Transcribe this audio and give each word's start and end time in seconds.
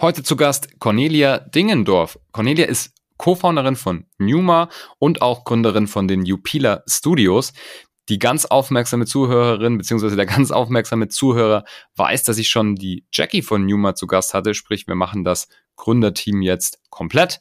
Heute 0.00 0.22
zu 0.22 0.34
Gast 0.34 0.80
Cornelia 0.80 1.40
Dingendorf. 1.40 2.18
Cornelia 2.32 2.64
ist 2.64 2.94
Co-Founderin 3.18 3.76
von 3.76 4.06
Numa 4.16 4.70
und 4.98 5.20
auch 5.20 5.44
Gründerin 5.44 5.88
von 5.88 6.08
den 6.08 6.24
Jupila 6.24 6.82
Studios. 6.86 7.52
Die 8.08 8.18
ganz 8.18 8.46
aufmerksame 8.46 9.04
Zuhörerin 9.04 9.76
beziehungsweise 9.76 10.16
der 10.16 10.24
ganz 10.24 10.52
aufmerksame 10.52 11.08
Zuhörer 11.08 11.64
weiß, 11.96 12.22
dass 12.22 12.38
ich 12.38 12.48
schon 12.48 12.76
die 12.76 13.04
Jackie 13.12 13.42
von 13.42 13.66
Numa 13.66 13.94
zu 13.94 14.06
Gast 14.06 14.32
hatte. 14.32 14.54
Sprich, 14.54 14.86
wir 14.86 14.94
machen 14.94 15.22
das 15.22 15.48
Gründerteam 15.76 16.40
jetzt 16.40 16.80
komplett. 16.88 17.38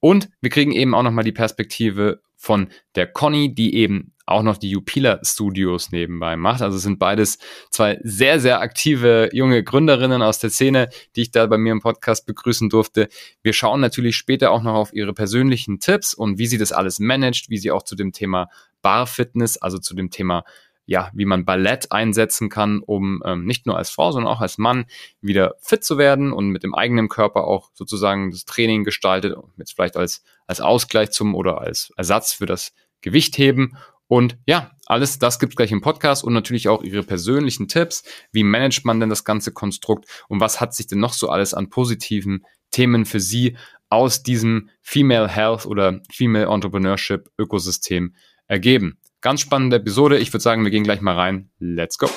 Und 0.00 0.30
wir 0.40 0.48
kriegen 0.48 0.72
eben 0.72 0.94
auch 0.94 1.02
nochmal 1.02 1.24
die 1.24 1.32
Perspektive 1.32 2.22
von 2.38 2.68
der 2.94 3.06
Conny, 3.08 3.54
die 3.54 3.74
eben 3.74 4.14
auch 4.24 4.42
noch 4.42 4.58
die 4.58 4.70
Jupila 4.70 5.20
Studios 5.24 5.90
nebenbei 5.90 6.36
macht. 6.36 6.62
Also 6.62 6.78
sind 6.78 6.98
beides 6.98 7.38
zwei 7.70 7.98
sehr, 8.02 8.40
sehr 8.40 8.60
aktive 8.60 9.30
junge 9.32 9.64
Gründerinnen 9.64 10.22
aus 10.22 10.38
der 10.38 10.50
Szene, 10.50 10.88
die 11.16 11.22
ich 11.22 11.30
da 11.30 11.46
bei 11.46 11.58
mir 11.58 11.72
im 11.72 11.80
Podcast 11.80 12.26
begrüßen 12.26 12.68
durfte. 12.68 13.08
Wir 13.42 13.52
schauen 13.52 13.80
natürlich 13.80 14.16
später 14.16 14.50
auch 14.50 14.62
noch 14.62 14.74
auf 14.74 14.92
ihre 14.92 15.14
persönlichen 15.14 15.80
Tipps 15.80 16.14
und 16.14 16.38
wie 16.38 16.46
sie 16.46 16.58
das 16.58 16.72
alles 16.72 17.00
managt, 17.00 17.48
wie 17.48 17.58
sie 17.58 17.70
auch 17.70 17.82
zu 17.82 17.96
dem 17.96 18.12
Thema 18.12 18.48
Barfitness, 18.82 19.56
also 19.56 19.78
zu 19.78 19.94
dem 19.94 20.10
Thema 20.10 20.44
ja, 20.88 21.10
wie 21.12 21.26
man 21.26 21.44
Ballett 21.44 21.92
einsetzen 21.92 22.48
kann, 22.48 22.80
um 22.80 23.22
ähm, 23.26 23.44
nicht 23.44 23.66
nur 23.66 23.76
als 23.76 23.90
Frau, 23.90 24.10
sondern 24.10 24.32
auch 24.32 24.40
als 24.40 24.56
Mann 24.56 24.86
wieder 25.20 25.54
fit 25.60 25.84
zu 25.84 25.98
werden 25.98 26.32
und 26.32 26.48
mit 26.48 26.62
dem 26.62 26.74
eigenen 26.74 27.10
Körper 27.10 27.44
auch 27.44 27.68
sozusagen 27.74 28.30
das 28.30 28.46
Training 28.46 28.84
gestaltet, 28.84 29.36
jetzt 29.58 29.74
vielleicht 29.74 29.98
als, 29.98 30.22
als 30.46 30.62
Ausgleich 30.62 31.10
zum 31.10 31.34
oder 31.34 31.60
als 31.60 31.92
Ersatz 31.98 32.32
für 32.32 32.46
das 32.46 32.72
Gewichtheben. 33.02 33.76
Und 34.06 34.38
ja, 34.46 34.70
alles 34.86 35.18
das 35.18 35.38
gibt's 35.38 35.56
gleich 35.56 35.72
im 35.72 35.82
Podcast 35.82 36.24
und 36.24 36.32
natürlich 36.32 36.68
auch 36.68 36.82
Ihre 36.82 37.02
persönlichen 37.02 37.68
Tipps. 37.68 38.02
Wie 38.32 38.42
managt 38.42 38.86
man 38.86 38.98
denn 38.98 39.10
das 39.10 39.24
ganze 39.24 39.52
Konstrukt 39.52 40.06
und 40.28 40.40
was 40.40 40.58
hat 40.58 40.74
sich 40.74 40.86
denn 40.86 41.00
noch 41.00 41.12
so 41.12 41.28
alles 41.28 41.52
an 41.52 41.68
positiven 41.68 42.46
Themen 42.70 43.04
für 43.04 43.20
Sie 43.20 43.58
aus 43.90 44.22
diesem 44.22 44.70
Female 44.80 45.28
Health 45.28 45.66
oder 45.66 46.00
Female 46.10 46.46
Entrepreneurship 46.46 47.28
Ökosystem 47.38 48.14
ergeben? 48.46 48.98
Ganz 49.20 49.40
spannende 49.40 49.76
Episode. 49.76 50.18
Ich 50.18 50.32
würde 50.32 50.42
sagen, 50.42 50.62
wir 50.62 50.70
gehen 50.70 50.84
gleich 50.84 51.00
mal 51.00 51.16
rein. 51.16 51.50
Let's 51.58 51.98
go. 51.98 52.08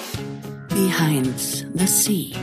Behind 0.70 1.36
the 1.74 1.88
Sea. 1.88 2.38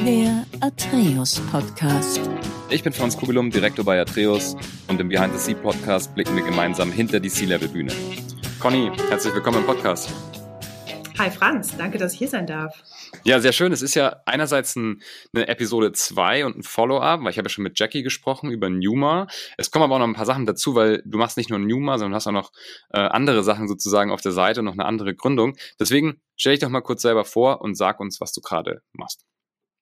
Der 0.00 0.46
Atreus 0.60 1.38
Podcast. 1.52 2.18
Ich 2.70 2.82
bin 2.82 2.94
Franz 2.94 3.14
Kugelum, 3.18 3.50
Direktor 3.50 3.84
bei 3.84 4.00
Atreus 4.00 4.56
und 4.88 5.00
im 5.02 5.10
Behind 5.10 5.34
the 5.34 5.38
Sea 5.38 5.54
Podcast 5.54 6.14
blicken 6.14 6.34
wir 6.34 6.44
gemeinsam 6.44 6.90
hinter 6.90 7.20
die 7.20 7.28
Sea-Level 7.28 7.68
Bühne. 7.68 7.92
Conny, 8.58 8.90
herzlich 9.10 9.34
willkommen 9.34 9.58
im 9.58 9.66
Podcast. 9.66 10.10
Hi 11.16 11.30
Franz, 11.30 11.76
danke, 11.76 11.96
dass 11.96 12.14
ich 12.14 12.18
hier 12.18 12.28
sein 12.28 12.46
darf. 12.46 12.82
Ja, 13.22 13.38
sehr 13.38 13.52
schön. 13.52 13.72
Es 13.72 13.82
ist 13.82 13.94
ja 13.94 14.20
einerseits 14.26 14.74
ein, 14.74 15.00
eine 15.32 15.46
Episode 15.46 15.92
2 15.92 16.44
und 16.44 16.58
ein 16.58 16.62
Follow-up, 16.64 17.20
weil 17.22 17.30
ich 17.30 17.38
habe 17.38 17.46
ja 17.46 17.50
schon 17.50 17.62
mit 17.62 17.78
Jackie 17.78 18.02
gesprochen 18.02 18.50
über 18.50 18.68
Numa. 18.68 19.28
Es 19.56 19.70
kommen 19.70 19.84
aber 19.84 19.94
auch 19.94 20.00
noch 20.00 20.08
ein 20.08 20.14
paar 20.14 20.26
Sachen 20.26 20.44
dazu, 20.44 20.74
weil 20.74 21.02
du 21.04 21.16
machst 21.16 21.36
nicht 21.36 21.50
nur 21.50 21.60
Numa, 21.60 21.98
sondern 21.98 22.16
hast 22.16 22.26
auch 22.26 22.32
noch 22.32 22.50
äh, 22.90 22.98
andere 22.98 23.44
Sachen 23.44 23.68
sozusagen 23.68 24.10
auf 24.10 24.22
der 24.22 24.32
Seite 24.32 24.60
und 24.60 24.66
noch 24.66 24.72
eine 24.72 24.86
andere 24.86 25.14
Gründung. 25.14 25.56
Deswegen 25.78 26.20
stell 26.34 26.54
dich 26.54 26.60
doch 26.60 26.68
mal 26.68 26.80
kurz 26.80 27.02
selber 27.02 27.24
vor 27.24 27.60
und 27.60 27.76
sag 27.76 28.00
uns, 28.00 28.20
was 28.20 28.32
du 28.32 28.40
gerade 28.40 28.82
machst. 28.92 29.24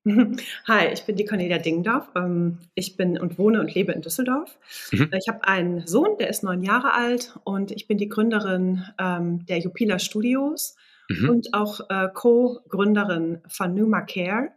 Hi, 0.69 0.89
ich 0.93 1.05
bin 1.05 1.17
die 1.17 1.25
Cornelia 1.25 1.59
Dingdorf. 1.59 2.09
Ähm, 2.15 2.59
ich 2.75 2.99
bin 2.99 3.19
und 3.19 3.39
wohne 3.39 3.61
und 3.61 3.73
lebe 3.75 3.93
in 3.93 4.03
Düsseldorf. 4.03 4.59
Mhm. 4.91 5.09
Ich 5.19 5.29
habe 5.29 5.49
einen 5.49 5.87
Sohn, 5.87 6.19
der 6.19 6.29
ist 6.29 6.43
neun 6.43 6.63
Jahre 6.63 6.93
alt 6.93 7.39
und 7.45 7.71
ich 7.71 7.89
bin 7.89 7.97
die 7.97 8.11
Gründerin 8.11 8.85
ähm, 8.99 9.47
der 9.47 9.61
Jupila 9.61 9.99
Studios 9.99 10.77
mhm. 11.09 11.31
und 11.31 11.55
auch 11.55 11.81
äh, 11.89 12.09
Co-Gründerin 12.13 13.43
von 13.49 13.75
Numa 13.75 14.03
Care. 14.03 14.51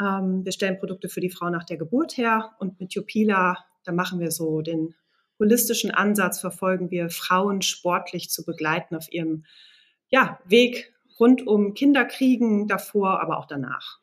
Ähm, 0.00 0.44
wir 0.44 0.52
stellen 0.52 0.78
Produkte 0.78 1.08
für 1.08 1.20
die 1.20 1.30
Frau 1.30 1.50
nach 1.50 1.64
der 1.64 1.76
Geburt 1.76 2.16
her 2.16 2.52
und 2.58 2.80
mit 2.80 2.94
Jupila, 2.94 3.56
da 3.84 3.92
machen 3.92 4.20
wir 4.20 4.30
so 4.30 4.62
den 4.62 4.94
holistischen 5.38 5.90
Ansatz, 5.90 6.40
verfolgen 6.40 6.90
wir 6.90 7.10
Frauen 7.10 7.62
sportlich 7.62 8.30
zu 8.30 8.44
begleiten 8.44 8.96
auf 8.96 9.12
ihrem 9.12 9.44
ja, 10.08 10.38
Weg 10.44 10.94
rund 11.18 11.46
um 11.46 11.74
Kinderkriegen 11.74 12.68
davor, 12.68 13.20
aber 13.20 13.38
auch 13.38 13.46
danach. 13.46 14.00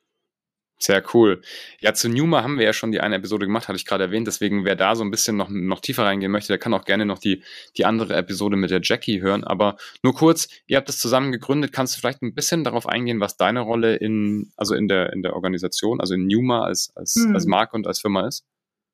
Sehr 0.80 1.02
cool. 1.14 1.42
Ja, 1.80 1.94
zu 1.94 2.10
Numa 2.10 2.44
haben 2.44 2.58
wir 2.58 2.66
ja 2.66 2.74
schon 2.74 2.92
die 2.92 3.00
eine 3.00 3.16
Episode 3.16 3.46
gemacht, 3.46 3.70
hatte 3.70 3.78
ich 3.78 3.86
gerade 3.86 4.04
erwähnt. 4.04 4.28
Deswegen, 4.28 4.66
wer 4.66 4.76
da 4.76 4.96
so 4.96 5.04
ein 5.04 5.12
bisschen 5.12 5.38
noch, 5.38 5.48
noch 5.50 5.80
tiefer 5.80 6.04
reingehen 6.04 6.32
möchte, 6.32 6.50
der 6.50 6.58
kann 6.58 6.74
auch 6.74 6.84
gerne 6.84 7.06
noch 7.06 7.20
die, 7.20 7.42
die 7.78 7.86
andere 7.86 8.16
Episode 8.16 8.58
mit 8.58 8.70
der 8.70 8.82
Jackie 8.84 9.22
hören. 9.22 9.46
Aber 9.46 9.78
nur 10.04 10.14
kurz, 10.14 10.50
ihr 10.68 10.76
habt 10.76 10.90
das 10.90 11.00
zusammen 11.00 11.32
gegründet. 11.32 11.72
Kannst 11.72 11.96
du 11.96 12.00
vielleicht 12.00 12.22
ein 12.22 12.36
bisschen 12.36 12.66
darauf 12.66 12.86
eingehen, 12.88 13.22
was 13.22 13.38
deine 13.38 13.62
Rolle 13.62 13.96
in, 13.96 14.52
also 14.58 14.76
in 14.76 14.90
der, 14.90 15.14
in 15.14 15.22
der 15.22 15.36
Organisation, 15.36 16.02
also 16.02 16.16
in 16.16 16.28
Numa 16.28 16.64
als, 16.66 16.92
als, 16.96 17.16
hm. 17.16 17.34
als 17.34 17.46
Marke 17.46 17.78
und 17.78 17.88
als 17.88 18.02
Firma 18.02 18.28
ist? 18.28 18.46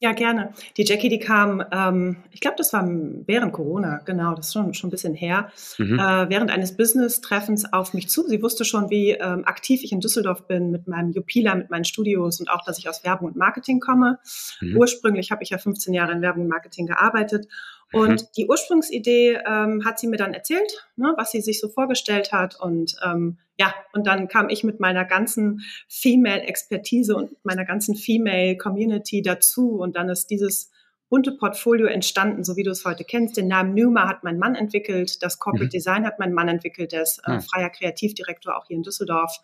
Ja, 0.02 0.14
gerne. 0.14 0.54
Die 0.78 0.86
Jackie, 0.86 1.10
die 1.10 1.20
kam, 1.20 1.62
ähm, 1.74 2.24
ich 2.32 2.40
glaube, 2.40 2.56
das 2.58 2.72
war 2.72 2.88
während 2.88 3.52
Corona, 3.52 3.98
genau, 4.06 4.34
das 4.34 4.48
ist 4.48 4.54
schon, 4.54 4.74
schon 4.74 4.88
ein 4.88 4.92
bisschen 4.92 5.14
her, 5.14 5.52
mhm. 5.78 6.00
äh, 6.00 6.30
während 6.30 6.52
eines 6.52 6.78
Business-Treffens 6.78 7.74
auf 7.74 7.94
mich 7.94 8.10
zu. 8.10 8.26
Sie 8.26 8.42
wusste 8.42 8.64
schon, 8.64 8.90
wie 8.90 9.12
ähm, 9.12 9.44
aktiv 9.46 9.84
ich 9.84 9.92
in 9.92 10.00
Düsseldorf 10.00 10.48
bin 10.48 10.72
mit 10.72 10.88
meinem 10.88 11.12
Jupila, 11.12 11.54
mit 11.54 11.70
meinen 11.70 11.84
Studios 11.84 12.40
und 12.40 12.50
auch, 12.50 12.64
dass 12.64 12.78
ich 12.78 12.88
aus 12.88 13.04
Werbung 13.04 13.28
und 13.28 13.36
Marketing 13.36 13.82
komme. 13.82 14.20
Mhm. 14.62 14.78
Ursprünglich 14.78 15.32
habe 15.32 15.44
ich 15.44 15.50
ja 15.50 15.58
15 15.58 15.94
Jahre 15.94 16.14
in 16.14 16.22
Werbung 16.22 16.44
und 16.44 16.50
Marketing 16.50 16.88
gearbeitet 16.88 17.48
und 17.92 18.22
mhm. 18.22 18.28
die 18.38 18.48
Ursprungsidee 18.48 19.40
ähm, 19.46 19.84
hat 19.84 20.00
sie 20.00 20.08
mir 20.08 20.18
dann 20.18 20.34
erzählt, 20.34 20.88
ne, 20.96 21.14
was 21.18 21.32
sie 21.32 21.42
sich 21.42 21.60
so 21.60 21.70
vorgestellt 21.70 22.32
hat. 22.32 22.60
Und 22.60 22.96
ähm, 23.04 23.40
ja, 23.58 23.74
und 23.94 24.06
dann 24.06 24.28
kam 24.28 24.50
ich 24.50 24.64
mit 24.64 24.80
meiner 24.80 25.06
ganzen 25.06 25.62
Female-Expertise 25.88 27.16
und 27.16 27.32
meiner 27.44 27.66
ganzen 27.66 27.96
Female-Community 27.96 29.22
dazu. 29.22 29.80
Und 29.80 29.96
dann 29.96 30.10
ist 30.10 30.30
dieses 30.30 30.72
bunte 31.10 31.32
Portfolio 31.32 31.88
entstanden, 31.88 32.44
so 32.44 32.56
wie 32.56 32.64
du 32.64 32.70
es 32.70 32.86
heute 32.86 33.04
kennst. 33.04 33.38
Den 33.38 33.48
Namen 33.48 33.74
Numa 33.74 34.08
hat 34.08 34.24
mein 34.24 34.38
Mann 34.38 34.54
entwickelt, 34.54 35.24
das 35.24 35.40
Corporate 35.40 35.66
mhm. 35.66 35.72
Design 35.72 36.06
hat 36.06 36.20
mein 36.20 36.34
Mann 36.34 36.48
entwickelt, 36.48 36.92
der 36.92 37.02
ist 37.02 37.20
äh, 37.26 37.32
ah. 37.32 37.40
freier 37.40 37.72
Kreativdirektor 37.72 38.56
auch 38.56 38.68
hier 38.68 38.78
in 38.78 38.84
Düsseldorf. 38.84 39.36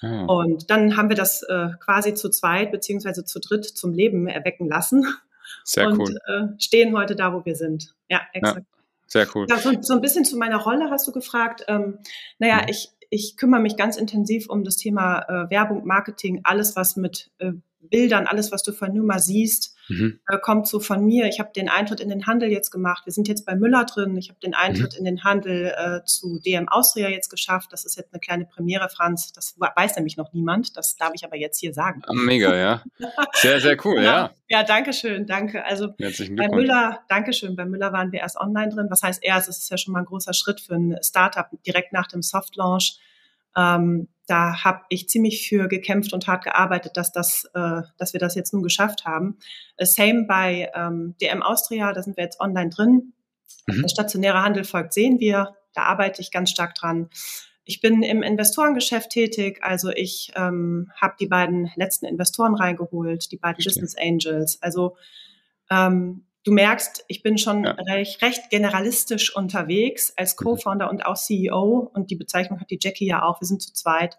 Ah. 0.00 0.24
Und 0.24 0.68
dann 0.70 0.96
haben 0.96 1.08
wir 1.08 1.16
das 1.16 1.44
äh, 1.44 1.68
quasi 1.78 2.14
zu 2.14 2.28
zweit 2.30 2.72
beziehungsweise 2.72 3.24
zu 3.24 3.38
dritt 3.38 3.64
zum 3.64 3.92
Leben 3.94 4.26
erwecken 4.26 4.68
lassen. 4.68 5.06
Sehr 5.64 5.88
und, 5.88 5.98
cool. 5.98 6.18
Äh, 6.26 6.60
stehen 6.60 6.96
heute 6.96 7.16
da, 7.16 7.32
wo 7.32 7.44
wir 7.44 7.56
sind. 7.56 7.94
Ja, 8.08 8.20
exakt. 8.32 8.66
Ja, 8.66 8.82
sehr 9.06 9.26
cool. 9.34 9.46
Ja, 9.48 9.58
so, 9.58 9.70
so, 9.80 9.94
ein 9.94 10.00
bisschen 10.00 10.24
zu 10.24 10.36
meiner 10.36 10.58
Rolle 10.58 10.90
hast 10.90 11.06
du 11.06 11.12
gefragt. 11.12 11.64
Ähm, 11.68 11.98
naja, 12.38 12.62
mhm. 12.62 12.68
ich, 12.68 12.90
ich 13.10 13.36
kümmere 13.36 13.60
mich 13.60 13.76
ganz 13.76 13.96
intensiv 13.96 14.48
um 14.48 14.64
das 14.64 14.76
Thema 14.76 15.20
äh, 15.28 15.50
Werbung, 15.50 15.84
Marketing, 15.84 16.40
alles, 16.44 16.76
was 16.76 16.96
mit 16.96 17.30
äh, 17.38 17.52
Bildern, 17.88 18.26
alles, 18.26 18.52
was 18.52 18.62
du 18.62 18.72
von 18.72 18.92
Numa 18.94 19.18
siehst, 19.18 19.76
mhm. 19.88 20.20
äh, 20.28 20.38
kommt 20.38 20.66
so 20.66 20.80
von 20.80 21.04
mir. 21.04 21.26
Ich 21.26 21.40
habe 21.40 21.50
den 21.54 21.68
Eintritt 21.68 22.00
in 22.00 22.08
den 22.08 22.26
Handel 22.26 22.50
jetzt 22.50 22.70
gemacht. 22.70 23.06
Wir 23.06 23.12
sind 23.12 23.28
jetzt 23.28 23.44
bei 23.44 23.54
Müller 23.54 23.84
drin. 23.84 24.16
Ich 24.16 24.28
habe 24.28 24.38
den 24.40 24.54
Eintritt 24.54 24.92
mhm. 24.92 24.98
in 24.98 25.04
den 25.04 25.24
Handel 25.24 25.74
äh, 25.76 26.04
zu 26.04 26.40
DM 26.40 26.68
Austria 26.68 27.08
jetzt 27.08 27.28
geschafft. 27.28 27.72
Das 27.72 27.84
ist 27.84 27.96
jetzt 27.96 28.12
eine 28.12 28.20
kleine 28.20 28.46
Premiere, 28.46 28.88
Franz. 28.88 29.32
Das 29.32 29.56
weiß 29.58 29.96
nämlich 29.96 30.16
noch 30.16 30.32
niemand. 30.32 30.76
Das 30.76 30.96
darf 30.96 31.12
ich 31.14 31.24
aber 31.24 31.36
jetzt 31.36 31.58
hier 31.58 31.74
sagen. 31.74 32.02
Ah, 32.06 32.12
mega, 32.14 32.54
ja. 32.54 32.82
Sehr, 33.34 33.60
sehr 33.60 33.76
cool, 33.84 34.02
ja. 34.02 34.02
Ja, 34.02 34.34
ja 34.48 34.62
danke 34.62 34.92
schön, 34.92 35.26
danke. 35.26 35.64
Also 35.64 35.94
bei 35.96 36.48
Müller, 36.48 37.00
danke 37.08 37.32
schön. 37.32 37.56
Bei 37.56 37.64
Müller 37.64 37.92
waren 37.92 38.12
wir 38.12 38.20
erst 38.20 38.36
online 38.36 38.72
drin. 38.72 38.86
Was 38.90 39.02
heißt 39.02 39.22
erst? 39.22 39.48
Es 39.48 39.58
ist 39.58 39.70
ja 39.70 39.78
schon 39.78 39.92
mal 39.92 40.00
ein 40.00 40.04
großer 40.04 40.34
Schritt 40.34 40.60
für 40.60 40.74
ein 40.74 40.96
Startup 41.02 41.46
direkt 41.66 41.92
nach 41.92 42.06
dem 42.06 42.22
Soft 42.22 42.56
Launch. 42.56 42.98
Ähm, 43.56 44.08
da 44.32 44.64
habe 44.64 44.80
ich 44.88 45.10
ziemlich 45.10 45.46
für 45.46 45.68
gekämpft 45.68 46.14
und 46.14 46.26
hart 46.26 46.44
gearbeitet, 46.44 46.96
dass, 46.96 47.12
das, 47.12 47.44
äh, 47.52 47.82
dass 47.98 48.14
wir 48.14 48.18
das 48.18 48.34
jetzt 48.34 48.54
nun 48.54 48.62
geschafft 48.62 49.04
haben. 49.04 49.36
Äh, 49.76 49.84
same 49.84 50.24
bei 50.26 50.70
ähm, 50.74 51.14
DM 51.20 51.42
Austria, 51.42 51.92
da 51.92 52.02
sind 52.02 52.16
wir 52.16 52.24
jetzt 52.24 52.40
online 52.40 52.70
drin. 52.70 53.12
Mhm. 53.66 53.82
Der 53.82 53.88
stationäre 53.88 54.42
Handel 54.42 54.64
folgt, 54.64 54.94
sehen 54.94 55.20
wir. 55.20 55.54
Da 55.74 55.82
arbeite 55.82 56.22
ich 56.22 56.30
ganz 56.30 56.48
stark 56.48 56.74
dran. 56.74 57.10
Ich 57.64 57.82
bin 57.82 58.02
im 58.02 58.22
Investorengeschäft 58.22 59.10
tätig, 59.10 59.58
also 59.62 59.90
ich 59.90 60.32
ähm, 60.34 60.90
habe 60.98 61.14
die 61.20 61.26
beiden 61.26 61.70
letzten 61.76 62.06
Investoren 62.06 62.54
reingeholt, 62.54 63.30
die 63.32 63.36
beiden. 63.36 63.62
Business 63.62 63.94
Angels. 63.98 64.56
Also 64.62 64.96
ähm, 65.70 66.24
du 66.44 66.52
merkst, 66.52 67.04
ich 67.08 67.22
bin 67.22 67.38
schon 67.38 67.64
ja. 67.64 67.72
recht, 67.72 68.22
recht, 68.22 68.50
generalistisch 68.50 69.34
unterwegs 69.34 70.12
als. 70.16 70.36
Co-Founder 70.36 70.90
und 70.90 71.06
auch 71.06 71.16
CEO 71.16 71.90
und 71.92 72.10
die 72.10 72.16
Bezeichnung 72.16 72.60
hat 72.60 72.70
die 72.70 72.78
Jackie 72.80 73.06
ja 73.06 73.22
auch. 73.22 73.40
Wir 73.40 73.46
sind 73.46 73.62
zu 73.62 73.72
zweit 73.72 74.18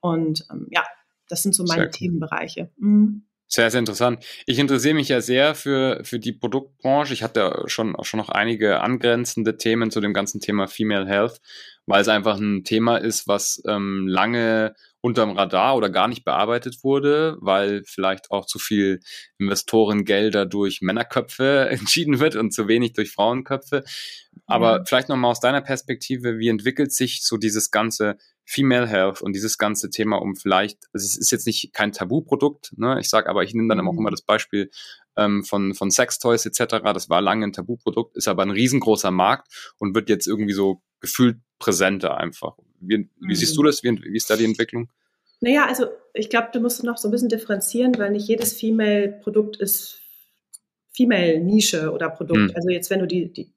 und 0.00 0.46
ähm, 0.50 0.68
ja, 0.70 0.84
das 1.28 1.42
sind 1.42 1.54
so 1.54 1.64
meine 1.64 1.84
cool. 1.84 1.90
Themenbereiche. 1.90 2.70
Mhm. 2.76 3.24
Sehr, 3.50 3.70
sehr 3.70 3.78
interessant. 3.78 4.22
Ich 4.44 4.58
interessiere 4.58 4.94
mich 4.94 5.08
ja 5.08 5.22
sehr 5.22 5.54
für, 5.54 6.04
für 6.04 6.18
die 6.18 6.32
Produktbranche. 6.32 7.14
Ich 7.14 7.22
hatte 7.22 7.62
schon, 7.64 7.96
auch 7.96 8.04
schon 8.04 8.18
noch 8.18 8.28
einige 8.28 8.82
angrenzende 8.82 9.56
Themen 9.56 9.90
zu 9.90 10.02
dem 10.02 10.12
ganzen 10.12 10.40
Thema 10.40 10.68
Female 10.68 11.06
Health, 11.06 11.40
weil 11.86 12.02
es 12.02 12.08
einfach 12.08 12.38
ein 12.38 12.64
Thema 12.64 12.98
ist, 12.98 13.26
was 13.26 13.62
ähm, 13.66 14.06
lange 14.06 14.74
unterm 15.08 15.36
Radar 15.36 15.74
oder 15.76 15.88
gar 15.88 16.06
nicht 16.06 16.24
bearbeitet 16.24 16.84
wurde, 16.84 17.38
weil 17.40 17.82
vielleicht 17.86 18.30
auch 18.30 18.44
zu 18.44 18.58
viel 18.58 19.00
Investorengelder 19.38 20.44
durch 20.44 20.80
Männerköpfe 20.82 21.68
entschieden 21.70 22.20
wird 22.20 22.36
und 22.36 22.52
zu 22.52 22.68
wenig 22.68 22.92
durch 22.92 23.10
Frauenköpfe. 23.10 23.84
Aber 24.46 24.78
ja. 24.78 24.84
vielleicht 24.84 25.08
nochmal 25.08 25.30
aus 25.30 25.40
deiner 25.40 25.62
Perspektive, 25.62 26.38
wie 26.38 26.48
entwickelt 26.48 26.92
sich 26.92 27.22
so 27.24 27.38
dieses 27.38 27.70
ganze 27.70 28.16
Female 28.44 28.86
Health 28.86 29.20
und 29.20 29.34
dieses 29.34 29.58
ganze 29.58 29.90
Thema 29.90 30.16
um 30.16 30.36
vielleicht, 30.36 30.78
also 30.92 31.04
es 31.04 31.16
ist 31.16 31.32
jetzt 31.32 31.46
nicht 31.46 31.72
kein 31.72 31.92
Tabuprodukt, 31.92 32.72
ne? 32.76 32.98
ich 33.00 33.10
sage 33.10 33.28
aber, 33.28 33.42
ich 33.42 33.52
nehme 33.52 33.68
dann 33.68 33.84
mhm. 33.84 33.88
auch 33.88 33.98
immer 33.98 34.10
das 34.10 34.22
Beispiel 34.22 34.70
ähm, 35.16 35.44
von, 35.44 35.74
von 35.74 35.90
Sextoys 35.90 36.46
etc., 36.46 36.82
das 36.82 37.10
war 37.10 37.20
lange 37.20 37.46
ein 37.46 37.52
Tabuprodukt, 37.52 38.16
ist 38.16 38.28
aber 38.28 38.42
ein 38.42 38.50
riesengroßer 38.50 39.10
Markt 39.10 39.74
und 39.78 39.94
wird 39.94 40.08
jetzt 40.08 40.26
irgendwie 40.26 40.54
so 40.54 40.82
gefühlt 41.00 41.38
präsenter 41.58 42.16
einfach. 42.16 42.56
Wie, 42.80 43.08
wie 43.20 43.26
mhm. 43.26 43.34
siehst 43.34 43.56
du 43.56 43.62
das? 43.62 43.82
Wie, 43.82 43.90
wie 44.02 44.16
ist 44.16 44.30
da 44.30 44.36
die 44.36 44.44
Entwicklung? 44.44 44.88
Naja, 45.40 45.66
also 45.66 45.86
ich 46.14 46.30
glaube, 46.30 46.48
du 46.52 46.60
musst 46.60 46.82
noch 46.82 46.98
so 46.98 47.08
ein 47.08 47.10
bisschen 47.10 47.28
differenzieren, 47.28 47.96
weil 47.98 48.10
nicht 48.10 48.26
jedes 48.26 48.54
Female-Produkt 48.54 49.56
ist 49.56 50.00
Female-Nische 50.94 51.92
oder 51.92 52.10
Produkt. 52.10 52.40
Mhm. 52.40 52.52
Also 52.56 52.70
jetzt, 52.70 52.90
wenn 52.90 52.98
du 52.98 53.06
die, 53.06 53.32
die 53.32 53.52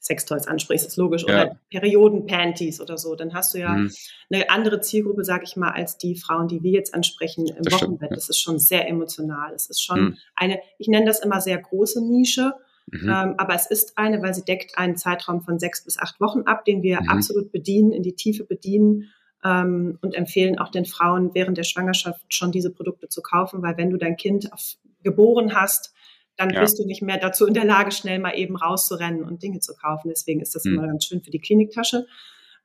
Sextoys 0.00 0.46
ansprichst, 0.46 0.86
ist 0.86 0.96
logisch. 0.96 1.24
Ja. 1.26 1.42
Oder 1.42 1.60
Perioden-Panties 1.70 2.80
oder 2.80 2.98
so. 2.98 3.14
Dann 3.14 3.34
hast 3.34 3.54
du 3.54 3.58
ja 3.58 3.70
mhm. 3.70 3.92
eine 4.30 4.50
andere 4.50 4.80
Zielgruppe, 4.80 5.24
sage 5.24 5.44
ich 5.44 5.56
mal, 5.56 5.70
als 5.70 5.98
die 5.98 6.16
Frauen, 6.16 6.48
die 6.48 6.62
wir 6.62 6.72
jetzt 6.72 6.94
ansprechen 6.94 7.46
im 7.46 7.62
das 7.62 7.74
Wochenbett. 7.74 8.08
Stimmt, 8.08 8.16
Das 8.16 8.28
ist 8.28 8.40
schon 8.40 8.58
sehr 8.58 8.88
emotional. 8.88 9.54
Es 9.54 9.68
ist 9.68 9.82
schon 9.82 10.00
mhm. 10.00 10.16
eine, 10.34 10.60
ich 10.78 10.88
nenne 10.88 11.06
das 11.06 11.20
immer 11.20 11.40
sehr 11.40 11.58
große 11.58 12.04
Nische. 12.04 12.52
Mhm. 12.86 13.08
Ähm, 13.08 13.34
aber 13.36 13.54
es 13.54 13.66
ist 13.66 13.98
eine, 13.98 14.22
weil 14.22 14.34
sie 14.34 14.44
deckt 14.44 14.78
einen 14.78 14.96
Zeitraum 14.96 15.42
von 15.42 15.58
sechs 15.58 15.84
bis 15.84 15.98
acht 15.98 16.20
Wochen 16.20 16.42
ab, 16.42 16.64
den 16.64 16.82
wir 16.82 17.00
mhm. 17.02 17.08
absolut 17.08 17.52
bedienen, 17.52 17.92
in 17.92 18.02
die 18.02 18.14
Tiefe 18.14 18.44
bedienen 18.44 19.10
ähm, 19.44 19.98
und 20.02 20.14
empfehlen 20.14 20.58
auch 20.58 20.70
den 20.70 20.84
Frauen 20.84 21.34
während 21.34 21.58
der 21.58 21.64
Schwangerschaft 21.64 22.22
schon 22.28 22.52
diese 22.52 22.72
Produkte 22.72 23.08
zu 23.08 23.22
kaufen, 23.22 23.62
weil 23.62 23.76
wenn 23.76 23.90
du 23.90 23.96
dein 23.96 24.16
Kind 24.16 24.52
auf, 24.52 24.76
geboren 25.02 25.54
hast, 25.54 25.94
dann 26.36 26.50
ja. 26.50 26.60
bist 26.60 26.78
du 26.78 26.86
nicht 26.86 27.02
mehr 27.02 27.18
dazu 27.18 27.46
in 27.46 27.54
der 27.54 27.64
Lage, 27.64 27.92
schnell 27.92 28.18
mal 28.18 28.36
eben 28.36 28.56
rauszurennen 28.56 29.24
und 29.24 29.42
Dinge 29.42 29.60
zu 29.60 29.74
kaufen. 29.74 30.08
Deswegen 30.08 30.40
ist 30.40 30.54
das 30.54 30.64
mhm. 30.64 30.74
immer 30.74 30.86
ganz 30.86 31.06
schön 31.06 31.22
für 31.22 31.30
die 31.30 31.40
Kliniktasche. 31.40 32.06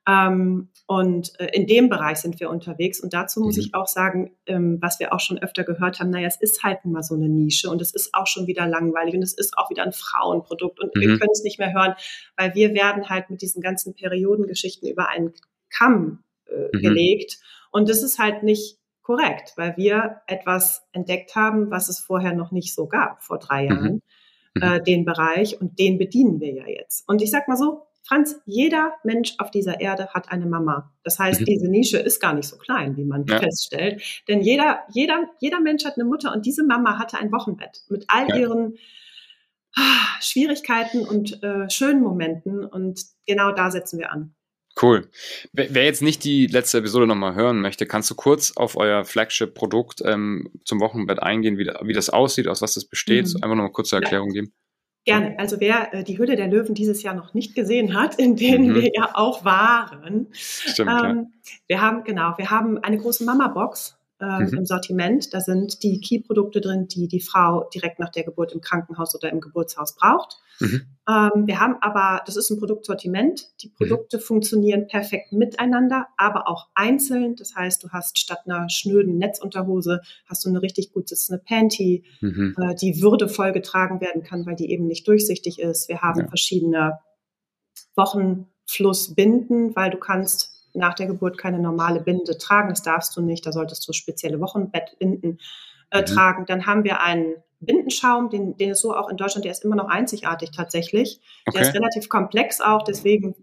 Ähm, 0.07 0.69
und 0.88 1.39
äh, 1.39 1.50
in 1.53 1.68
dem 1.68 1.89
Bereich 1.89 2.18
sind 2.18 2.39
wir 2.39 2.50
unterwegs. 2.50 3.00
Und 3.00 3.13
dazu 3.13 3.39
muss 3.39 3.56
mhm. 3.56 3.62
ich 3.62 3.75
auch 3.75 3.88
sagen, 3.88 4.36
ähm, 4.45 4.77
was 4.81 5.00
wir 5.00 5.13
auch 5.13 5.19
schon 5.19 5.39
öfter 5.39 5.63
gehört 5.63 6.00
haben, 6.00 6.09
naja, 6.09 6.27
es 6.27 6.42
ist 6.42 6.63
halt 6.63 6.80
immer 6.83 7.03
so 7.03 7.15
eine 7.15 7.30
Nische 7.30 7.69
und 7.69 7.81
es 7.81 7.94
ist 7.94 8.13
auch 8.13 8.27
schon 8.27 8.48
wieder 8.48 8.68
langweilig 8.68 9.13
und 9.13 9.21
es 9.21 9.33
ist 9.33 9.57
auch 9.57 9.69
wieder 9.69 9.83
ein 9.83 9.94
Frauenprodukt 9.94 10.80
und 10.80 10.95
mhm. 10.95 11.01
wir 11.01 11.07
können 11.19 11.31
es 11.31 11.44
nicht 11.44 11.59
mehr 11.59 11.74
hören, 11.74 11.94
weil 12.36 12.56
wir 12.56 12.74
werden 12.74 13.09
halt 13.09 13.30
mit 13.30 13.42
diesen 13.42 13.62
ganzen 13.62 13.94
Periodengeschichten 13.94 14.89
über 14.89 15.07
einen 15.07 15.33
Kamm 15.69 16.24
äh, 16.48 16.75
mhm. 16.75 16.81
gelegt. 16.81 17.39
Und 17.71 17.88
das 17.88 18.03
ist 18.03 18.19
halt 18.19 18.44
nicht 18.44 18.77
korrekt, 19.01 19.53
weil 19.56 19.75
wir 19.77 20.21
etwas 20.27 20.83
entdeckt 20.92 21.36
haben, 21.36 21.71
was 21.71 21.89
es 21.89 22.00
vorher 22.00 22.33
noch 22.33 22.51
nicht 22.51 22.74
so 22.74 22.88
gab 22.88 23.24
vor 23.24 23.39
drei 23.39 23.63
mhm. 23.63 23.69
Jahren, 23.69 24.01
mhm. 24.56 24.62
äh, 24.62 24.83
den 24.83 25.06
Bereich 25.06 25.59
und 25.62 25.80
den 25.80 25.98
bedienen 25.98 26.39
wir 26.39 26.53
ja 26.53 26.68
jetzt. 26.68 27.07
Und 27.07 27.21
ich 27.21 27.31
sag 27.31 27.48
mal 27.48 27.57
so, 27.57 27.88
Franz, 28.03 28.36
jeder 28.45 28.94
Mensch 29.03 29.36
auf 29.38 29.51
dieser 29.51 29.80
Erde 29.80 30.09
hat 30.09 30.31
eine 30.31 30.45
Mama. 30.45 30.92
Das 31.03 31.19
heißt, 31.19 31.42
mhm. 31.42 31.45
diese 31.45 31.69
Nische 31.69 31.98
ist 31.98 32.19
gar 32.19 32.33
nicht 32.33 32.48
so 32.48 32.57
klein, 32.57 32.98
wie 32.98 33.06
man 33.06 33.25
ja. 33.25 33.39
feststellt. 33.39 34.01
Denn 34.27 34.42
jeder, 34.42 34.81
jeder, 34.92 35.30
jeder 35.39 35.59
Mensch 35.59 35.86
hat 35.86 35.95
eine 35.95 36.06
Mutter 36.06 36.33
und 36.33 36.45
diese 36.45 36.63
Mama 36.63 36.98
hatte 36.98 37.18
ein 37.18 37.31
Wochenbett 37.31 37.81
mit 37.89 38.06
all 38.07 38.27
ja. 38.30 38.38
ihren 38.38 38.77
ah, 39.75 40.19
Schwierigkeiten 40.19 41.06
und 41.06 41.42
äh, 41.44 41.69
schönen 41.69 42.01
Momenten. 42.01 42.65
Und 42.65 43.01
genau 43.27 43.51
da 43.51 43.71
setzen 43.71 44.00
wir 44.00 44.12
an. 44.12 44.36
Cool. 44.81 45.09
Wer 45.51 45.83
jetzt 45.83 46.01
nicht 46.01 46.24
die 46.24 46.48
letzte 46.48 46.77
Episode 46.77 47.06
nochmal 47.06 47.36
hören 47.36 47.59
möchte, 47.59 47.86
kannst 47.86 48.09
du 48.09 48.15
kurz 48.15 48.53
auf 48.56 48.77
euer 48.77 49.03
Flagship-Produkt 49.03 50.01
ähm, 50.06 50.50
zum 50.63 50.80
Wochenbett 50.80 51.21
eingehen, 51.21 51.57
wie, 51.57 51.68
wie, 51.83 51.94
das 51.94 52.09
aussieht, 52.09 52.48
aus 52.48 52.62
was 52.62 52.74
das 52.75 52.86
besteht? 52.86 53.27
Mhm. 53.27 53.36
Einfach 53.44 53.56
nochmal 53.56 53.71
kurze 53.71 53.98
Erklärung 53.98 54.30
geben. 54.30 54.53
Gerne. 55.03 55.39
Also 55.39 55.59
wer 55.59 55.94
äh, 55.94 56.03
die 56.03 56.18
Hülle 56.19 56.36
der 56.36 56.48
Löwen 56.48 56.75
dieses 56.75 57.01
Jahr 57.01 57.15
noch 57.15 57.33
nicht 57.33 57.56
gesehen 57.56 58.00
hat, 58.00 58.15
in 58.19 58.36
denen 58.36 58.69
mhm. 58.69 58.75
wir 58.75 58.92
ja 58.94 59.09
auch 59.13 59.44
waren. 59.44 60.27
Stimmt, 60.31 60.92
ähm, 60.92 60.98
ja. 60.98 61.25
Wir 61.68 61.81
haben, 61.81 62.03
genau, 62.03 62.38
wir 62.38 62.51
haben 62.51 62.77
eine 62.77 62.98
große 62.98 63.24
Mama-Box 63.24 63.98
ähm, 64.21 64.47
mhm. 64.47 64.57
im 64.59 64.65
Sortiment. 64.65 65.33
Da 65.33 65.41
sind 65.41 65.81
die 65.83 66.00
Key-Produkte 66.00 66.62
drin, 66.62 66.88
die 66.88 67.07
die 67.07 67.21
Frau 67.21 67.68
direkt 67.73 68.00
nach 68.00 68.09
der 68.09 68.23
Geburt 68.23 68.53
im 68.53 68.62
Krankenhaus 68.62 69.15
oder 69.15 69.31
im 69.31 69.41
Geburtshaus 69.41 69.95
braucht. 69.95 70.38
Mhm. 70.59 70.81
Ähm, 71.09 71.47
wir 71.47 71.59
haben 71.59 71.77
aber, 71.81 72.21
das 72.25 72.35
ist 72.35 72.50
ein 72.51 72.59
Produktsortiment. 72.59 73.47
Die 73.62 73.69
mhm. 73.69 73.73
Produkte 73.73 74.18
mhm. 74.18 74.21
funktionieren 74.21 74.88
perfekt 74.88 75.33
miteinander, 75.33 76.07
aber 76.18 76.47
auch 76.47 76.68
einzeln. 76.75 77.35
Das 77.35 77.56
heißt, 77.56 77.83
du 77.83 77.89
hast 77.89 78.19
statt 78.19 78.41
einer 78.45 78.69
schnöden 78.69 79.18
Netzunterhose 79.18 80.01
hast 80.27 80.45
du 80.45 80.50
eine 80.50 80.62
richtig 80.62 80.94
gut 80.94 81.09
sitzende 81.09 81.41
Panty, 81.44 82.03
mhm. 82.21 82.56
äh, 82.62 82.75
die 82.75 83.01
würdevoll 83.01 83.51
getragen 83.51 84.01
werden 84.01 84.21
kann, 84.21 84.45
weil 84.45 84.56
die 84.56 84.71
eben 84.71 84.85
nicht 84.85 85.07
durchsichtig 85.07 85.59
ist. 85.59 85.89
Wir 85.89 86.01
haben 86.01 86.21
ja. 86.21 86.27
verschiedene 86.27 87.00
Wochenflussbinden, 87.95 89.75
weil 89.75 89.89
du 89.89 89.97
kannst 89.97 90.50
nach 90.73 90.94
der 90.94 91.07
Geburt 91.07 91.38
keine 91.38 91.59
normale 91.59 92.01
Binde 92.01 92.38
tragen. 92.38 92.69
Das 92.69 92.83
darfst 92.83 93.15
du 93.15 93.21
nicht. 93.21 93.45
Da 93.45 93.51
solltest 93.51 93.88
du 93.88 93.94
spezielle 93.94 94.39
Wochenbettbinden 94.39 95.39
äh, 95.91 96.01
mhm. 96.01 96.06
tragen. 96.06 96.45
Dann 96.45 96.65
haben 96.65 96.83
wir 96.83 97.01
einen 97.01 97.35
Bindenschaum, 97.59 98.29
den, 98.29 98.57
den 98.57 98.71
ist 98.71 98.81
so 98.81 98.95
auch 98.95 99.09
in 99.09 99.18
Deutschland, 99.18 99.45
der 99.45 99.51
ist 99.51 99.63
immer 99.63 99.75
noch 99.75 99.88
einzigartig 99.88 100.51
tatsächlich. 100.51 101.21
Okay. 101.45 101.59
Der 101.59 101.68
ist 101.68 101.75
relativ 101.75 102.09
komplex 102.09 102.59
auch, 102.59 102.83
deswegen 102.83 103.35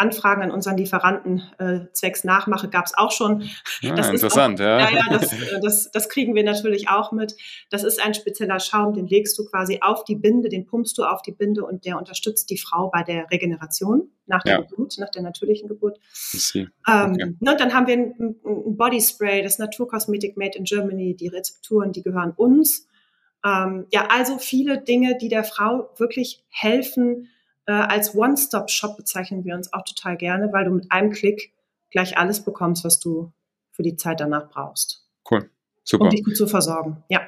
Anfragen 0.00 0.42
an 0.42 0.50
unseren 0.50 0.76
Lieferanten 0.76 1.42
äh, 1.58 1.80
zwecks 1.92 2.24
Nachmache 2.24 2.68
gab 2.68 2.86
es 2.86 2.94
auch 2.96 3.12
schon. 3.12 3.48
Ja, 3.80 3.94
das 3.94 4.08
interessant, 4.08 4.60
auch, 4.60 4.64
ja. 4.64 4.80
Ja, 4.80 4.90
ja 4.90 5.04
das, 5.10 5.32
äh, 5.32 5.60
das, 5.62 5.90
das 5.90 6.08
kriegen 6.08 6.34
wir 6.34 6.42
natürlich 6.42 6.88
auch 6.88 7.12
mit. 7.12 7.36
Das 7.70 7.84
ist 7.84 8.04
ein 8.04 8.14
spezieller 8.14 8.60
Schaum, 8.60 8.94
den 8.94 9.06
legst 9.06 9.38
du 9.38 9.44
quasi 9.44 9.78
auf 9.82 10.04
die 10.04 10.16
Binde, 10.16 10.48
den 10.48 10.66
pumpst 10.66 10.96
du 10.98 11.04
auf 11.04 11.22
die 11.22 11.32
Binde 11.32 11.64
und 11.64 11.84
der 11.84 11.98
unterstützt 11.98 12.50
die 12.50 12.58
Frau 12.58 12.90
bei 12.90 13.02
der 13.02 13.30
Regeneration 13.30 14.10
nach 14.26 14.42
der 14.42 14.54
ja. 14.54 14.60
Geburt, 14.62 14.96
nach 14.98 15.10
der 15.10 15.22
natürlichen 15.22 15.68
Geburt. 15.68 15.98
Ähm, 16.44 16.66
okay. 16.86 17.36
ne, 17.40 17.56
dann 17.56 17.74
haben 17.74 17.86
wir 17.86 17.94
ein, 17.94 18.14
ein 18.18 18.76
Body 18.76 19.00
Spray, 19.00 19.42
das 19.42 19.58
Naturkosmetik 19.58 20.36
Made 20.36 20.56
in 20.56 20.64
Germany, 20.64 21.14
die 21.16 21.28
Rezepturen, 21.28 21.92
die 21.92 22.02
gehören 22.02 22.32
uns. 22.36 22.86
Ähm, 23.44 23.86
ja, 23.90 24.06
also 24.10 24.38
viele 24.38 24.80
Dinge, 24.82 25.16
die 25.18 25.28
der 25.28 25.44
Frau 25.44 25.90
wirklich 25.96 26.44
helfen, 26.48 27.28
äh, 27.70 27.72
als 27.72 28.14
One-Stop-Shop 28.14 28.96
bezeichnen 28.96 29.44
wir 29.44 29.54
uns 29.54 29.72
auch 29.72 29.84
total 29.84 30.16
gerne, 30.16 30.52
weil 30.52 30.64
du 30.64 30.72
mit 30.72 30.90
einem 30.90 31.10
Klick 31.10 31.52
gleich 31.90 32.18
alles 32.18 32.44
bekommst, 32.44 32.84
was 32.84 33.00
du 33.00 33.32
für 33.70 33.82
die 33.82 33.96
Zeit 33.96 34.20
danach 34.20 34.50
brauchst. 34.50 35.08
Cool, 35.30 35.48
super. 35.84 36.04
Um 36.04 36.10
dich 36.10 36.24
gut 36.24 36.36
zu 36.36 36.46
versorgen, 36.46 37.02
ja. 37.08 37.20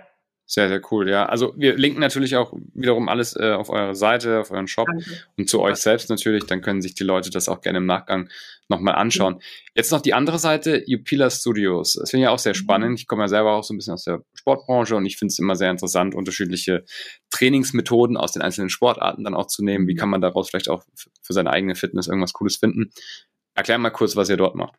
Sehr, 0.54 0.68
sehr 0.68 0.82
cool, 0.90 1.08
ja. 1.08 1.24
Also 1.24 1.54
wir 1.56 1.78
linken 1.78 2.00
natürlich 2.00 2.36
auch 2.36 2.52
wiederum 2.74 3.08
alles 3.08 3.34
äh, 3.34 3.52
auf 3.52 3.70
eure 3.70 3.94
Seite, 3.94 4.38
auf 4.38 4.50
euren 4.50 4.68
Shop 4.68 4.86
Danke. 4.86 5.24
und 5.38 5.48
zu 5.48 5.62
euch 5.62 5.76
selbst 5.76 6.10
natürlich. 6.10 6.44
Dann 6.44 6.60
können 6.60 6.82
sich 6.82 6.94
die 6.94 7.04
Leute 7.04 7.30
das 7.30 7.48
auch 7.48 7.62
gerne 7.62 7.78
im 7.78 7.86
Nachgang 7.86 8.28
nochmal 8.68 8.96
anschauen. 8.96 9.36
Mhm. 9.36 9.40
Jetzt 9.74 9.92
noch 9.92 10.02
die 10.02 10.12
andere 10.12 10.38
Seite, 10.38 10.84
Upila 10.86 11.30
Studios. 11.30 11.94
Das 11.94 12.10
finde 12.10 12.26
ich 12.26 12.28
auch 12.28 12.38
sehr 12.38 12.52
mhm. 12.52 12.56
spannend. 12.56 13.00
Ich 13.00 13.06
komme 13.06 13.22
ja 13.22 13.28
selber 13.28 13.54
auch 13.54 13.64
so 13.64 13.72
ein 13.72 13.78
bisschen 13.78 13.94
aus 13.94 14.04
der 14.04 14.24
Sportbranche 14.34 14.94
und 14.94 15.06
ich 15.06 15.16
finde 15.16 15.32
es 15.32 15.38
immer 15.38 15.56
sehr 15.56 15.70
interessant, 15.70 16.14
unterschiedliche 16.14 16.84
Trainingsmethoden 17.30 18.18
aus 18.18 18.32
den 18.32 18.42
einzelnen 18.42 18.68
Sportarten 18.68 19.24
dann 19.24 19.34
auch 19.34 19.46
zu 19.46 19.64
nehmen. 19.64 19.88
Wie 19.88 19.94
mhm. 19.94 19.98
kann 19.98 20.10
man 20.10 20.20
daraus 20.20 20.50
vielleicht 20.50 20.68
auch 20.68 20.84
für 21.22 21.32
seine 21.32 21.48
eigene 21.48 21.76
Fitness 21.76 22.08
irgendwas 22.08 22.34
Cooles 22.34 22.56
finden? 22.56 22.92
Erklär 23.54 23.78
mal 23.78 23.88
kurz, 23.88 24.16
was 24.16 24.28
ihr 24.28 24.36
dort 24.36 24.54
macht. 24.54 24.74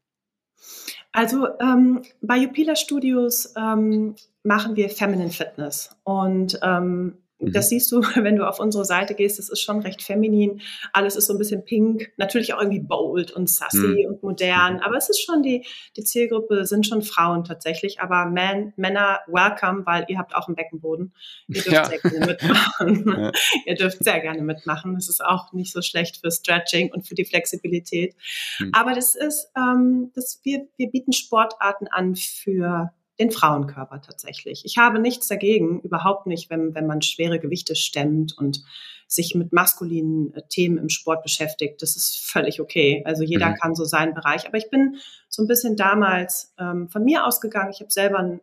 Also 1.13 1.47
ähm, 1.59 2.01
bei 2.21 2.45
Upila 2.45 2.75
Studios 2.75 3.53
ähm, 3.55 4.15
machen 4.43 4.75
wir 4.75 4.89
Feminine 4.89 5.29
Fitness. 5.29 5.95
Und 6.03 6.59
ähm, 6.61 7.17
das 7.39 7.65
mhm. 7.65 7.69
siehst 7.69 7.91
du, 7.91 8.01
wenn 8.15 8.35
du 8.35 8.47
auf 8.47 8.59
unsere 8.59 8.85
Seite 8.85 9.15
gehst, 9.15 9.39
das 9.39 9.49
ist 9.49 9.61
schon 9.61 9.79
recht 9.79 10.01
feminin. 10.01 10.61
Alles 10.91 11.15
ist 11.15 11.27
so 11.27 11.33
ein 11.33 11.39
bisschen 11.39 11.65
pink, 11.65 12.11
natürlich 12.17 12.53
auch 12.53 12.59
irgendwie 12.59 12.79
bold 12.79 13.31
und 13.31 13.49
sassy 13.49 13.77
mhm. 13.77 14.05
und 14.07 14.23
modern, 14.23 14.79
aber 14.79 14.97
es 14.97 15.09
ist 15.09 15.23
schon 15.23 15.43
die, 15.43 15.65
die 15.97 16.03
Zielgruppe 16.03 16.65
sind 16.65 16.87
schon 16.87 17.01
Frauen 17.01 17.43
tatsächlich, 17.43 17.99
aber 17.99 18.25
Man, 18.25 18.73
Männer 18.75 19.19
welcome, 19.27 19.85
weil 19.85 20.05
ihr 20.07 20.17
habt 20.17 20.35
auch 20.35 20.47
einen 20.47 20.55
Beckenboden. 20.55 21.13
Ihr 21.47 21.61
dürft 21.61 21.67
ja. 21.71 21.85
sehr 21.85 21.99
gerne 21.99 22.25
mitmachen. 22.25 23.03
Ja. 23.23 23.31
ihr 23.65 23.75
dürft 23.75 24.03
sehr 24.03 24.19
gerne 24.19 24.41
mitmachen. 24.41 24.95
Das 24.95 25.07
ist 25.07 25.23
auch 25.23 25.53
nicht 25.53 25.71
so 25.71 25.81
schlecht 25.81 26.17
für 26.17 26.31
Stretching 26.31 26.91
und 26.91 27.07
für 27.07 27.15
die 27.15 27.25
Flexibilität. 27.25 28.15
Mhm. 28.59 28.71
Aber 28.73 28.93
das 28.93 29.15
ist, 29.15 29.51
ähm, 29.55 30.11
das, 30.15 30.39
wir, 30.43 30.67
wir 30.77 30.89
bieten 30.89 31.13
Sportarten 31.13 31.87
an 31.87 32.15
für 32.15 32.91
den 33.19 33.31
Frauenkörper 33.31 34.01
tatsächlich. 34.01 34.63
Ich 34.65 34.77
habe 34.77 34.99
nichts 34.99 35.27
dagegen, 35.27 35.81
überhaupt 35.81 36.25
nicht, 36.27 36.49
wenn, 36.49 36.73
wenn 36.73 36.87
man 36.87 37.01
schwere 37.01 37.39
Gewichte 37.39 37.75
stemmt 37.75 38.35
und 38.37 38.63
sich 39.07 39.35
mit 39.35 39.53
maskulinen 39.53 40.33
äh, 40.33 40.41
Themen 40.49 40.77
im 40.77 40.89
Sport 40.89 41.23
beschäftigt. 41.23 41.81
Das 41.81 41.95
ist 41.95 42.19
völlig 42.25 42.59
okay. 42.59 43.03
Also 43.05 43.23
jeder 43.23 43.49
mhm. 43.49 43.55
kann 43.55 43.75
so 43.75 43.85
seinen 43.85 44.13
Bereich. 44.13 44.47
Aber 44.47 44.57
ich 44.57 44.69
bin 44.69 44.97
so 45.29 45.43
ein 45.43 45.47
bisschen 45.47 45.75
damals 45.75 46.53
ähm, 46.57 46.89
von 46.89 47.03
mir 47.03 47.25
ausgegangen. 47.25 47.71
Ich 47.71 47.81
habe 47.81 47.91
selber 47.91 48.19
einen 48.19 48.41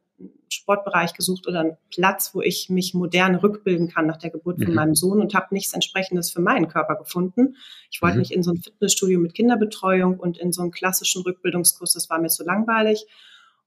Sportbereich 0.48 1.14
gesucht 1.14 1.46
oder 1.46 1.60
einen 1.60 1.76
Platz, 1.90 2.34
wo 2.34 2.42
ich 2.42 2.68
mich 2.68 2.92
modern 2.94 3.36
rückbilden 3.36 3.88
kann 3.88 4.06
nach 4.06 4.18
der 4.18 4.30
Geburt 4.30 4.58
mhm. 4.58 4.64
von 4.64 4.74
meinem 4.74 4.94
Sohn 4.94 5.20
und 5.20 5.34
habe 5.34 5.46
nichts 5.50 5.72
entsprechendes 5.72 6.30
für 6.30 6.40
meinen 6.40 6.68
Körper 6.68 6.96
gefunden. 6.96 7.56
Ich 7.90 8.02
wollte 8.02 8.16
mhm. 8.16 8.20
nicht 8.20 8.32
in 8.32 8.42
so 8.42 8.52
ein 8.52 8.58
Fitnessstudio 8.58 9.18
mit 9.18 9.34
Kinderbetreuung 9.34 10.18
und 10.18 10.38
in 10.38 10.52
so 10.52 10.62
einen 10.62 10.72
klassischen 10.72 11.22
Rückbildungskurs, 11.22 11.94
das 11.94 12.10
war 12.10 12.20
mir 12.20 12.28
zu 12.28 12.44
langweilig. 12.44 13.06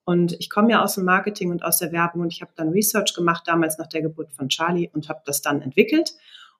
Und 0.06 0.34
ich 0.40 0.50
komme 0.50 0.72
ja 0.72 0.84
aus 0.84 0.96
dem 0.96 1.06
Marketing 1.06 1.52
und 1.52 1.64
aus 1.64 1.78
der 1.78 1.92
Werbung 1.92 2.22
und 2.24 2.34
ich 2.34 2.42
habe 2.42 2.52
dann 2.56 2.70
Research 2.70 3.14
gemacht, 3.14 3.44
damals 3.48 3.78
nach 3.78 3.88
der 3.88 4.02
Geburt 4.02 4.34
von 4.34 4.50
Charlie 4.50 4.90
und 4.94 5.08
habe 5.08 5.22
das 5.26 5.42
dann 5.42 5.62
entwickelt 5.62 6.14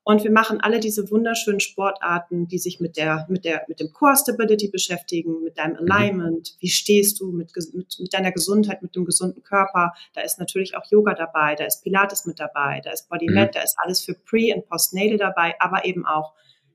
Und 0.06 0.24
wir 0.24 0.32
machen 0.32 0.60
alle 0.62 0.80
diese 0.80 1.10
wunderschönen 1.12 1.62
Sportarten, 1.62 2.48
die 2.48 2.58
sich 2.58 2.80
mit 2.80 2.98
der, 2.98 3.26
mit 3.30 3.46
der, 3.46 3.64
mit 3.68 3.80
dem 3.80 3.92
Core 3.94 4.16
Stability 4.18 4.70
beschäftigen, 4.70 5.44
mit 5.44 5.58
deinem 5.58 5.84
mhm. 5.84 5.92
Alignment. 5.92 6.56
Wie 6.60 6.70
stehst 6.70 7.20
du 7.20 7.32
mit, 7.32 7.52
mit, 7.74 7.98
mit 8.00 8.14
deiner 8.14 8.32
Gesundheit, 8.32 8.82
mit 8.82 8.96
dem 8.96 9.06
gesunden 9.06 9.44
Körper? 9.44 9.94
Da 10.14 10.22
ist 10.22 10.40
natürlich 10.40 10.76
auch 10.76 10.86
Yoga 10.90 11.14
dabei, 11.14 11.56
da 11.56 11.66
ist 11.66 11.84
Pilates 11.84 12.26
mit 12.26 12.40
dabei, 12.40 12.82
da 12.84 12.92
ist 12.92 13.10
Body 13.10 13.30
mhm. 13.30 13.50
da 13.54 13.62
ist 13.62 13.76
alles 13.78 14.02
für 14.02 14.14
Pre- 14.14 14.54
und 14.56 14.68
Postnatal 14.68 15.18
dabei, 15.18 15.56
aber 15.60 15.86
eben 15.86 16.06
auch 16.06 16.34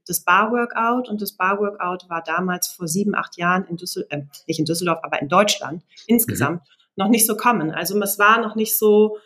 das 0.09 0.21
Bar-Workout. 0.21 1.09
Und 1.09 1.21
das 1.23 1.33
Bar-Workout 1.33 2.09
war 2.09 2.23
damals 2.23 2.69
vor 2.69 2.89
sieben, 2.89 3.15
acht 3.15 3.37
Jahren 3.37 3.65
in 3.65 3.77
Düsseldorf, 3.77 4.13
äh, 4.13 4.25
nicht 4.47 4.59
in 4.59 4.65
Düsseldorf, 4.65 5.01
aber 5.03 5.21
in 5.21 5.29
Deutschland 5.29 5.83
insgesamt 6.07 6.63
mhm. 6.63 6.93
noch 6.97 7.09
nicht 7.09 7.27
so 7.27 7.37
kommen. 7.37 7.71
Also 7.71 8.01
es 8.01 8.19
war 8.19 8.41
noch 8.41 8.57
nicht 8.57 8.79
so 8.79 9.19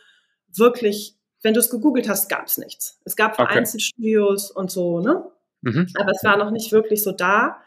wirklich 0.55 1.17
wenn 1.43 1.55
du 1.55 1.61
es 1.61 1.71
gegoogelt 1.71 2.09
hast, 2.09 2.29
gab 2.29 2.47
es 2.47 2.57
nichts. 2.57 3.01
Es 3.05 3.17
gab 3.17 3.39
okay. 3.39 3.65
Studios 3.79 4.51
und 4.51 4.71
so, 4.71 5.01
ne? 5.01 5.25
Mhm. 5.63 5.89
Aber 5.99 6.13
es 6.13 6.23
war 6.25 6.37
noch 6.37 6.51
nicht 6.51 6.73
wirklich 6.73 7.03
so 7.03 7.13
da. 7.13 7.59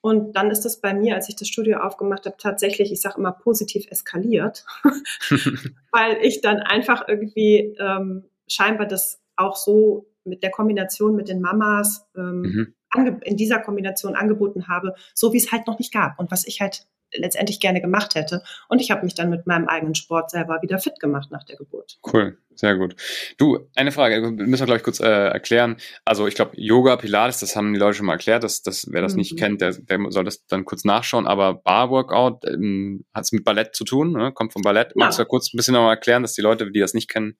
Und 0.00 0.36
dann 0.36 0.50
ist 0.50 0.64
das 0.64 0.80
bei 0.80 0.94
mir, 0.94 1.14
als 1.14 1.28
ich 1.28 1.36
das 1.36 1.48
Studio 1.48 1.78
aufgemacht 1.78 2.24
habe, 2.24 2.36
tatsächlich, 2.38 2.92
ich 2.92 3.00
sage 3.00 3.18
immer, 3.18 3.32
positiv 3.32 3.86
eskaliert, 3.90 4.64
weil 5.92 6.18
ich 6.22 6.40
dann 6.40 6.58
einfach 6.60 7.08
irgendwie 7.08 7.76
ähm, 7.78 8.24
scheinbar 8.46 8.86
das 8.86 9.20
auch 9.36 9.56
so 9.56 10.06
mit 10.28 10.42
der 10.42 10.50
Kombination 10.50 11.16
mit 11.16 11.28
den 11.28 11.40
Mamas 11.40 12.06
ähm, 12.16 12.74
mhm. 12.94 13.20
in 13.22 13.36
dieser 13.36 13.58
Kombination 13.60 14.14
angeboten 14.14 14.68
habe, 14.68 14.94
so 15.14 15.32
wie 15.32 15.38
es 15.38 15.52
halt 15.52 15.66
noch 15.66 15.78
nicht 15.78 15.92
gab 15.92 16.18
und 16.18 16.30
was 16.30 16.46
ich 16.46 16.60
halt 16.60 16.86
letztendlich 17.14 17.60
gerne 17.60 17.80
gemacht 17.80 18.14
hätte. 18.14 18.42
Und 18.68 18.80
ich 18.80 18.90
habe 18.90 19.04
mich 19.04 19.14
dann 19.14 19.30
mit 19.30 19.46
meinem 19.46 19.66
eigenen 19.66 19.94
Sport 19.94 20.30
selber 20.30 20.60
wieder 20.62 20.78
fit 20.78 21.00
gemacht 21.00 21.30
nach 21.30 21.44
der 21.44 21.56
Geburt. 21.56 21.98
Cool, 22.12 22.36
sehr 22.54 22.76
gut. 22.76 22.96
Du, 23.38 23.68
eine 23.74 23.92
Frage, 23.92 24.20
müssen 24.30 24.60
wir, 24.60 24.66
glaube 24.66 24.76
ich, 24.76 24.82
kurz 24.82 25.00
äh, 25.00 25.06
erklären. 25.06 25.76
Also 26.04 26.26
ich 26.26 26.34
glaube, 26.34 26.52
Yoga, 26.54 26.96
Pilates, 26.96 27.40
das 27.40 27.56
haben 27.56 27.72
die 27.72 27.78
Leute 27.78 27.98
schon 27.98 28.06
mal 28.06 28.12
erklärt. 28.12 28.44
Dass, 28.44 28.62
dass, 28.62 28.86
wer 28.90 29.02
das 29.02 29.12
mhm. 29.12 29.18
nicht 29.18 29.38
kennt, 29.38 29.60
der, 29.60 29.72
der 29.72 29.98
soll 30.10 30.24
das 30.24 30.46
dann 30.46 30.64
kurz 30.64 30.84
nachschauen. 30.84 31.26
Aber 31.26 31.54
Bar-Workout 31.54 32.44
ähm, 32.46 33.04
hat 33.14 33.24
es 33.24 33.32
mit 33.32 33.44
Ballett 33.44 33.74
zu 33.74 33.84
tun, 33.84 34.12
ne? 34.12 34.32
kommt 34.32 34.52
vom 34.52 34.62
Ballett. 34.62 34.88
Ja. 34.88 35.06
Magst 35.06 35.18
du 35.18 35.22
ja 35.22 35.28
kurz 35.28 35.52
ein 35.52 35.56
bisschen 35.56 35.74
nochmal 35.74 35.94
erklären, 35.94 36.22
dass 36.22 36.34
die 36.34 36.42
Leute, 36.42 36.70
die 36.70 36.80
das 36.80 36.94
nicht 36.94 37.08
kennen, 37.08 37.38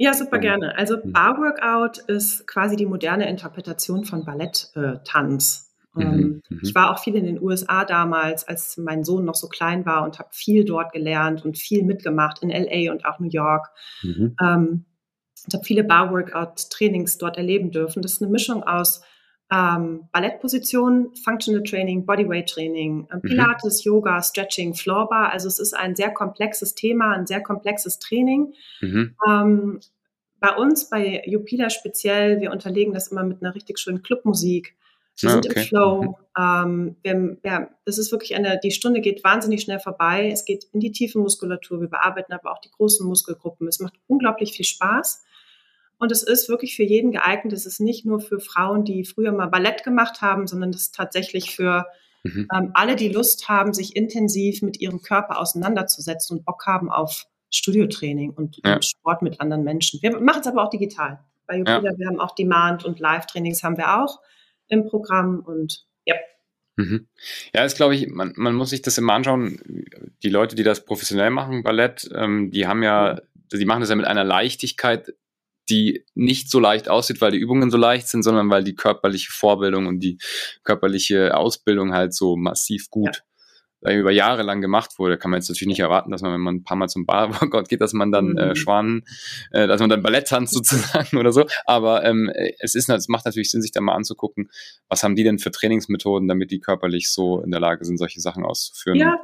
ja, 0.00 0.14
super 0.14 0.36
ähm, 0.36 0.42
gerne. 0.42 0.78
Also 0.78 0.96
mhm. 0.96 1.12
Bar 1.12 1.36
Workout 1.36 1.98
ist 1.98 2.46
quasi 2.46 2.74
die 2.74 2.86
moderne 2.86 3.28
Interpretation 3.28 4.06
von 4.06 4.24
Balletttanz. 4.24 5.70
Mhm, 5.92 6.02
ähm, 6.02 6.42
mhm. 6.48 6.60
Ich 6.62 6.74
war 6.74 6.90
auch 6.90 7.00
viel 7.00 7.16
in 7.16 7.26
den 7.26 7.38
USA 7.38 7.84
damals, 7.84 8.48
als 8.48 8.78
mein 8.78 9.04
Sohn 9.04 9.26
noch 9.26 9.34
so 9.34 9.48
klein 9.48 9.84
war 9.84 10.04
und 10.04 10.18
habe 10.18 10.30
viel 10.32 10.64
dort 10.64 10.92
gelernt 10.92 11.44
und 11.44 11.58
viel 11.58 11.84
mitgemacht 11.84 12.42
in 12.42 12.48
LA 12.48 12.90
und 12.90 13.04
auch 13.04 13.18
New 13.18 13.28
York. 13.28 13.68
Mhm. 14.02 14.36
Ähm, 14.40 14.84
ich 15.46 15.52
habe 15.52 15.64
viele 15.64 15.84
Bar-Workout-Trainings 15.84 17.18
dort 17.18 17.36
erleben 17.36 17.70
dürfen. 17.70 18.00
Das 18.00 18.12
ist 18.12 18.22
eine 18.22 18.30
Mischung 18.30 18.62
aus 18.62 19.02
ähm, 19.52 20.08
Ballettpositionen, 20.12 21.14
Functional 21.16 21.62
Training, 21.64 22.06
Bodyweight-Training, 22.06 23.08
äh, 23.10 23.18
Pilates, 23.18 23.84
mhm. 23.84 23.90
Yoga, 23.90 24.22
Stretching, 24.22 24.74
Floorbar. 24.74 25.32
Also 25.32 25.48
es 25.48 25.58
ist 25.58 25.74
ein 25.74 25.96
sehr 25.96 26.12
komplexes 26.12 26.74
Thema, 26.74 27.12
ein 27.12 27.26
sehr 27.26 27.42
komplexes 27.42 27.98
Training. 27.98 28.54
Mhm. 28.80 29.16
Ähm, 29.28 29.80
bei 30.38 30.56
uns, 30.56 30.88
bei 30.88 31.22
Jupila 31.26 31.68
speziell, 31.68 32.40
wir 32.40 32.52
unterlegen 32.52 32.94
das 32.94 33.08
immer 33.08 33.24
mit 33.24 33.42
einer 33.42 33.54
richtig 33.54 33.78
schönen 33.78 34.02
Clubmusik. 34.02 34.76
Wir 35.18 35.28
ah, 35.28 35.32
sind 35.32 35.46
okay. 35.46 35.60
im 35.60 35.66
Flow. 35.66 36.02
Mhm. 36.02 36.16
Ähm, 36.38 36.96
wir, 37.02 37.36
ja, 37.44 37.70
das 37.84 37.98
ist 37.98 38.12
wirklich 38.12 38.36
eine, 38.36 38.60
die 38.62 38.70
Stunde 38.70 39.00
geht 39.00 39.24
wahnsinnig 39.24 39.62
schnell 39.62 39.80
vorbei. 39.80 40.30
Es 40.32 40.44
geht 40.44 40.64
in 40.72 40.78
die 40.78 40.92
tiefe 40.92 41.18
Muskulatur. 41.18 41.80
Wir 41.80 41.88
bearbeiten 41.88 42.32
aber 42.32 42.52
auch 42.52 42.60
die 42.60 42.70
großen 42.70 43.06
Muskelgruppen. 43.06 43.66
Es 43.66 43.80
macht 43.80 43.94
unglaublich 44.06 44.52
viel 44.52 44.64
Spaß. 44.64 45.24
Und 46.00 46.10
es 46.10 46.22
ist 46.22 46.48
wirklich 46.48 46.76
für 46.76 46.82
jeden 46.82 47.12
geeignet. 47.12 47.52
Es 47.52 47.66
ist 47.66 47.78
nicht 47.78 48.06
nur 48.06 48.20
für 48.20 48.40
Frauen, 48.40 48.84
die 48.84 49.04
früher 49.04 49.32
mal 49.32 49.48
Ballett 49.48 49.84
gemacht 49.84 50.22
haben, 50.22 50.46
sondern 50.46 50.70
es 50.70 50.80
ist 50.80 50.94
tatsächlich 50.94 51.54
für 51.54 51.86
mhm. 52.24 52.48
ähm, 52.56 52.70
alle, 52.72 52.96
die 52.96 53.10
Lust 53.10 53.50
haben, 53.50 53.74
sich 53.74 53.94
intensiv 53.96 54.62
mit 54.62 54.80
ihrem 54.80 55.02
Körper 55.02 55.38
auseinanderzusetzen 55.38 56.38
und 56.38 56.46
Bock 56.46 56.66
haben 56.66 56.90
auf 56.90 57.26
Studiotraining 57.50 58.30
und, 58.30 58.60
ja. 58.64 58.80
Sport 58.80 59.20
mit 59.20 59.42
anderen 59.42 59.62
Menschen. 59.62 60.00
Wir 60.00 60.18
machen 60.18 60.40
es 60.40 60.46
aber 60.46 60.64
auch 60.64 60.70
digital. 60.70 61.20
Bei 61.46 61.58
Jupiter, 61.58 61.82
ja. 61.82 61.98
wir 61.98 62.06
haben 62.06 62.18
auch 62.18 62.34
Demand- 62.34 62.86
und 62.86 62.98
Live-Trainings 62.98 63.62
haben 63.62 63.76
wir 63.76 64.00
auch 64.00 64.20
im 64.68 64.86
Programm 64.86 65.40
und 65.40 65.84
ja. 66.06 66.14
Mhm. 66.76 67.08
Ja, 67.52 67.64
ist 67.64 67.76
glaube 67.76 67.94
ich, 67.94 68.08
man, 68.08 68.32
man 68.36 68.54
muss 68.54 68.70
sich 68.70 68.80
das 68.80 68.96
immer 68.96 69.12
anschauen. 69.12 69.60
Die 70.22 70.30
Leute, 70.30 70.56
die 70.56 70.62
das 70.62 70.86
professionell 70.86 71.28
machen, 71.28 71.62
Ballett, 71.62 72.08
ähm, 72.14 72.50
die 72.52 72.66
haben 72.66 72.82
ja, 72.82 73.20
die 73.52 73.66
machen 73.66 73.80
das 73.80 73.90
ja 73.90 73.96
mit 73.96 74.06
einer 74.06 74.24
Leichtigkeit, 74.24 75.12
die 75.70 76.04
nicht 76.14 76.50
so 76.50 76.60
leicht 76.60 76.88
aussieht, 76.88 77.20
weil 77.20 77.32
die 77.32 77.38
Übungen 77.38 77.70
so 77.70 77.78
leicht 77.78 78.08
sind, 78.08 78.22
sondern 78.22 78.50
weil 78.50 78.64
die 78.64 78.74
körperliche 78.74 79.30
Vorbildung 79.32 79.86
und 79.86 80.00
die 80.00 80.18
körperliche 80.64 81.36
Ausbildung 81.36 81.92
halt 81.92 82.14
so 82.14 82.36
massiv 82.36 82.90
gut 82.90 83.22
über 83.82 84.10
Jahre 84.10 84.42
lang 84.42 84.60
gemacht 84.60 84.98
wurde, 84.98 85.16
kann 85.16 85.30
man 85.30 85.40
jetzt 85.40 85.48
natürlich 85.48 85.68
nicht 85.68 85.80
erwarten, 85.80 86.10
dass 86.10 86.20
man, 86.20 86.32
wenn 86.32 86.40
man 86.40 86.56
ein 86.56 86.64
paar 86.64 86.76
Mal 86.76 86.88
zum 86.88 87.06
Bar-Workout 87.06 87.68
geht, 87.68 87.80
dass 87.80 87.92
man 87.92 88.12
dann 88.12 88.36
äh, 88.36 88.48
mhm. 88.48 88.54
Schwanen, 88.54 89.04
äh, 89.52 89.66
dass 89.66 89.80
man 89.80 89.88
dann 89.88 90.02
Ballett 90.02 90.28
tanzt 90.28 90.52
sozusagen 90.52 91.16
oder 91.18 91.32
so. 91.32 91.46
Aber 91.64 92.04
ähm, 92.04 92.30
es 92.58 92.74
ist, 92.74 92.90
es 92.90 93.08
macht 93.08 93.24
natürlich 93.24 93.50
Sinn, 93.50 93.62
sich 93.62 93.72
da 93.72 93.80
mal 93.80 93.94
anzugucken, 93.94 94.50
was 94.88 95.02
haben 95.02 95.16
die 95.16 95.24
denn 95.24 95.38
für 95.38 95.50
Trainingsmethoden, 95.50 96.28
damit 96.28 96.50
die 96.50 96.60
körperlich 96.60 97.10
so 97.10 97.40
in 97.40 97.50
der 97.50 97.60
Lage 97.60 97.84
sind, 97.84 97.96
solche 97.96 98.20
Sachen 98.20 98.44
auszuführen. 98.44 98.98
Ja, 98.98 99.16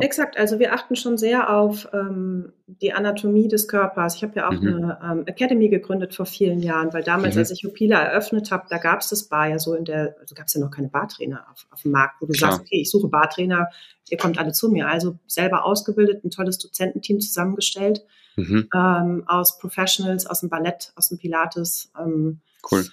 Exakt, 0.00 0.38
also 0.38 0.58
wir 0.58 0.72
achten 0.72 0.96
schon 0.96 1.18
sehr 1.18 1.54
auf 1.54 1.86
ähm, 1.92 2.52
die 2.66 2.94
Anatomie 2.94 3.48
des 3.48 3.68
Körpers. 3.68 4.16
Ich 4.16 4.22
habe 4.22 4.36
ja 4.36 4.48
auch 4.48 4.58
mhm. 4.58 4.68
eine 4.68 4.98
ähm, 5.04 5.26
Academy 5.26 5.68
gegründet 5.68 6.14
vor 6.14 6.24
vielen 6.24 6.60
Jahren, 6.60 6.94
weil 6.94 7.02
damals, 7.02 7.34
mhm. 7.34 7.40
als 7.40 7.50
ich 7.50 7.66
Opila 7.66 8.02
eröffnet 8.02 8.50
habe, 8.50 8.66
da 8.70 8.78
gab 8.78 9.00
es 9.00 9.10
das 9.10 9.24
Bar 9.24 9.48
ja 9.48 9.58
so 9.58 9.74
in 9.74 9.84
der, 9.84 10.16
also 10.18 10.34
gab 10.34 10.46
es 10.46 10.54
ja 10.54 10.60
noch 10.60 10.70
keine 10.70 10.88
Bartrainer 10.88 11.44
auf, 11.52 11.66
auf 11.70 11.82
dem 11.82 11.92
Markt, 11.92 12.22
wo 12.22 12.26
du 12.26 12.32
Klar. 12.32 12.52
sagst, 12.52 12.62
okay, 12.62 12.80
ich 12.80 12.90
suche 12.90 13.08
Bartrainer, 13.08 13.68
ihr 14.08 14.16
kommt 14.16 14.38
alle 14.38 14.52
zu 14.52 14.70
mir. 14.70 14.88
Also 14.88 15.18
selber 15.26 15.66
ausgebildet, 15.66 16.24
ein 16.24 16.30
tolles 16.30 16.56
Dozententeam 16.56 17.20
zusammengestellt 17.20 18.02
mhm. 18.36 18.68
ähm, 18.74 19.24
aus 19.26 19.58
Professionals, 19.58 20.24
aus 20.24 20.40
dem 20.40 20.48
Ballett, 20.48 20.92
aus 20.96 21.10
dem 21.10 21.18
Pilates. 21.18 21.92
Ähm, 21.98 22.40
cool 22.70 22.86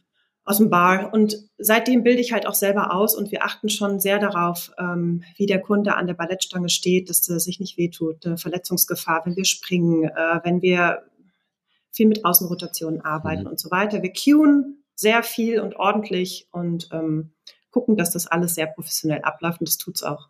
aus 0.45 0.57
dem 0.57 0.69
Bar. 0.69 1.13
Und 1.13 1.37
seitdem 1.57 2.03
bilde 2.03 2.21
ich 2.21 2.31
halt 2.33 2.47
auch 2.47 2.53
selber 2.53 2.93
aus 2.93 3.15
und 3.15 3.31
wir 3.31 3.43
achten 3.43 3.69
schon 3.69 3.99
sehr 3.99 4.19
darauf, 4.19 4.71
ähm, 4.79 5.23
wie 5.37 5.45
der 5.45 5.61
Kunde 5.61 5.95
an 5.95 6.07
der 6.07 6.15
Ballettstange 6.15 6.69
steht, 6.69 7.09
dass 7.09 7.27
er 7.29 7.39
sich 7.39 7.59
nicht 7.59 7.77
wehtut, 7.77 8.25
eine 8.25 8.37
Verletzungsgefahr, 8.37 9.25
wenn 9.25 9.35
wir 9.35 9.45
springen, 9.45 10.05
äh, 10.05 10.39
wenn 10.43 10.61
wir 10.61 11.03
viel 11.91 12.07
mit 12.07 12.25
Außenrotationen 12.25 13.01
arbeiten 13.01 13.43
mhm. 13.43 13.49
und 13.49 13.59
so 13.59 13.71
weiter. 13.71 14.01
Wir 14.01 14.13
cueen 14.13 14.83
sehr 14.95 15.23
viel 15.23 15.59
und 15.59 15.75
ordentlich 15.75 16.47
und 16.51 16.89
ähm, 16.91 17.31
gucken, 17.71 17.95
dass 17.95 18.11
das 18.11 18.27
alles 18.27 18.55
sehr 18.55 18.67
professionell 18.67 19.21
abläuft 19.21 19.61
und 19.61 19.69
das 19.69 19.77
tut's 19.77 20.03
auch. 20.03 20.29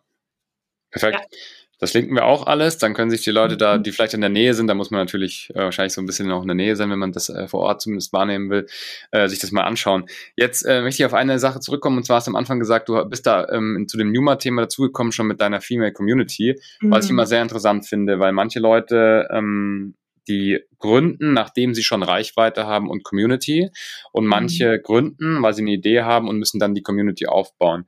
Perfekt. 0.90 1.18
Ja. 1.20 1.38
Das 1.80 1.94
linken 1.94 2.14
wir 2.14 2.26
auch 2.26 2.46
alles. 2.46 2.78
Dann 2.78 2.92
können 2.94 3.10
sich 3.10 3.22
die 3.22 3.30
Leute 3.30 3.56
da, 3.56 3.78
mhm. 3.78 3.82
die 3.82 3.90
vielleicht 3.90 4.14
in 4.14 4.20
der 4.20 4.30
Nähe 4.30 4.54
sind, 4.54 4.68
da 4.68 4.74
muss 4.74 4.90
man 4.90 5.00
natürlich 5.00 5.50
äh, 5.54 5.60
wahrscheinlich 5.60 5.94
so 5.94 6.00
ein 6.00 6.06
bisschen 6.06 6.30
auch 6.30 6.42
in 6.42 6.48
der 6.48 6.54
Nähe 6.54 6.76
sein, 6.76 6.90
wenn 6.90 6.98
man 6.98 7.12
das 7.12 7.30
äh, 7.30 7.48
vor 7.48 7.60
Ort 7.60 7.80
zumindest 7.80 8.12
wahrnehmen 8.12 8.50
will, 8.50 8.66
äh, 9.10 9.28
sich 9.28 9.38
das 9.38 9.50
mal 9.50 9.64
anschauen. 9.64 10.04
Jetzt 10.36 10.62
äh, 10.62 10.82
möchte 10.82 11.02
ich 11.02 11.06
auf 11.06 11.14
eine 11.14 11.38
Sache 11.38 11.60
zurückkommen. 11.60 11.96
Und 11.96 12.04
zwar 12.04 12.16
hast 12.16 12.26
du 12.26 12.30
am 12.30 12.36
Anfang 12.36 12.58
gesagt, 12.58 12.88
du 12.88 13.02
bist 13.06 13.26
da 13.26 13.48
ähm, 13.48 13.86
zu 13.88 13.96
dem 13.96 14.12
Numa-Thema 14.12 14.62
dazugekommen, 14.62 15.10
schon 15.10 15.26
mit 15.26 15.40
deiner 15.40 15.62
Female 15.62 15.92
Community, 15.92 16.60
mhm. 16.80 16.90
was 16.90 17.06
ich 17.06 17.10
mhm. 17.10 17.16
immer 17.16 17.26
sehr 17.26 17.42
interessant 17.42 17.86
finde, 17.86 18.20
weil 18.20 18.32
manche 18.32 18.60
Leute 18.60 19.26
ähm, 19.32 19.94
die 20.28 20.60
gründen, 20.78 21.32
nachdem 21.32 21.74
sie 21.74 21.82
schon 21.82 22.02
Reichweite 22.02 22.66
haben 22.66 22.90
und 22.90 23.04
Community 23.04 23.70
und 24.12 24.26
manche 24.26 24.78
mhm. 24.78 24.82
gründen, 24.82 25.42
weil 25.42 25.54
sie 25.54 25.62
eine 25.62 25.72
Idee 25.72 26.02
haben 26.02 26.28
und 26.28 26.38
müssen 26.38 26.60
dann 26.60 26.74
die 26.74 26.82
Community 26.82 27.26
aufbauen. 27.26 27.86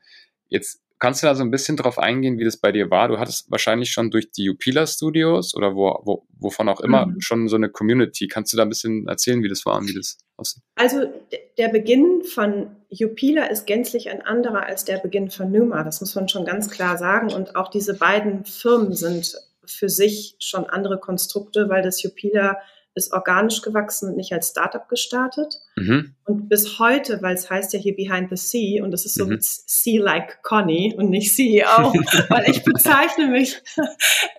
Jetzt 0.49 0.83
Kannst 1.03 1.21
du 1.21 1.27
da 1.27 1.35
so 1.35 1.43
ein 1.43 1.51
bisschen 1.51 1.77
drauf 1.77 1.99
eingehen, 1.99 2.39
wie 2.39 2.45
das 2.45 2.59
bei 2.59 2.71
dir 2.71 2.89
war? 2.89 3.09
Du 3.09 3.19
hattest 3.19 3.51
wahrscheinlich 3.51 3.91
schon 3.91 4.13
durch 4.13 4.31
die 4.31 4.49
Upila 4.49 4.87
Studios 4.87 5.53
oder 5.53 5.75
wo, 5.75 5.99
wo, 6.05 6.29
wovon 6.39 6.69
auch 6.69 6.81
immer 6.81 7.07
mhm. 7.07 7.21
schon 7.21 7.49
so 7.49 7.57
eine 7.57 7.71
Community. 7.71 8.29
Kannst 8.29 8.53
du 8.53 8.57
da 8.57 8.63
ein 8.63 8.69
bisschen 8.69 9.09
erzählen, 9.09 9.43
wie 9.43 9.49
das 9.49 9.67
war 9.67 9.79
und 9.79 9.89
wie 9.89 9.95
das 9.95 10.17
aussieht? 10.37 10.63
Also 10.77 11.13
der 11.59 11.71
Beginn 11.71 12.23
von 12.23 12.77
Upila 12.89 13.47
ist 13.47 13.67
gänzlich 13.67 14.11
ein 14.11 14.23
anderer 14.23 14.65
als 14.65 14.85
der 14.85 14.99
Beginn 14.99 15.29
von 15.29 15.51
Numa. 15.51 15.83
Das 15.83 16.01
muss 16.01 16.15
man 16.15 16.29
schon 16.29 16.45
ganz 16.45 16.71
klar 16.71 16.97
sagen. 16.97 17.33
Und 17.33 17.57
auch 17.57 17.69
diese 17.69 17.95
beiden 17.95 18.45
Firmen 18.45 18.95
sind 18.95 19.35
für 19.65 19.89
sich 19.89 20.37
schon 20.39 20.67
andere 20.67 21.01
Konstrukte, 21.01 21.69
weil 21.69 21.83
das 21.83 22.05
Upila 22.05 22.59
ist 22.95 23.13
organisch 23.13 23.63
gewachsen 23.63 24.11
und 24.11 24.17
nicht 24.17 24.33
als 24.33 24.51
Startup 24.51 24.89
gestartet. 24.89 25.61
Mhm. 25.77 26.15
Und 26.25 26.49
bis 26.49 26.79
heute, 26.79 27.23
weil 27.23 27.35
es 27.35 27.49
heißt 27.49 27.73
ja 27.73 27.79
hier 27.79 27.97
Behind 27.97 28.29
the 28.31 28.37
Sea 28.37 28.85
und 28.85 28.91
das 28.91 29.07
ist 29.07 29.15
so 29.15 29.27
mhm. 29.27 29.39
Sea 29.41 30.03
like 30.03 30.43
Conny 30.43 30.95
und 30.97 31.09
nicht 31.09 31.35
CEO, 31.35 31.93
weil 32.29 32.51
ich 32.51 32.63
bezeichne 32.65 33.29
mich, 33.29 33.63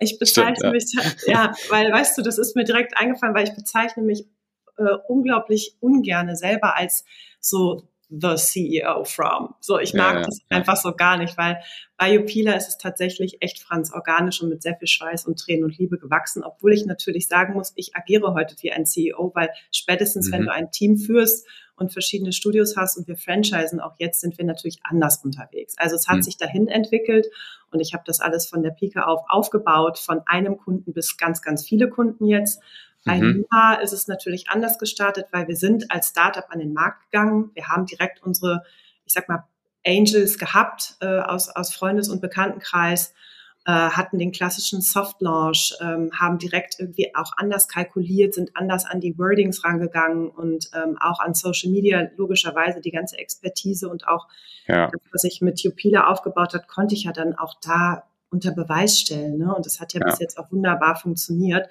ich 0.00 0.18
bezeichne 0.18 0.56
Stimmt, 0.56 0.92
ja. 0.94 1.02
mich, 1.02 1.16
ja, 1.26 1.54
weil 1.70 1.90
weißt 1.92 2.16
du, 2.16 2.22
das 2.22 2.38
ist 2.38 2.54
mir 2.54 2.64
direkt 2.64 2.96
eingefallen, 2.96 3.34
weil 3.34 3.48
ich 3.48 3.54
bezeichne 3.54 4.02
mich 4.02 4.26
äh, 4.76 4.96
unglaublich 5.08 5.76
ungerne 5.80 6.36
selber 6.36 6.76
als 6.76 7.04
so 7.40 7.88
the 8.20 8.36
CEO 8.36 9.04
from. 9.04 9.54
So, 9.60 9.78
ich 9.78 9.94
mag 9.94 10.16
ja, 10.16 10.22
das 10.22 10.38
ja. 10.50 10.56
einfach 10.56 10.76
so 10.76 10.92
gar 10.94 11.16
nicht, 11.16 11.36
weil 11.36 11.60
bei 11.96 12.14
Jupila 12.14 12.52
ist 12.54 12.68
es 12.68 12.78
tatsächlich 12.78 13.38
echt 13.40 13.60
Franz 13.60 13.92
organisch 13.92 14.42
und 14.42 14.48
mit 14.48 14.62
sehr 14.62 14.76
viel 14.76 14.88
Schweiß 14.88 15.26
und 15.26 15.38
Tränen 15.38 15.64
und 15.64 15.78
Liebe 15.78 15.98
gewachsen, 15.98 16.42
obwohl 16.44 16.72
ich 16.72 16.86
natürlich 16.86 17.28
sagen 17.28 17.54
muss, 17.54 17.72
ich 17.76 17.94
agiere 17.96 18.34
heute 18.34 18.54
wie 18.60 18.72
ein 18.72 18.86
CEO, 18.86 19.32
weil 19.34 19.50
spätestens, 19.72 20.28
mhm. 20.28 20.32
wenn 20.32 20.42
du 20.44 20.52
ein 20.52 20.70
Team 20.70 20.96
führst 20.96 21.46
und 21.76 21.92
verschiedene 21.92 22.32
Studios 22.32 22.76
hast 22.76 22.96
und 22.96 23.08
wir 23.08 23.16
franchisen, 23.16 23.80
auch 23.80 23.94
jetzt 23.98 24.20
sind 24.20 24.38
wir 24.38 24.44
natürlich 24.44 24.78
anders 24.84 25.24
unterwegs. 25.24 25.74
Also 25.76 25.96
es 25.96 26.06
hat 26.06 26.18
mhm. 26.18 26.22
sich 26.22 26.36
dahin 26.36 26.68
entwickelt 26.68 27.26
und 27.70 27.80
ich 27.80 27.94
habe 27.94 28.04
das 28.06 28.20
alles 28.20 28.46
von 28.46 28.62
der 28.62 28.70
Pike 28.70 29.06
auf 29.06 29.22
aufgebaut, 29.28 29.98
von 29.98 30.20
einem 30.26 30.56
Kunden 30.56 30.92
bis 30.92 31.16
ganz, 31.16 31.42
ganz 31.42 31.66
viele 31.66 31.88
Kunden 31.88 32.26
jetzt. 32.26 32.60
Bei 33.04 33.20
mhm. 33.20 33.46
Numa 33.50 33.74
ist 33.74 33.92
es 33.92 34.08
natürlich 34.08 34.48
anders 34.48 34.78
gestartet, 34.78 35.26
weil 35.30 35.48
wir 35.48 35.56
sind 35.56 35.90
als 35.90 36.08
Startup 36.08 36.46
an 36.48 36.58
den 36.58 36.72
Markt 36.72 37.10
gegangen. 37.10 37.50
Wir 37.54 37.68
haben 37.68 37.86
direkt 37.86 38.22
unsere, 38.22 38.64
ich 39.04 39.12
sag 39.12 39.28
mal, 39.28 39.44
Angels 39.86 40.38
gehabt 40.38 40.96
äh, 41.00 41.20
aus, 41.20 41.48
aus 41.50 41.74
Freundes- 41.74 42.08
und 42.08 42.22
Bekanntenkreis 42.22 43.14
äh, 43.66 43.72
hatten 43.72 44.18
den 44.18 44.32
klassischen 44.32 44.82
Soft 44.82 45.22
Launch, 45.22 45.74
ähm, 45.80 46.10
haben 46.12 46.38
direkt 46.38 46.76
irgendwie 46.78 47.14
auch 47.14 47.32
anders 47.36 47.66
kalkuliert, 47.66 48.34
sind 48.34 48.50
anders 48.54 48.84
an 48.84 49.00
die 49.00 49.18
Wordings 49.18 49.64
rangegangen 49.64 50.28
und 50.28 50.70
ähm, 50.74 50.98
auch 51.00 51.18
an 51.20 51.32
Social 51.32 51.70
Media 51.70 52.08
logischerweise 52.16 52.82
die 52.82 52.90
ganze 52.90 53.16
Expertise 53.16 53.88
und 53.88 54.06
auch 54.06 54.28
ja. 54.66 54.90
das, 54.90 55.00
was 55.12 55.24
ich 55.24 55.40
mit 55.40 55.62
Jupila 55.62 56.08
aufgebaut 56.08 56.52
hat, 56.52 56.68
konnte 56.68 56.94
ich 56.94 57.04
ja 57.04 57.12
dann 57.12 57.34
auch 57.34 57.54
da 57.62 58.04
unter 58.28 58.52
Beweis 58.52 59.00
stellen. 59.00 59.38
Ne? 59.38 59.54
Und 59.54 59.64
das 59.64 59.80
hat 59.80 59.94
ja, 59.94 60.00
ja. 60.00 60.06
bis 60.06 60.18
jetzt 60.18 60.38
auch 60.38 60.52
wunderbar 60.52 60.96
funktioniert. 60.96 61.68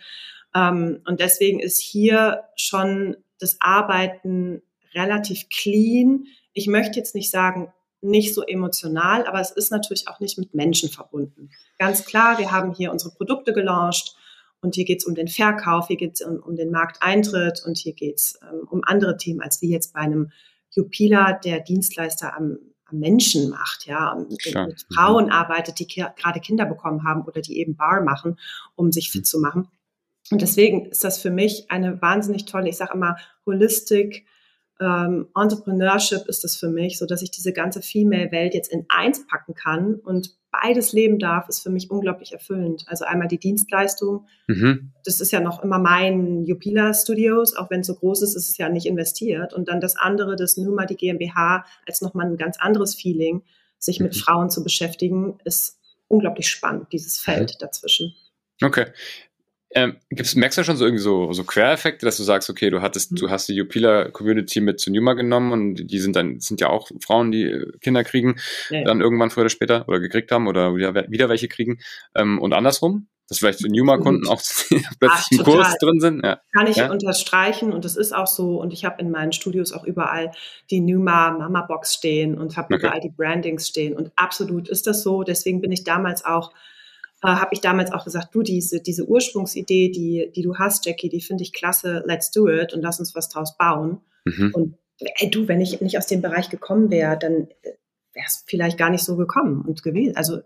Ähm, 0.55 1.01
und 1.05 1.19
deswegen 1.19 1.59
ist 1.59 1.79
hier 1.79 2.43
schon 2.55 3.17
das 3.39 3.57
Arbeiten 3.59 4.61
relativ 4.93 5.49
clean. 5.49 6.25
Ich 6.53 6.67
möchte 6.67 6.97
jetzt 6.97 7.15
nicht 7.15 7.31
sagen, 7.31 7.73
nicht 8.01 8.33
so 8.33 8.43
emotional, 8.43 9.25
aber 9.25 9.39
es 9.39 9.51
ist 9.51 9.71
natürlich 9.71 10.07
auch 10.07 10.19
nicht 10.19 10.37
mit 10.37 10.53
Menschen 10.53 10.89
verbunden. 10.89 11.49
Ganz 11.79 12.05
klar, 12.05 12.37
wir 12.37 12.51
haben 12.51 12.73
hier 12.73 12.91
unsere 12.91 13.11
Produkte 13.11 13.53
gelauncht 13.53 14.15
und 14.61 14.75
hier 14.75 14.85
geht 14.85 14.99
es 14.99 15.05
um 15.05 15.15
den 15.15 15.27
Verkauf, 15.27 15.87
hier 15.87 15.97
geht 15.97 16.15
es 16.15 16.21
um, 16.21 16.37
um, 16.37 16.55
den 16.55 16.69
Markteintritt 16.69 17.63
und 17.65 17.77
hier 17.77 17.93
geht 17.93 18.15
es 18.15 18.39
ähm, 18.41 18.67
um 18.69 18.81
andere 18.83 19.17
Themen, 19.17 19.41
als 19.41 19.61
wie 19.61 19.69
jetzt 19.69 19.93
bei 19.93 20.01
einem 20.01 20.31
Jupila, 20.71 21.33
der 21.33 21.61
Dienstleister 21.61 22.35
am, 22.35 22.57
am 22.85 22.99
Menschen 22.99 23.49
macht, 23.49 23.85
ja, 23.85 24.15
mit, 24.15 24.53
mit 24.53 24.85
Frauen 24.93 25.31
arbeitet, 25.31 25.79
die 25.79 25.87
ki 25.87 26.05
gerade 26.17 26.39
Kinder 26.39 26.65
bekommen 26.65 27.03
haben 27.03 27.23
oder 27.23 27.41
die 27.41 27.57
eben 27.59 27.75
Bar 27.75 28.01
machen, 28.01 28.37
um 28.75 28.91
sich 28.91 29.11
fit 29.11 29.21
mhm. 29.21 29.25
zu 29.25 29.39
machen. 29.39 29.67
Und 30.31 30.41
deswegen 30.41 30.85
ist 30.85 31.03
das 31.03 31.21
für 31.21 31.31
mich 31.31 31.69
eine 31.69 32.01
wahnsinnig 32.01 32.45
tolle, 32.45 32.69
ich 32.69 32.77
sage 32.77 32.93
immer, 32.93 33.17
Holistik, 33.45 34.25
ähm, 34.79 35.27
Entrepreneurship 35.35 36.27
ist 36.27 36.43
das 36.43 36.55
für 36.55 36.69
mich, 36.69 36.97
so 36.97 37.05
dass 37.05 37.21
ich 37.21 37.31
diese 37.31 37.53
ganze 37.53 37.81
Female-Welt 37.81 38.53
jetzt 38.53 38.71
in 38.71 38.85
eins 38.89 39.27
packen 39.27 39.53
kann 39.53 39.95
und 39.95 40.35
beides 40.51 40.93
leben 40.93 41.19
darf, 41.19 41.49
ist 41.49 41.61
für 41.61 41.69
mich 41.69 41.89
unglaublich 41.89 42.31
erfüllend. 42.31 42.85
Also 42.87 43.05
einmal 43.05 43.27
die 43.27 43.39
Dienstleistung, 43.39 44.27
mhm. 44.47 44.93
das 45.03 45.19
ist 45.19 45.31
ja 45.31 45.39
noch 45.39 45.63
immer 45.63 45.79
mein 45.79 46.43
Jupila 46.43 46.93
Studios, 46.93 47.55
auch 47.55 47.69
wenn 47.69 47.81
es 47.81 47.87
so 47.87 47.95
groß 47.95 48.21
ist, 48.21 48.35
ist 48.35 48.49
es 48.49 48.57
ja 48.57 48.69
nicht 48.69 48.85
investiert. 48.85 49.53
Und 49.53 49.67
dann 49.67 49.81
das 49.81 49.95
andere, 49.95 50.35
das 50.35 50.57
Numa, 50.57 50.85
die 50.85 50.95
GmbH, 50.95 51.65
als 51.87 52.01
nochmal 52.01 52.27
ein 52.27 52.37
ganz 52.37 52.59
anderes 52.59 52.95
Feeling, 52.95 53.43
sich 53.79 53.99
mhm. 53.99 54.05
mit 54.05 54.15
Frauen 54.15 54.49
zu 54.49 54.63
beschäftigen, 54.63 55.39
ist 55.43 55.79
unglaublich 56.07 56.47
spannend, 56.47 56.87
dieses 56.93 57.19
Feld 57.19 57.61
dazwischen. 57.61 58.13
Okay. 58.61 58.85
Ähm, 59.75 59.95
gibt's, 60.09 60.35
merkst 60.35 60.57
du 60.57 60.63
schon 60.63 60.77
so 60.77 60.85
irgendwie 60.85 61.01
so, 61.01 61.33
so 61.33 61.43
Quereffekte, 61.43 62.05
dass 62.05 62.17
du 62.17 62.23
sagst, 62.23 62.49
okay, 62.49 62.69
du 62.69 62.81
hattest, 62.81 63.11
mhm. 63.11 63.15
du 63.15 63.29
hast 63.29 63.49
die 63.49 63.55
Jupila 63.55 64.09
Community 64.09 64.61
mit 64.61 64.79
zu 64.79 64.91
Numa 64.91 65.13
genommen 65.13 65.51
und 65.51 65.87
die 65.87 65.99
sind 65.99 66.15
dann, 66.15 66.39
sind 66.39 66.61
ja 66.61 66.69
auch 66.69 66.89
Frauen, 67.01 67.31
die 67.31 67.43
äh, 67.43 67.71
Kinder 67.79 68.03
kriegen, 68.03 68.35
ja. 68.69 68.83
dann 68.83 69.01
irgendwann 69.01 69.31
früher 69.31 69.43
oder 69.43 69.49
später 69.49 69.87
oder 69.87 69.99
gekriegt 69.99 70.31
haben 70.31 70.47
oder 70.47 70.75
wieder, 70.75 70.93
wieder 71.09 71.29
welche 71.29 71.47
kriegen. 71.47 71.79
Ähm, 72.15 72.39
und 72.39 72.53
andersrum? 72.53 73.07
Dass 73.29 73.39
vielleicht 73.39 73.59
so 73.59 73.67
Numa-Kunden 73.67 74.27
auch 74.27 74.41
plötzlich 74.99 75.39
im 75.39 75.45
Kurs 75.45 75.77
drin 75.79 75.99
sind. 76.01 76.23
Ja. 76.23 76.41
Kann 76.53 76.67
ich 76.67 76.75
ja? 76.75 76.91
unterstreichen 76.91 77.71
und 77.71 77.85
das 77.85 77.95
ist 77.95 78.13
auch 78.13 78.27
so. 78.27 78.59
Und 78.59 78.73
ich 78.73 78.83
habe 78.83 79.01
in 79.01 79.11
meinen 79.11 79.31
Studios 79.31 79.71
auch 79.71 79.85
überall 79.85 80.31
die 80.69 80.81
Numa 80.81 81.31
Mama 81.31 81.61
Box 81.61 81.93
stehen 81.93 82.37
und 82.37 82.57
habe 82.57 82.75
okay. 82.75 82.85
überall 82.85 82.99
die 82.99 83.13
Brandings 83.15 83.69
stehen. 83.69 83.95
Und 83.95 84.11
absolut 84.17 84.67
ist 84.67 84.87
das 84.87 85.03
so. 85.03 85.23
Deswegen 85.23 85.61
bin 85.61 85.71
ich 85.71 85.85
damals 85.85 86.25
auch 86.25 86.51
äh, 87.23 87.27
habe 87.27 87.53
ich 87.53 87.61
damals 87.61 87.91
auch 87.91 88.03
gesagt, 88.03 88.35
du, 88.35 88.41
diese, 88.41 88.81
diese 88.81 89.07
Ursprungsidee, 89.07 89.89
die, 89.89 90.31
die 90.35 90.41
du 90.41 90.57
hast, 90.57 90.85
Jackie, 90.85 91.09
die 91.09 91.21
finde 91.21 91.43
ich 91.43 91.53
klasse, 91.53 92.03
let's 92.05 92.31
do 92.31 92.49
it 92.49 92.73
und 92.73 92.81
lass 92.81 92.99
uns 92.99 93.15
was 93.15 93.29
draus 93.29 93.57
bauen. 93.57 94.01
Mhm. 94.25 94.51
Und 94.53 94.77
ey, 94.99 95.31
du, 95.31 95.47
wenn 95.47 95.61
ich 95.61 95.79
nicht 95.81 95.97
aus 95.97 96.07
dem 96.07 96.21
Bereich 96.21 96.49
gekommen 96.49 96.91
wäre, 96.91 97.17
dann 97.17 97.47
äh, 97.63 97.73
wäre 98.13 98.25
es 98.27 98.43
vielleicht 98.45 98.77
gar 98.77 98.89
nicht 98.89 99.03
so 99.03 99.15
gekommen 99.15 99.63
und 99.65 99.83
gewesen. 99.83 100.15
Also 100.15 100.41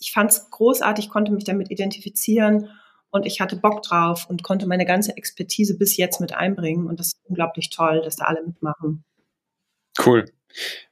ich 0.00 0.12
fand 0.12 0.30
es 0.30 0.50
großartig, 0.50 1.10
konnte 1.10 1.32
mich 1.32 1.44
damit 1.44 1.70
identifizieren 1.70 2.70
und 3.10 3.26
ich 3.26 3.40
hatte 3.40 3.56
Bock 3.56 3.82
drauf 3.82 4.26
und 4.28 4.42
konnte 4.42 4.66
meine 4.66 4.86
ganze 4.86 5.16
Expertise 5.16 5.76
bis 5.76 5.96
jetzt 5.96 6.20
mit 6.20 6.34
einbringen 6.34 6.86
und 6.86 6.98
das 7.00 7.08
ist 7.08 7.20
unglaublich 7.24 7.70
toll, 7.70 8.00
dass 8.02 8.16
da 8.16 8.24
alle 8.24 8.42
mitmachen. 8.44 9.04
Cool. 10.04 10.24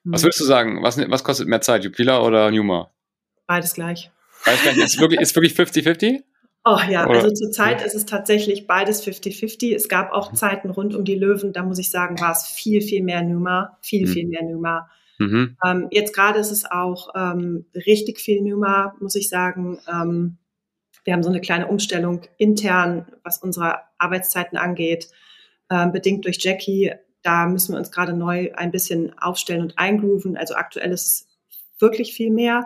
Was 0.04 0.22
mhm. 0.22 0.26
würdest 0.26 0.40
du 0.40 0.44
sagen? 0.44 0.82
Was, 0.82 0.98
was 0.98 1.24
kostet 1.24 1.48
mehr 1.48 1.60
Zeit, 1.60 1.84
Jupila 1.84 2.22
oder 2.22 2.50
Numa? 2.50 2.92
Beides 3.46 3.74
gleich. 3.74 4.11
Weiß 4.44 4.64
gar 4.64 4.72
nicht, 4.72 4.84
ist 4.84 5.00
wirklich, 5.00 5.20
ist 5.20 5.34
wirklich 5.34 5.54
50-50? 5.54 6.22
Oh 6.64 6.78
ja, 6.88 7.06
Oder? 7.06 7.16
also 7.16 7.30
zurzeit 7.32 7.84
ist 7.84 7.94
es 7.94 8.06
tatsächlich 8.06 8.66
beides 8.68 9.04
50-50. 9.04 9.74
Es 9.74 9.88
gab 9.88 10.12
auch 10.12 10.32
mhm. 10.32 10.36
Zeiten 10.36 10.70
rund 10.70 10.94
um 10.94 11.04
die 11.04 11.16
Löwen, 11.16 11.52
da 11.52 11.64
muss 11.64 11.78
ich 11.78 11.90
sagen, 11.90 12.20
war 12.20 12.32
es 12.32 12.46
viel, 12.46 12.80
viel 12.80 13.02
mehr 13.02 13.22
Numa, 13.22 13.78
viel, 13.80 14.06
mhm. 14.06 14.12
viel 14.12 14.28
mehr 14.28 14.42
Numa. 14.44 14.88
Mhm. 15.18 15.56
Ähm, 15.64 15.88
jetzt 15.90 16.14
gerade 16.14 16.38
ist 16.38 16.52
es 16.52 16.64
auch 16.64 17.10
ähm, 17.16 17.66
richtig 17.74 18.20
viel 18.20 18.42
Numa, 18.42 18.94
muss 19.00 19.16
ich 19.16 19.28
sagen. 19.28 19.80
Ähm, 19.88 20.38
wir 21.04 21.14
haben 21.14 21.24
so 21.24 21.30
eine 21.30 21.40
kleine 21.40 21.66
Umstellung 21.66 22.22
intern, 22.38 23.06
was 23.24 23.38
unsere 23.38 23.80
Arbeitszeiten 23.98 24.56
angeht, 24.56 25.08
ähm, 25.68 25.90
bedingt 25.90 26.24
durch 26.24 26.38
Jackie. 26.40 26.92
Da 27.22 27.46
müssen 27.46 27.72
wir 27.72 27.78
uns 27.78 27.90
gerade 27.90 28.12
neu 28.12 28.52
ein 28.54 28.70
bisschen 28.70 29.18
aufstellen 29.18 29.62
und 29.62 29.78
eingrooven. 29.78 30.36
Also 30.36 30.54
aktuell 30.54 30.92
ist 30.92 31.06
es 31.06 31.26
wirklich 31.80 32.14
viel 32.14 32.30
mehr. 32.30 32.64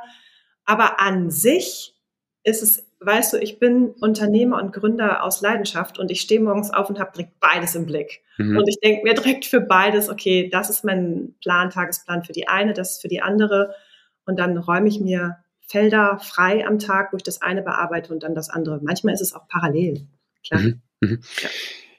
Aber 0.67 1.01
an 1.01 1.31
sich 1.31 1.95
ist 2.43 2.63
es, 2.63 2.87
weißt 3.01 3.33
du, 3.33 3.39
ich 3.39 3.59
bin 3.59 3.89
Unternehmer 4.01 4.61
und 4.63 4.73
Gründer 4.73 5.23
aus 5.25 5.41
Leidenschaft 5.41 5.99
und 5.99 6.11
ich 6.11 6.21
stehe 6.21 6.41
morgens 6.41 6.73
auf 6.73 6.89
und 6.89 6.99
habe 7.01 7.13
direkt 7.13 7.41
beides 7.41 7.75
im 7.75 7.87
Blick. 7.87 8.23
Mhm. 8.39 8.57
Und 8.57 8.69
ich 8.69 8.79
denke 8.81 9.03
mir 9.03 9.15
direkt 9.15 9.47
für 9.47 9.61
beides, 9.61 10.09
okay, 10.09 10.49
das 10.51 10.71
ist 10.71 10.85
mein 10.85 11.35
Plan, 11.41 11.71
Tagesplan 11.71 12.25
für 12.25 12.33
die 12.33 12.49
eine, 12.49 12.73
das 12.73 12.93
ist 12.93 13.03
für 13.03 13.09
die 13.09 13.23
andere. 13.23 13.75
Und 14.27 14.39
dann 14.39 14.57
räume 14.59 14.89
ich 14.89 15.01
mir 15.01 15.39
Felder 15.67 16.19
frei 16.21 16.67
am 16.67 16.79
Tag, 16.79 17.13
wo 17.13 17.17
ich 17.17 17.23
das 17.23 17.43
eine 17.43 17.63
bearbeite 17.63 18.13
und 18.13 18.23
dann 18.23 18.35
das 18.35 18.51
andere. 18.51 18.81
Manchmal 18.83 19.15
ist 19.15 19.21
es 19.21 19.35
auch 19.35 19.49
parallel. 19.49 20.07
Klar. 20.47 20.61
Mhm. 20.61 20.83
Mhm. 21.01 21.21
Ja. 21.43 21.49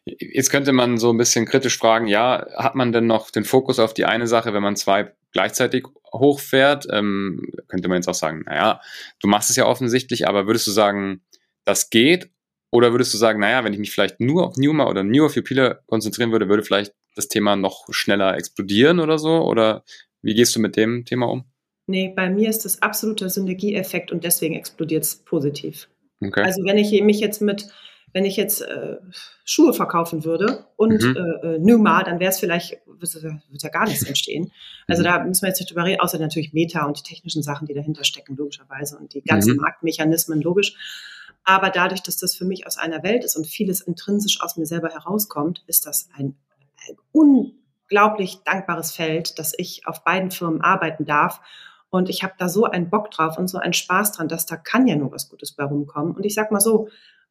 Jetzt 0.06 0.52
könnte 0.52 0.72
man 0.72 0.98
so 0.98 1.12
ein 1.12 1.18
bisschen 1.18 1.46
kritisch 1.46 1.78
fragen, 1.78 2.08
ja, 2.08 2.48
hat 2.56 2.76
man 2.76 2.94
denn 2.94 3.08
noch 3.08 3.30
den 3.30 3.44
Fokus 3.44 3.78
auf 3.78 3.94
die 3.94 4.06
eine 4.06 4.26
Sache, 4.26 4.54
wenn 4.54 4.64
man 4.64 4.78
zwei 4.78 5.14
gleichzeitig 5.38 5.86
hochfährt? 6.12 6.88
Ähm, 6.92 7.48
könnte 7.68 7.88
man 7.90 7.98
jetzt 7.98 8.08
auch 8.08 8.16
sagen, 8.16 8.42
naja, 8.48 8.82
du 9.20 9.28
machst 9.28 9.52
es 9.52 9.56
ja 9.56 9.68
offensichtlich, 9.68 10.28
aber 10.28 10.48
würdest 10.48 10.66
du 10.66 10.72
sagen, 10.72 11.22
das 11.64 11.92
geht? 11.92 12.32
Oder 12.72 12.92
würdest 12.92 13.14
du 13.14 13.20
sagen, 13.20 13.40
naja, 13.40 13.64
wenn 13.64 13.72
ich 13.72 13.78
mich 13.78 13.92
vielleicht 13.92 14.20
nur 14.20 14.48
auf 14.48 14.58
Numa 14.58 14.88
oder 14.88 15.04
nur 15.04 15.28
auf 15.28 15.36
Jupila 15.36 15.76
konzentrieren 15.86 16.32
würde, 16.32 16.50
würde 16.50 16.64
vielleicht 16.64 16.94
das 17.16 17.28
Thema 17.28 17.56
noch 17.56 17.86
schneller 17.92 18.36
explodieren 18.36 19.00
oder 19.00 19.20
so? 19.20 19.44
Oder 19.44 19.84
wie 20.24 20.34
gehst 20.34 20.56
du 20.56 20.60
mit 20.60 20.76
dem 20.76 21.06
Thema 21.06 21.28
um? 21.28 21.46
Nee, 21.86 22.12
bei 22.16 22.30
mir 22.32 22.50
ist 22.50 22.66
das 22.66 22.82
absoluter 22.82 23.30
Synergieeffekt 23.30 24.12
und 24.12 24.24
deswegen 24.24 24.56
explodiert 24.56 25.04
es 25.04 25.18
positiv. 25.18 25.88
Okay. 26.20 26.42
Also 26.42 26.64
wenn 26.66 26.80
ich 26.80 27.00
mich 27.04 27.20
jetzt 27.20 27.42
mit 27.42 27.70
wenn 28.14 28.26
ich 28.26 28.38
jetzt 28.38 28.62
äh, 28.62 28.98
Schuhe 29.44 29.74
verkaufen 29.74 30.24
würde 30.24 30.66
und 30.76 31.02
mhm. 31.02 31.16
äh, 31.16 31.56
äh 31.56 31.60
Numa, 31.60 32.04
dann 32.04 32.20
wäre 32.20 32.32
es 32.32 32.40
vielleicht, 32.40 32.78
wird 32.86 33.64
ja 33.64 33.70
gar 33.70 33.86
nichts 33.86 34.04
entstehen. 34.08 34.52
Also 34.88 35.02
mhm. 35.02 35.06
da 35.06 35.24
müssen 35.24 35.42
wir 35.44 35.50
jetzt 35.50 35.60
nicht 35.60 35.70
drüber 35.70 35.84
reden, 35.84 36.02
außer 36.02 36.18
natürlich 36.18 36.54
Meta 36.54 36.86
und 36.86 36.98
die 36.98 37.04
technischen 37.04 37.44
Sachen, 37.44 37.68
die 37.68 37.74
dahinter 37.74 38.04
stecken, 38.04 38.36
logischerweise, 38.36 38.98
und 38.98 39.14
die 39.14 39.22
ganzen 39.22 39.54
mhm. 39.54 39.62
Marktmechanismen, 39.62 40.42
logisch. 40.42 40.76
Aber 41.44 41.70
dadurch, 41.70 42.04
dass 42.04 42.18
das 42.18 42.36
für 42.36 42.46
mich 42.46 42.68
aus 42.68 42.78
einer 42.78 43.04
Welt 43.04 43.24
ist 43.24 43.38
und 43.38 43.48
vieles 43.48 43.82
intrinsisch 43.82 44.42
aus 44.42 44.58
mir 44.58 44.66
selber 44.66 44.90
herauskommt, 44.90 45.64
ist 45.68 45.86
das 45.86 46.10
ein, 46.14 46.36
ein 46.88 46.98
unglaublich 47.12 48.40
dankbares 48.44 48.92
Feld, 48.92 49.40
dass 49.40 49.54
ich 49.58 49.88
auf 49.88 50.04
beiden 50.04 50.32
Firmen 50.32 50.62
arbeiten 50.62 51.06
darf. 51.06 51.40
Und 51.90 52.10
ich 52.10 52.24
habe 52.24 52.34
da 52.38 52.50
so 52.50 52.66
einen 52.66 52.90
Bock 52.90 53.12
drauf 53.12 53.38
und 53.38 53.48
so 53.48 53.60
einen 53.60 53.72
Spaß 53.72 54.12
dran, 54.12 54.28
dass 54.28 54.46
da 54.46 54.58
kann 54.58 54.88
ja 54.88 54.98
nur 54.98 55.12
was 55.12 55.30
Gutes 55.30 55.54
bei 55.54 55.64
rumkommen. 55.64 56.16
Und 56.16 56.26
ich 56.26 56.34
sag 56.34 56.52
mal 56.52 56.60
so, 56.60 56.90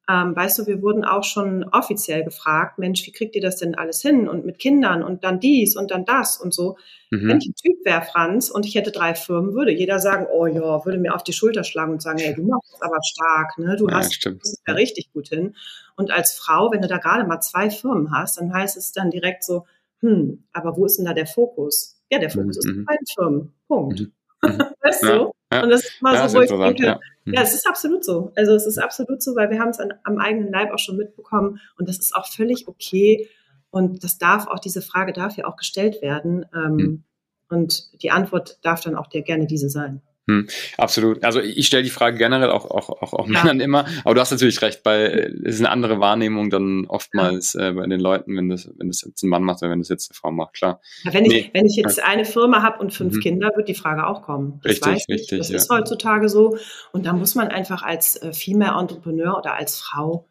ähm, 0.09 0.37
weißt 0.37 0.59
du, 0.61 0.67
wir 0.67 0.83
wurden 0.83 1.05
auch 1.05 1.25
schon 1.25 1.65
offiziell 1.65 2.23
gefragt, 2.23 2.79
Mensch, 2.79 3.05
wie 3.07 3.13
kriegt 3.13 3.35
ihr 3.35 3.43
das 3.43 3.57
denn 3.57 3.75
alles 3.75 4.01
hin? 4.03 4.29
Und 4.29 4.47
mit 4.47 4.61
Kindern 4.61 5.03
und 5.03 5.25
dann 5.25 5.41
dies 5.41 5.77
und 5.77 5.91
dann 5.91 6.05
das 6.05 6.37
und 6.37 6.55
so. 6.55 6.77
Mhm. 7.11 7.29
Wenn 7.29 7.39
ich 7.39 7.49
ein 7.49 7.55
Typ 7.55 7.85
wäre, 7.85 8.03
Franz, 8.03 8.49
und 8.49 8.67
ich 8.67 8.77
hätte 8.77 8.93
drei 8.93 9.17
Firmen, 9.17 9.55
würde 9.55 9.73
jeder 9.73 9.99
sagen, 9.99 10.27
oh 10.33 10.47
ja, 10.47 10.85
würde 10.85 10.99
mir 10.99 11.15
auf 11.15 11.25
die 11.25 11.33
Schulter 11.33 11.65
schlagen 11.65 11.93
und 11.93 12.03
sagen, 12.03 12.19
hey, 12.19 12.35
du 12.35 12.43
machst 12.43 12.75
es 12.75 12.83
aber 12.83 12.99
stark, 13.03 13.59
ne? 13.59 13.75
Du 13.77 13.89
ja, 13.89 13.97
hast 13.97 14.25
es 14.25 14.63
ja 14.67 14.75
richtig 14.75 15.13
gut 15.13 15.29
hin. 15.29 15.57
Und 15.97 16.13
als 16.13 16.35
Frau, 16.35 16.71
wenn 16.71 16.83
du 16.83 16.89
da 16.89 16.99
gerade 16.99 17.27
mal 17.27 17.41
zwei 17.41 17.71
Firmen 17.71 18.13
hast, 18.13 18.39
dann 18.39 18.53
heißt 18.53 18.77
es 18.77 18.93
dann 18.93 19.11
direkt 19.11 19.43
so, 19.43 19.67
hm, 20.01 20.45
aber 20.53 20.77
wo 20.77 20.85
ist 20.87 20.99
denn 20.99 21.07
da 21.07 21.15
der 21.15 21.27
Fokus? 21.27 22.01
Ja, 22.11 22.21
der 22.21 22.31
Fokus 22.31 22.65
mhm. 22.65 22.81
ist 22.81 22.87
bei 22.87 22.95
den 22.95 23.07
Firmen. 23.13 23.53
Punkt. 23.67 24.01
Mhm. 24.01 24.13
mhm. 24.43 24.63
weißt 24.83 25.03
du? 25.03 25.07
Ja. 25.07 25.31
Ja. 25.53 25.63
Und 25.63 25.71
das 25.71 25.85
ist 25.85 26.03
mal 26.03 26.29
so, 26.29 26.39
wo 26.39 26.43
ich 26.43 26.51
denke, 26.51 27.01
ja. 27.27 27.41
Mhm. 27.41 27.47
es 27.47 27.55
ist 27.55 27.67
absolut 27.67 28.05
so. 28.05 28.33
Also 28.37 28.55
es 28.55 28.67
ist 28.67 28.79
absolut 28.79 29.23
so, 29.23 29.35
weil 29.37 29.51
wir 29.51 29.59
haben 29.59 29.71
es 29.71 29.79
am 29.79 30.19
eigenen 30.19 30.51
Leib 30.51 30.73
auch 30.73 30.79
schon 30.79 30.97
mitbekommen 30.97 31.61
und 31.79 31.89
das 31.89 31.99
ist 31.99 32.15
auch 32.15 32.27
völlig 32.27 32.69
okay. 32.69 33.29
Und 33.71 34.05
das 34.05 34.19
darf 34.19 34.47
auch, 34.47 34.59
diese 34.59 34.81
Frage 34.81 35.13
darf 35.13 35.37
ja 35.37 35.45
auch 35.45 35.57
gestellt 35.57 36.01
werden. 36.01 36.47
Ähm, 36.55 36.79
hm. 36.79 37.05
Und 37.49 38.03
die 38.03 38.11
Antwort 38.11 38.59
darf 38.63 38.81
dann 38.81 38.97
auch 38.97 39.07
der, 39.07 39.23
gerne 39.23 39.47
diese 39.47 39.69
sein. 39.69 40.03
Hm, 40.29 40.49
absolut. 40.77 41.23
Also 41.23 41.41
ich 41.41 41.69
stelle 41.69 41.85
die 41.85 41.91
Frage 41.91 42.19
generell 42.19 42.51
auch, 42.51 42.69
auch, 42.69 42.91
auch, 42.91 43.13
auch 43.13 43.29
ja. 43.29 43.45
Männern 43.45 43.61
immer, 43.61 43.87
aber 44.05 44.15
du 44.15 44.21
hast 44.21 44.33
natürlich 44.33 44.61
recht, 44.61 44.81
weil 44.85 45.41
es 45.45 45.55
ist 45.55 45.61
eine 45.61 45.71
andere 45.71 46.01
Wahrnehmung 46.01 46.51
dann 46.51 46.87
oftmals 46.87 47.53
ja. 47.53 47.69
äh, 47.69 47.73
bei 47.73 47.87
den 47.87 48.01
Leuten, 48.01 48.37
wenn 48.37 48.49
das, 48.49 48.69
wenn 48.77 48.89
das 48.89 49.03
jetzt 49.03 49.23
ein 49.23 49.29
Mann 49.29 49.45
macht 49.45 49.63
oder 49.63 49.71
wenn 49.71 49.79
das 49.79 49.89
jetzt 49.89 50.11
eine 50.11 50.17
Frau 50.17 50.33
macht, 50.33 50.55
klar. 50.55 50.81
Ja, 51.05 51.15
wenn, 51.15 51.25
nee. 51.25 51.39
ich, 51.39 51.51
wenn 51.55 51.67
ich 51.67 51.77
jetzt 51.77 52.03
eine 52.03 52.25
Firma 52.25 52.63
habe 52.63 52.81
und 52.81 52.93
fünf 52.93 53.15
mhm. 53.15 53.21
Kinder, 53.21 53.53
wird 53.55 53.69
die 53.69 53.75
Frage 53.75 54.05
auch 54.05 54.23
kommen. 54.23 54.59
Das 54.65 54.73
richtig, 54.73 54.93
weiß 54.93 55.09
richtig. 55.09 55.39
Das 55.39 55.51
ist 55.51 55.71
heutzutage 55.71 56.29
so. 56.29 56.59
Und 56.91 57.07
da 57.07 57.13
muss 57.13 57.37
man 57.37 57.49
einfach 57.49 57.85
als 57.85 58.17
äh, 58.17 58.33
Female 58.33 58.81
Entrepreneur 58.81 59.39
oder 59.39 59.55
als 59.55 59.79
Frau, 59.79 60.27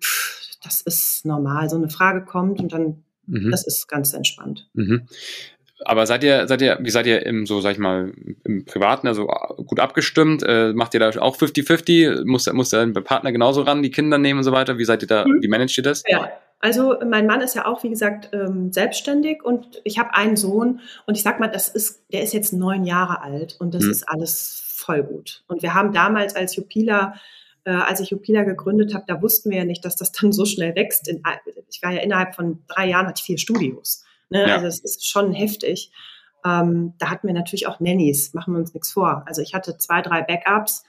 pff, 0.00 0.58
das 0.62 0.80
ist 0.80 1.24
normal. 1.26 1.68
So 1.68 1.76
eine 1.76 1.90
Frage 1.90 2.24
kommt 2.24 2.60
und 2.60 2.72
dann, 2.72 3.02
mhm. 3.26 3.50
das 3.50 3.66
ist 3.66 3.88
ganz 3.88 4.12
entspannt. 4.12 4.68
Mhm. 4.74 5.08
Aber 5.84 6.06
seid 6.06 6.22
ihr, 6.24 6.46
seid 6.46 6.62
ihr, 6.62 6.78
wie 6.80 6.90
seid 6.90 7.06
ihr 7.06 7.24
im, 7.24 7.46
so, 7.46 7.60
sag 7.60 7.72
ich 7.72 7.78
mal, 7.78 8.12
im 8.44 8.64
Privaten, 8.64 9.08
also 9.08 9.26
gut 9.26 9.80
abgestimmt? 9.80 10.42
Äh, 10.42 10.72
macht 10.72 10.94
ihr 10.94 11.00
da 11.00 11.08
auch 11.20 11.36
50-50? 11.36 12.24
Muss, 12.24 12.52
muss 12.52 12.70
der 12.70 12.86
Partner 13.00 13.32
genauso 13.32 13.62
ran, 13.62 13.82
die 13.82 13.90
Kinder 13.90 14.18
nehmen 14.18 14.38
und 14.38 14.44
so 14.44 14.52
weiter? 14.52 14.78
Wie 14.78 14.84
seid 14.84 15.02
ihr 15.02 15.08
da, 15.08 15.24
mhm. 15.26 15.42
wie 15.42 15.48
managt 15.48 15.76
ihr 15.78 15.84
das? 15.84 16.02
Ja, 16.06 16.30
also 16.60 16.96
mein 17.06 17.26
Mann 17.26 17.40
ist 17.40 17.54
ja 17.54 17.66
auch, 17.66 17.82
wie 17.82 17.88
gesagt, 17.88 18.30
ähm, 18.32 18.72
selbstständig 18.72 19.42
und 19.42 19.80
ich 19.84 19.98
habe 19.98 20.14
einen 20.14 20.36
Sohn 20.36 20.80
und 21.06 21.16
ich 21.16 21.22
sag 21.22 21.40
mal, 21.40 21.48
das 21.48 21.70
ist, 21.70 22.02
der 22.12 22.22
ist 22.22 22.34
jetzt 22.34 22.52
neun 22.52 22.84
Jahre 22.84 23.22
alt 23.22 23.56
und 23.58 23.74
das 23.74 23.84
mhm. 23.84 23.90
ist 23.90 24.08
alles 24.08 24.62
voll 24.76 25.02
gut. 25.02 25.42
Und 25.48 25.62
wir 25.62 25.74
haben 25.74 25.92
damals 25.92 26.36
als 26.36 26.56
Jupila 26.56 27.14
äh, 27.64 27.70
als 27.70 28.00
ich 28.00 28.10
Jupila 28.10 28.42
gegründet 28.42 28.94
habe, 28.94 29.04
da 29.06 29.20
wussten 29.20 29.50
wir 29.50 29.58
ja 29.58 29.64
nicht, 29.64 29.84
dass 29.84 29.96
das 29.96 30.12
dann 30.12 30.32
so 30.32 30.44
schnell 30.46 30.74
wächst. 30.74 31.08
In, 31.08 31.22
ich 31.70 31.82
war 31.82 31.92
ja 31.92 32.00
innerhalb 32.00 32.34
von 32.34 32.62
drei 32.68 32.88
Jahren, 32.88 33.06
hatte 33.06 33.20
ich 33.20 33.24
vier 33.24 33.38
Studios. 33.38 34.04
Ne? 34.30 34.48
Ja. 34.48 34.54
Also 34.54 34.66
es 34.66 34.80
ist 34.80 35.06
schon 35.06 35.32
heftig. 35.32 35.92
Ähm, 36.44 36.94
da 36.98 37.10
hatten 37.10 37.26
wir 37.26 37.34
natürlich 37.34 37.66
auch 37.66 37.80
Nannies, 37.80 38.32
machen 38.32 38.54
wir 38.54 38.60
uns 38.60 38.72
nichts 38.72 38.92
vor. 38.92 39.24
Also 39.26 39.42
ich 39.42 39.54
hatte 39.54 39.76
zwei, 39.76 40.00
drei 40.00 40.22
Backups. 40.22 40.84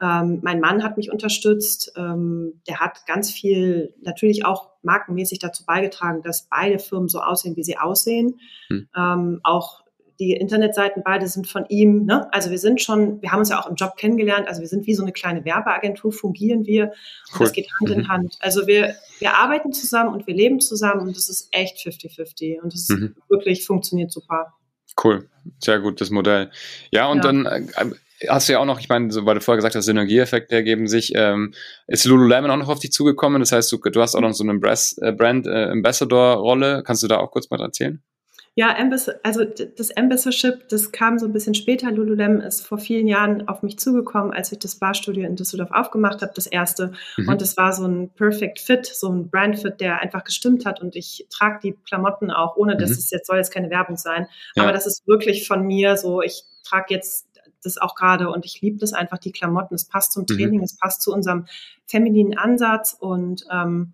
Ähm, 0.00 0.40
mein 0.42 0.60
Mann 0.60 0.82
hat 0.82 0.96
mich 0.96 1.10
unterstützt. 1.10 1.92
Ähm, 1.96 2.60
der 2.68 2.80
hat 2.80 3.06
ganz 3.06 3.30
viel 3.30 3.94
natürlich 4.02 4.44
auch 4.44 4.70
markenmäßig 4.82 5.38
dazu 5.38 5.64
beigetragen, 5.64 6.22
dass 6.22 6.48
beide 6.50 6.78
Firmen 6.78 7.08
so 7.08 7.20
aussehen, 7.20 7.56
wie 7.56 7.62
sie 7.64 7.78
aussehen. 7.78 8.40
Hm. 8.68 8.88
Ähm, 8.96 9.40
auch 9.42 9.85
die 10.18 10.32
Internetseiten 10.32 11.02
beide 11.04 11.26
sind 11.26 11.46
von 11.46 11.64
ihm. 11.68 12.04
Ne? 12.04 12.32
Also 12.32 12.50
wir 12.50 12.58
sind 12.58 12.80
schon, 12.80 13.20
wir 13.22 13.32
haben 13.32 13.40
uns 13.40 13.50
ja 13.50 13.60
auch 13.60 13.68
im 13.68 13.74
Job 13.74 13.96
kennengelernt. 13.96 14.48
Also 14.48 14.60
wir 14.60 14.68
sind 14.68 14.86
wie 14.86 14.94
so 14.94 15.02
eine 15.02 15.12
kleine 15.12 15.44
Werbeagentur, 15.44 16.12
fungieren 16.12 16.66
wir. 16.66 16.92
Cool. 17.34 17.46
das 17.46 17.52
geht 17.52 17.68
Hand 17.78 17.90
mhm. 17.90 18.00
in 18.00 18.08
Hand. 18.08 18.36
Also 18.40 18.66
wir, 18.66 18.94
wir 19.18 19.34
arbeiten 19.34 19.72
zusammen 19.72 20.12
und 20.12 20.26
wir 20.26 20.34
leben 20.34 20.60
zusammen 20.60 21.02
und 21.02 21.16
das 21.16 21.28
ist 21.28 21.48
echt 21.52 21.78
50-50 21.78 22.60
und 22.60 22.72
das 22.72 22.88
mhm. 22.88 23.14
wirklich 23.28 23.66
funktioniert 23.66 24.10
super. 24.10 24.54
Cool, 25.02 25.28
sehr 25.58 25.80
gutes 25.80 26.10
Modell. 26.10 26.50
Ja, 26.90 27.08
und 27.08 27.18
ja. 27.18 27.22
dann 27.24 27.46
äh, 27.46 27.66
hast 28.28 28.48
du 28.48 28.54
ja 28.54 28.60
auch 28.60 28.64
noch, 28.64 28.80
ich 28.80 28.88
meine, 28.88 29.10
so, 29.10 29.26
weil 29.26 29.34
du 29.34 29.40
vorher 29.40 29.58
gesagt 29.58 29.74
hast, 29.74 29.84
Synergieeffekte 29.84 30.54
ergeben 30.54 30.86
sich, 30.86 31.12
ähm, 31.14 31.52
ist 31.86 32.06
Lululemon 32.06 32.50
auch 32.50 32.56
noch 32.56 32.68
auf 32.68 32.78
dich 32.78 32.92
zugekommen? 32.92 33.40
Das 33.40 33.52
heißt, 33.52 33.70
du, 33.70 33.78
du 33.78 34.00
hast 34.00 34.14
auch 34.14 34.20
noch 34.20 34.32
so 34.32 34.44
eine 34.44 34.54
äh, 34.54 35.12
Brand 35.12 35.46
äh. 35.46 36.82
Kannst 36.82 37.02
du 37.02 37.08
da 37.08 37.18
auch 37.18 37.30
kurz 37.30 37.50
mal 37.50 37.60
erzählen? 37.60 38.02
Ja, 38.58 38.74
Ambass 38.74 39.10
also 39.22 39.44
das 39.44 39.94
Ambassadorship, 39.94 40.66
das 40.70 40.90
kam 40.90 41.18
so 41.18 41.26
ein 41.26 41.32
bisschen 41.34 41.52
später. 41.52 41.90
Lululemon 41.90 42.40
ist 42.40 42.66
vor 42.66 42.78
vielen 42.78 43.06
Jahren 43.06 43.46
auf 43.48 43.62
mich 43.62 43.78
zugekommen, 43.78 44.32
als 44.32 44.50
ich 44.50 44.58
das 44.58 44.76
Barstudio 44.76 45.26
in 45.26 45.36
Düsseldorf 45.36 45.72
aufgemacht 45.72 46.22
habe, 46.22 46.32
das 46.34 46.46
erste. 46.46 46.92
Mhm. 47.18 47.28
Und 47.28 47.42
es 47.42 47.58
war 47.58 47.74
so 47.74 47.86
ein 47.86 48.08
Perfect 48.08 48.58
Fit, 48.58 48.86
so 48.86 49.10
ein 49.10 49.28
Brand 49.28 49.58
Fit, 49.58 49.78
der 49.78 50.00
einfach 50.00 50.24
gestimmt 50.24 50.64
hat. 50.64 50.80
Und 50.80 50.96
ich 50.96 51.26
trage 51.28 51.58
die 51.62 51.72
Klamotten 51.86 52.30
auch, 52.30 52.56
ohne 52.56 52.78
dass 52.78 52.88
mhm. 52.88 52.96
es 52.96 53.10
jetzt 53.10 53.26
soll 53.26 53.36
jetzt 53.36 53.52
keine 53.52 53.68
Werbung 53.68 53.98
sein. 53.98 54.26
Ja. 54.54 54.62
Aber 54.62 54.72
das 54.72 54.86
ist 54.86 55.06
wirklich 55.06 55.46
von 55.46 55.66
mir 55.66 55.98
so, 55.98 56.22
ich 56.22 56.44
trage 56.64 56.94
jetzt 56.94 57.28
das 57.62 57.76
auch 57.76 57.94
gerade 57.94 58.30
und 58.30 58.46
ich 58.46 58.62
liebe 58.62 58.78
das 58.78 58.94
einfach, 58.94 59.18
die 59.18 59.32
Klamotten. 59.32 59.74
Es 59.74 59.84
passt 59.84 60.12
zum 60.12 60.22
mhm. 60.22 60.34
Training, 60.34 60.58
mhm. 60.60 60.64
es 60.64 60.78
passt 60.78 61.02
zu 61.02 61.12
unserem 61.12 61.44
femininen 61.84 62.38
Ansatz 62.38 62.96
und 62.98 63.44
ähm, 63.52 63.92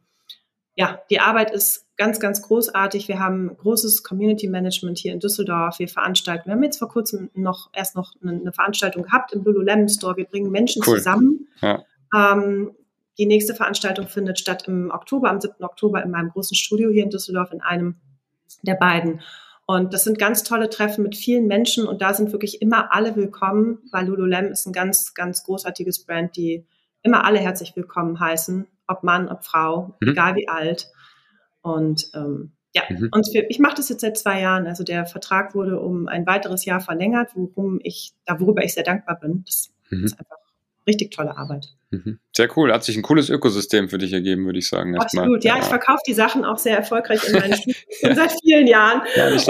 ja, 0.77 1.01
die 1.11 1.19
Arbeit 1.19 1.51
ist 1.51 1.87
ganz, 2.03 2.19
ganz 2.19 2.43
großartig. 2.43 3.07
Wir 3.07 3.21
haben 3.21 3.57
großes 3.57 4.03
Community 4.03 4.49
Management 4.49 4.99
hier 4.99 5.13
in 5.13 5.21
Düsseldorf. 5.21 5.79
Wir 5.79 5.87
veranstalten, 5.87 6.47
wir 6.47 6.55
haben 6.55 6.63
jetzt 6.65 6.81
vor 6.81 6.89
kurzem 6.89 7.31
noch 7.35 7.71
erst 7.73 7.95
noch 7.95 8.15
eine, 8.21 8.53
Veranstaltung 8.53 9.05
gehabt 9.05 9.33
im 9.33 9.45
Lululemon 9.45 9.89
Store. 9.89 10.17
Wir 10.17 10.25
bringen 10.25 10.51
Menschen 10.51 10.83
cool. 10.85 10.97
zusammen. 10.97 11.47
Ja. 11.61 11.85
Ähm, 12.13 12.73
die 13.19 13.27
nächste 13.27 13.55
Veranstaltung 13.55 14.09
findet 14.09 14.41
statt 14.41 14.65
im 14.67 14.91
Oktober, 14.91 15.31
am 15.31 15.41
7. 15.41 15.63
Oktober 15.63 16.03
in 16.03 16.11
meinem 16.11 16.31
großen 16.31 16.57
Studio 16.57 16.91
hier 16.91 17.05
in 17.05 17.11
Düsseldorf 17.11 17.53
in 17.53 17.61
einem 17.61 17.95
der 18.63 18.75
beiden. 18.75 19.21
Und 19.67 19.95
das 19.95 20.03
sind 20.03 20.19
ganz 20.19 20.43
tolle 20.43 20.71
Treffen 20.71 21.05
mit 21.05 21.15
vielen 21.15 21.47
Menschen 21.47 21.87
und 21.87 22.03
da 22.03 22.15
sind 22.15 22.33
wirklich 22.33 22.61
immer 22.61 22.93
alle 22.93 23.15
willkommen, 23.15 23.79
weil 23.93 24.09
Lululemon 24.09 24.51
ist 24.51 24.67
ein 24.67 24.73
ganz, 24.73 25.15
ganz 25.15 25.45
großartiges 25.45 26.05
Brand, 26.05 26.37
die 26.37 26.67
immer 27.03 27.25
alle 27.25 27.39
herzlich 27.39 27.77
willkommen 27.77 28.19
heißen, 28.19 28.67
ob 28.89 29.05
Mann, 29.05 29.29
ob 29.29 29.45
Frau, 29.45 29.95
mhm. 30.01 30.09
egal 30.09 30.35
wie 30.35 30.49
alt. 30.49 30.89
Und 31.63 32.11
ähm, 32.15 32.53
ja, 32.75 32.83
mhm. 32.89 33.09
und 33.13 33.31
für, 33.31 33.41
ich 33.49 33.59
mache 33.59 33.77
das 33.77 33.89
jetzt 33.89 34.01
seit 34.01 34.19
zwei 34.19 34.41
Jahren. 34.41 34.67
Also 34.67 34.85
der 34.85 35.07
Vertrag 35.07 35.55
wurde 35.55 35.81
um 35.81 36.09
ein 36.09 36.27
weiteres 36.27 36.65
Jahr 36.65 36.81
verlängert, 36.81 37.31
worum 37.35 37.81
ich, 37.83 38.13
da 38.25 38.41
worüber 38.41 38.65
ich 38.65 38.75
sehr 38.75 38.85
dankbar 38.85 39.19
bin. 39.21 39.45
Das 39.47 39.73
mhm. 39.91 40.05
ist 40.05 40.19
einfach 40.19 40.39
richtig 40.87 41.13
tolle 41.13 41.37
Arbeit. 41.37 41.75
Mhm. 41.93 42.19
Sehr 42.35 42.49
cool. 42.57 42.73
Hat 42.73 42.85
sich 42.85 42.97
ein 42.97 43.03
cooles 43.03 43.29
Ökosystem 43.29 43.91
für 43.91 43.99
dich 43.99 44.15
ergeben, 44.15 44.47
würde 44.47 44.59
ich 44.59 44.67
sagen. 44.67 44.97
Absolut. 44.99 45.45
Ja, 45.45 45.57
ja, 45.57 45.61
ich 45.61 45.69
verkaufe 45.69 46.01
die 46.07 46.15
Sachen 46.15 46.43
auch 46.45 46.57
sehr 46.57 46.77
erfolgreich 46.77 47.23
in 47.29 47.35
meinen 47.35 47.55
Studien 47.55 48.17
seit 48.17 48.33
vielen 48.43 48.67
Jahren. 48.67 49.03
Ja, 49.15 49.27
und 49.29 49.49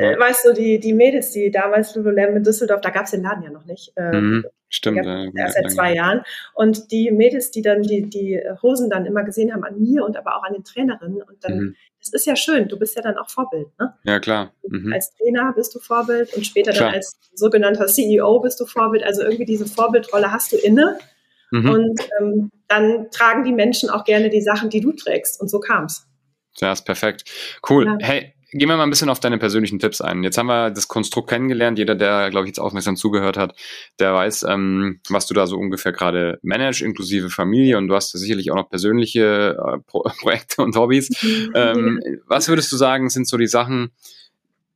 äh, 0.00 0.12
ja. 0.12 0.18
weißt 0.18 0.46
du, 0.46 0.52
die, 0.52 0.80
die 0.80 0.92
Mädels, 0.92 1.30
die 1.30 1.50
damals 1.50 1.94
Lululemon 1.94 2.36
in 2.36 2.42
Düsseldorf, 2.42 2.80
da 2.80 2.90
gab 2.90 3.04
es 3.04 3.12
den 3.12 3.22
Laden 3.22 3.44
ja 3.44 3.50
noch 3.50 3.64
nicht. 3.64 3.92
Ähm, 3.96 4.30
mhm. 4.30 4.44
Stimmt. 4.68 5.04
Ja, 5.04 5.26
erst 5.36 5.54
seit 5.54 5.70
zwei 5.70 5.94
Jahren. 5.94 6.22
Und 6.54 6.90
die 6.90 7.12
Mädels, 7.12 7.52
die 7.52 7.62
dann 7.62 7.82
die, 7.82 8.02
die 8.02 8.40
Hosen 8.62 8.90
dann 8.90 9.06
immer 9.06 9.22
gesehen 9.22 9.52
haben 9.52 9.62
an 9.62 9.80
mir 9.80 10.04
und 10.04 10.16
aber 10.16 10.36
auch 10.36 10.42
an 10.42 10.54
den 10.54 10.64
Trainerinnen. 10.64 11.22
Und 11.22 11.44
dann, 11.44 11.58
mhm. 11.58 11.76
das 12.00 12.12
ist 12.12 12.26
ja 12.26 12.34
schön, 12.34 12.66
du 12.68 12.76
bist 12.76 12.96
ja 12.96 13.02
dann 13.02 13.16
auch 13.16 13.30
Vorbild. 13.30 13.68
Ne? 13.78 13.94
Ja, 14.04 14.18
klar. 14.18 14.52
Mhm. 14.68 14.92
Als 14.92 15.14
Trainer 15.14 15.52
bist 15.54 15.74
du 15.74 15.78
Vorbild 15.78 16.34
und 16.34 16.44
später 16.44 16.72
klar. 16.72 16.86
dann 16.86 16.94
als 16.96 17.16
sogenannter 17.34 17.86
CEO 17.86 18.40
bist 18.40 18.58
du 18.58 18.66
Vorbild. 18.66 19.04
Also 19.04 19.22
irgendwie 19.22 19.44
diese 19.44 19.66
Vorbildrolle 19.66 20.32
hast 20.32 20.52
du 20.52 20.56
inne. 20.56 20.98
Mhm. 21.50 21.70
Und 21.70 22.00
ähm, 22.20 22.50
dann 22.68 23.10
tragen 23.10 23.44
die 23.44 23.52
Menschen 23.52 23.90
auch 23.90 24.04
gerne 24.04 24.30
die 24.30 24.42
Sachen, 24.42 24.70
die 24.70 24.80
du 24.80 24.92
trägst. 24.92 25.40
Und 25.40 25.48
so 25.48 25.60
kam 25.60 25.84
es. 25.84 26.06
Ja, 26.58 26.72
ist 26.72 26.84
perfekt. 26.84 27.24
Cool. 27.68 27.86
Ja. 27.86 27.96
Hey, 28.00 28.34
gehen 28.52 28.68
wir 28.68 28.76
mal 28.76 28.84
ein 28.84 28.90
bisschen 28.90 29.08
auf 29.08 29.20
deine 29.20 29.38
persönlichen 29.38 29.78
Tipps 29.78 30.00
ein. 30.00 30.22
Jetzt 30.22 30.38
haben 30.38 30.46
wir 30.46 30.70
das 30.70 30.88
Konstrukt 30.88 31.28
kennengelernt. 31.28 31.78
Jeder, 31.78 31.94
der, 31.94 32.30
glaube 32.30 32.46
ich, 32.46 32.50
jetzt 32.50 32.58
aufmerksam 32.58 32.96
zugehört 32.96 33.36
hat, 33.36 33.54
der 33.98 34.14
weiß, 34.14 34.44
ähm, 34.48 35.00
was 35.08 35.26
du 35.26 35.34
da 35.34 35.46
so 35.46 35.56
ungefähr 35.56 35.92
gerade 35.92 36.38
managst, 36.42 36.82
inklusive 36.82 37.30
Familie. 37.30 37.78
Und 37.78 37.88
du 37.88 37.94
hast 37.94 38.12
sicherlich 38.12 38.50
auch 38.50 38.56
noch 38.56 38.70
persönliche 38.70 39.56
äh, 39.58 39.78
Pro 39.86 40.02
Projekte 40.20 40.62
und 40.62 40.76
Hobbys. 40.76 41.10
ähm, 41.54 42.00
was 42.26 42.48
würdest 42.48 42.72
du 42.72 42.76
sagen, 42.76 43.08
sind 43.10 43.28
so 43.28 43.36
die 43.36 43.46
Sachen, 43.46 43.92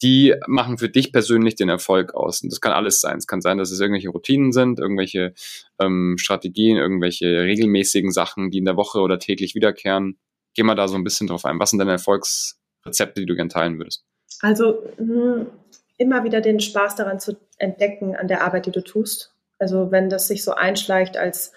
die 0.03 0.35
machen 0.47 0.79
für 0.79 0.89
dich 0.89 1.13
persönlich 1.13 1.57
den 1.57 1.69
Erfolg 1.69 2.15
aus. 2.15 2.43
Und 2.43 2.51
das 2.51 2.61
kann 2.61 2.73
alles 2.73 3.01
sein. 3.01 3.19
Es 3.19 3.27
kann 3.27 3.43
sein, 3.43 3.59
dass 3.59 3.71
es 3.71 3.81
irgendwelche 3.81 4.09
Routinen 4.09 4.53
sind, 4.53 4.79
irgendwelche 4.79 5.35
ähm, 5.79 6.17
Strategien, 6.19 6.77
irgendwelche 6.77 7.27
regelmäßigen 7.27 8.11
Sachen, 8.11 8.51
die 8.51 8.59
in 8.59 8.65
der 8.65 8.77
Woche 8.77 9.01
oder 9.01 9.19
täglich 9.19 9.55
wiederkehren. 9.55 10.19
Geh 10.55 10.63
mal 10.63 10.75
da 10.75 10.89
so 10.89 10.97
ein 10.97 11.05
bisschen 11.05 11.27
drauf 11.27 11.45
ein. 11.45 11.61
Was 11.61 11.71
sind 11.71 11.79
deine 11.79 11.93
Erfolgsrezepte, 11.93 13.21
die 13.21 13.27
du 13.27 13.37
gerne 13.37 13.51
teilen 13.51 13.79
würdest? 13.79 14.05
Also 14.41 14.83
mh, 14.99 15.07
hm, 15.07 15.47
immer 15.99 16.25
wieder 16.25 16.41
den 16.41 16.61
Spaß 16.61 16.97
daran 16.97 17.21
zu 17.21 17.37
entdecken 17.59 18.17
an 18.17 18.27
der 18.27 18.43
Arbeit, 18.43 18.67
die 18.67 18.73
du 18.73 18.83
tust. 18.83 19.35
Also 19.59 19.91
wenn 19.91 20.09
das 20.09 20.29
sich 20.29 20.43
so 20.43 20.53
einschleicht 20.53 21.19
als 21.19 21.53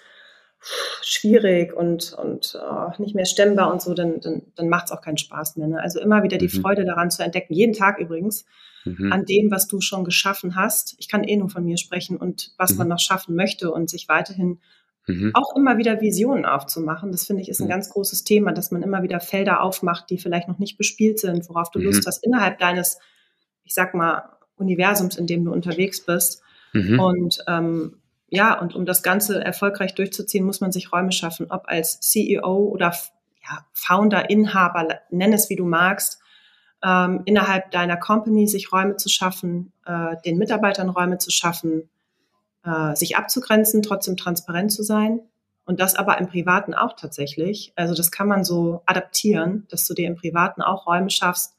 schwierig 1.02 1.72
und, 1.74 2.12
und 2.14 2.58
oh, 2.60 2.90
nicht 2.98 3.14
mehr 3.14 3.26
stemmbar 3.26 3.72
und 3.72 3.82
so, 3.82 3.94
dann, 3.94 4.20
dann, 4.20 4.42
dann 4.54 4.68
macht 4.68 4.86
es 4.86 4.92
auch 4.92 5.00
keinen 5.00 5.18
Spaß 5.18 5.56
mehr. 5.56 5.68
Ne? 5.68 5.80
Also 5.80 6.00
immer 6.00 6.22
wieder 6.22 6.38
die 6.38 6.46
mhm. 6.46 6.62
Freude 6.62 6.84
daran 6.84 7.10
zu 7.10 7.22
entdecken, 7.22 7.54
jeden 7.54 7.74
Tag 7.74 7.98
übrigens, 7.98 8.44
mhm. 8.84 9.12
an 9.12 9.24
dem, 9.24 9.50
was 9.50 9.66
du 9.66 9.80
schon 9.80 10.04
geschaffen 10.04 10.56
hast. 10.56 10.94
Ich 10.98 11.08
kann 11.08 11.24
eh 11.24 11.36
nur 11.36 11.50
von 11.50 11.64
mir 11.64 11.76
sprechen 11.76 12.16
und 12.16 12.52
was 12.56 12.72
mhm. 12.72 12.78
man 12.78 12.88
noch 12.88 12.98
schaffen 12.98 13.34
möchte 13.34 13.70
und 13.70 13.90
sich 13.90 14.08
weiterhin 14.08 14.60
mhm. 15.06 15.32
auch 15.34 15.54
immer 15.56 15.76
wieder 15.76 16.00
Visionen 16.00 16.46
aufzumachen. 16.46 17.12
Das 17.12 17.26
finde 17.26 17.42
ich 17.42 17.48
ist 17.48 17.60
ein 17.60 17.66
mhm. 17.66 17.70
ganz 17.70 17.90
großes 17.90 18.24
Thema, 18.24 18.52
dass 18.52 18.70
man 18.70 18.82
immer 18.82 19.02
wieder 19.02 19.20
Felder 19.20 19.62
aufmacht, 19.62 20.08
die 20.10 20.18
vielleicht 20.18 20.48
noch 20.48 20.58
nicht 20.58 20.78
bespielt 20.78 21.18
sind, 21.18 21.48
worauf 21.48 21.70
du 21.70 21.78
Lust 21.78 22.04
mhm. 22.04 22.06
hast, 22.06 22.24
innerhalb 22.24 22.58
deines, 22.58 22.98
ich 23.64 23.74
sag 23.74 23.94
mal, 23.94 24.30
Universums, 24.56 25.16
in 25.16 25.26
dem 25.26 25.44
du 25.44 25.52
unterwegs 25.52 26.04
bist. 26.04 26.40
Und 26.76 27.38
ähm, 27.46 28.02
ja, 28.28 28.58
und 28.58 28.74
um 28.74 28.86
das 28.86 29.02
Ganze 29.02 29.42
erfolgreich 29.44 29.94
durchzuziehen, 29.94 30.44
muss 30.44 30.60
man 30.60 30.72
sich 30.72 30.92
Räume 30.92 31.12
schaffen, 31.12 31.50
ob 31.50 31.64
als 31.66 32.00
CEO 32.00 32.68
oder 32.68 32.92
ja, 33.42 33.66
Founder, 33.72 34.30
Inhaber, 34.30 35.00
nenn 35.10 35.32
es 35.32 35.50
wie 35.50 35.56
du 35.56 35.66
magst, 35.66 36.20
ähm, 36.82 37.22
innerhalb 37.24 37.70
deiner 37.70 37.96
Company 37.96 38.46
sich 38.46 38.72
Räume 38.72 38.96
zu 38.96 39.08
schaffen, 39.08 39.72
äh, 39.86 40.16
den 40.24 40.38
Mitarbeitern 40.38 40.90
Räume 40.90 41.18
zu 41.18 41.30
schaffen, 41.30 41.88
äh, 42.64 42.94
sich 42.94 43.16
abzugrenzen, 43.16 43.82
trotzdem 43.82 44.16
transparent 44.16 44.72
zu 44.72 44.82
sein 44.82 45.20
Und 45.66 45.80
das 45.80 45.94
aber 45.94 46.18
im 46.18 46.28
Privaten 46.28 46.74
auch 46.74 46.94
tatsächlich. 46.94 47.72
Also 47.74 47.94
das 47.94 48.10
kann 48.10 48.28
man 48.28 48.44
so 48.44 48.82
adaptieren, 48.84 49.66
dass 49.70 49.86
du 49.86 49.94
dir 49.94 50.06
im 50.06 50.16
Privaten 50.16 50.60
auch 50.60 50.86
Räume 50.86 51.08
schaffst, 51.08 51.56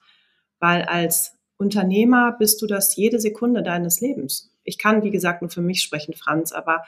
weil 0.59 0.83
als 0.83 1.34
Unternehmer 1.57 2.35
bist 2.37 2.61
du 2.61 2.67
das 2.67 2.95
jede 2.95 3.19
Sekunde 3.19 3.63
deines 3.63 4.01
Lebens. 4.01 4.51
Ich 4.63 4.77
kann, 4.77 5.03
wie 5.03 5.11
gesagt, 5.11 5.41
nur 5.41 5.51
für 5.51 5.61
mich 5.61 5.81
sprechen, 5.81 6.13
Franz, 6.13 6.51
aber 6.51 6.83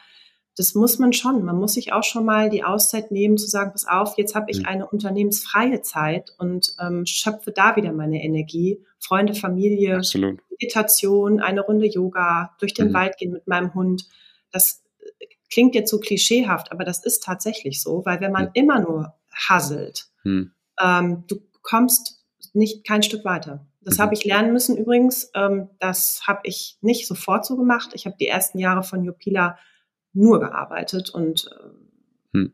das 0.58 0.73
muss 0.73 0.97
man 0.97 1.13
schon. 1.13 1.45
Man 1.45 1.58
muss 1.58 1.73
sich 1.73 1.93
auch 1.93 2.03
schon 2.03 2.25
mal 2.25 2.49
die 2.49 2.63
Auszeit 2.63 3.12
nehmen, 3.12 3.38
zu 3.38 3.45
sagen, 3.45 3.71
pass 3.71 3.88
auf, 3.88 4.17
jetzt 4.17 4.34
habe 4.34 4.49
ich 4.49 4.60
mhm. 4.60 4.65
eine 4.65 4.88
unternehmensfreie 4.88 5.82
Zeit 5.84 6.32
und 6.39 6.75
ähm, 6.82 7.06
schöpfe 7.06 7.51
da 7.51 7.75
wieder 7.75 7.93
meine 7.93 8.23
Energie. 8.23 8.84
Freunde, 8.99 9.36
Familie, 9.36 9.97
Absolut. 9.97 10.39
Meditation, 10.49 11.39
eine 11.39 11.62
Runde 11.62 11.86
Yoga, 11.86 12.56
durch 12.60 12.73
den 12.73 12.89
mhm. 12.89 12.93
Wald 12.93 13.17
gehen 13.17 13.32
mit 13.32 13.47
meinem 13.47 13.75
Hund. 13.75 14.08
Das 14.51 14.84
äh, 14.99 15.25
klingt 15.51 15.75
jetzt 15.75 15.91
so 15.91 15.99
klischeehaft, 15.99 16.71
aber 16.71 16.84
das 16.84 17.06
ist 17.06 17.23
tatsächlich 17.23 17.82
so, 17.82 18.03
weil 18.06 18.19
wenn 18.19 18.32
man 18.32 18.45
mhm. 18.45 18.51
immer 18.56 18.82
nur 18.82 19.13
hasselt, 19.32 20.08
mhm. 20.23 20.51
ähm, 20.82 21.23
du 21.27 21.39
kommst 21.62 22.25
nicht 22.53 22.84
kein 22.86 23.03
Stück 23.03 23.23
weiter. 23.23 23.67
Das 23.88 24.00
mhm. 24.00 24.02
habe 24.02 24.13
ich 24.15 24.26
lernen 24.26 24.52
müssen 24.52 24.76
übrigens. 24.76 25.32
Ähm, 25.34 25.69
das 25.80 26.23
habe 26.28 26.41
ich 26.43 26.78
nicht 26.82 27.08
sofort 27.08 27.45
so 27.45 27.56
gemacht. 27.56 27.91
Ich 27.93 28.06
habe 28.06 28.17
die 28.19 28.28
ersten 28.28 28.60
Jahre 28.60 28.84
von 28.84 29.02
Jupila 29.02 29.58
nur 30.12 30.41
gearbeitet 30.41 31.10
und 31.10 31.50
äh, 32.34 32.38
hm. 32.38 32.54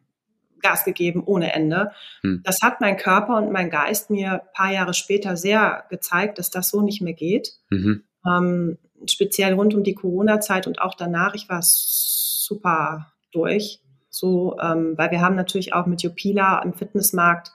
Gas 0.61 0.85
gegeben 0.85 1.23
ohne 1.25 1.51
Ende. 1.51 1.91
Hm. 2.21 2.41
Das 2.43 2.61
hat 2.61 2.81
mein 2.81 2.97
Körper 2.97 3.37
und 3.37 3.51
mein 3.51 3.71
Geist 3.71 4.11
mir 4.11 4.33
ein 4.33 4.41
paar 4.53 4.71
Jahre 4.71 4.93
später 4.93 5.35
sehr 5.35 5.85
gezeigt, 5.89 6.37
dass 6.37 6.51
das 6.51 6.69
so 6.69 6.83
nicht 6.83 7.01
mehr 7.01 7.13
geht. 7.13 7.53
Mhm. 7.71 8.03
Ähm, 8.27 8.77
speziell 9.07 9.53
rund 9.53 9.73
um 9.73 9.83
die 9.83 9.95
Corona-Zeit 9.95 10.67
und 10.67 10.81
auch 10.81 10.93
danach, 10.93 11.33
ich 11.33 11.49
war 11.49 11.61
super 11.63 13.11
durch. 13.31 13.81
So, 14.09 14.55
ähm, 14.61 14.93
weil 14.97 15.09
wir 15.09 15.21
haben 15.21 15.35
natürlich 15.35 15.73
auch 15.73 15.87
mit 15.87 16.03
Jupila 16.03 16.61
im 16.61 16.73
Fitnessmarkt 16.73 17.53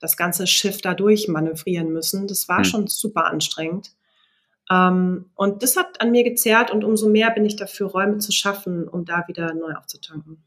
das 0.00 0.16
ganze 0.16 0.46
Schiff 0.46 0.80
da 0.80 0.94
durchmanövrieren 0.94 1.92
müssen. 1.92 2.26
Das 2.26 2.48
war 2.48 2.58
hm. 2.58 2.64
schon 2.64 2.86
super 2.86 3.26
anstrengend. 3.26 3.90
Ähm, 4.70 5.26
und 5.34 5.62
das 5.62 5.76
hat 5.76 6.00
an 6.00 6.10
mir 6.10 6.24
gezerrt 6.24 6.70
und 6.70 6.84
umso 6.84 7.08
mehr 7.08 7.30
bin 7.30 7.44
ich 7.44 7.56
dafür, 7.56 7.88
Räume 7.88 8.18
zu 8.18 8.32
schaffen, 8.32 8.86
um 8.86 9.04
da 9.04 9.24
wieder 9.26 9.54
neu 9.54 9.72
aufzutanken. 9.72 10.42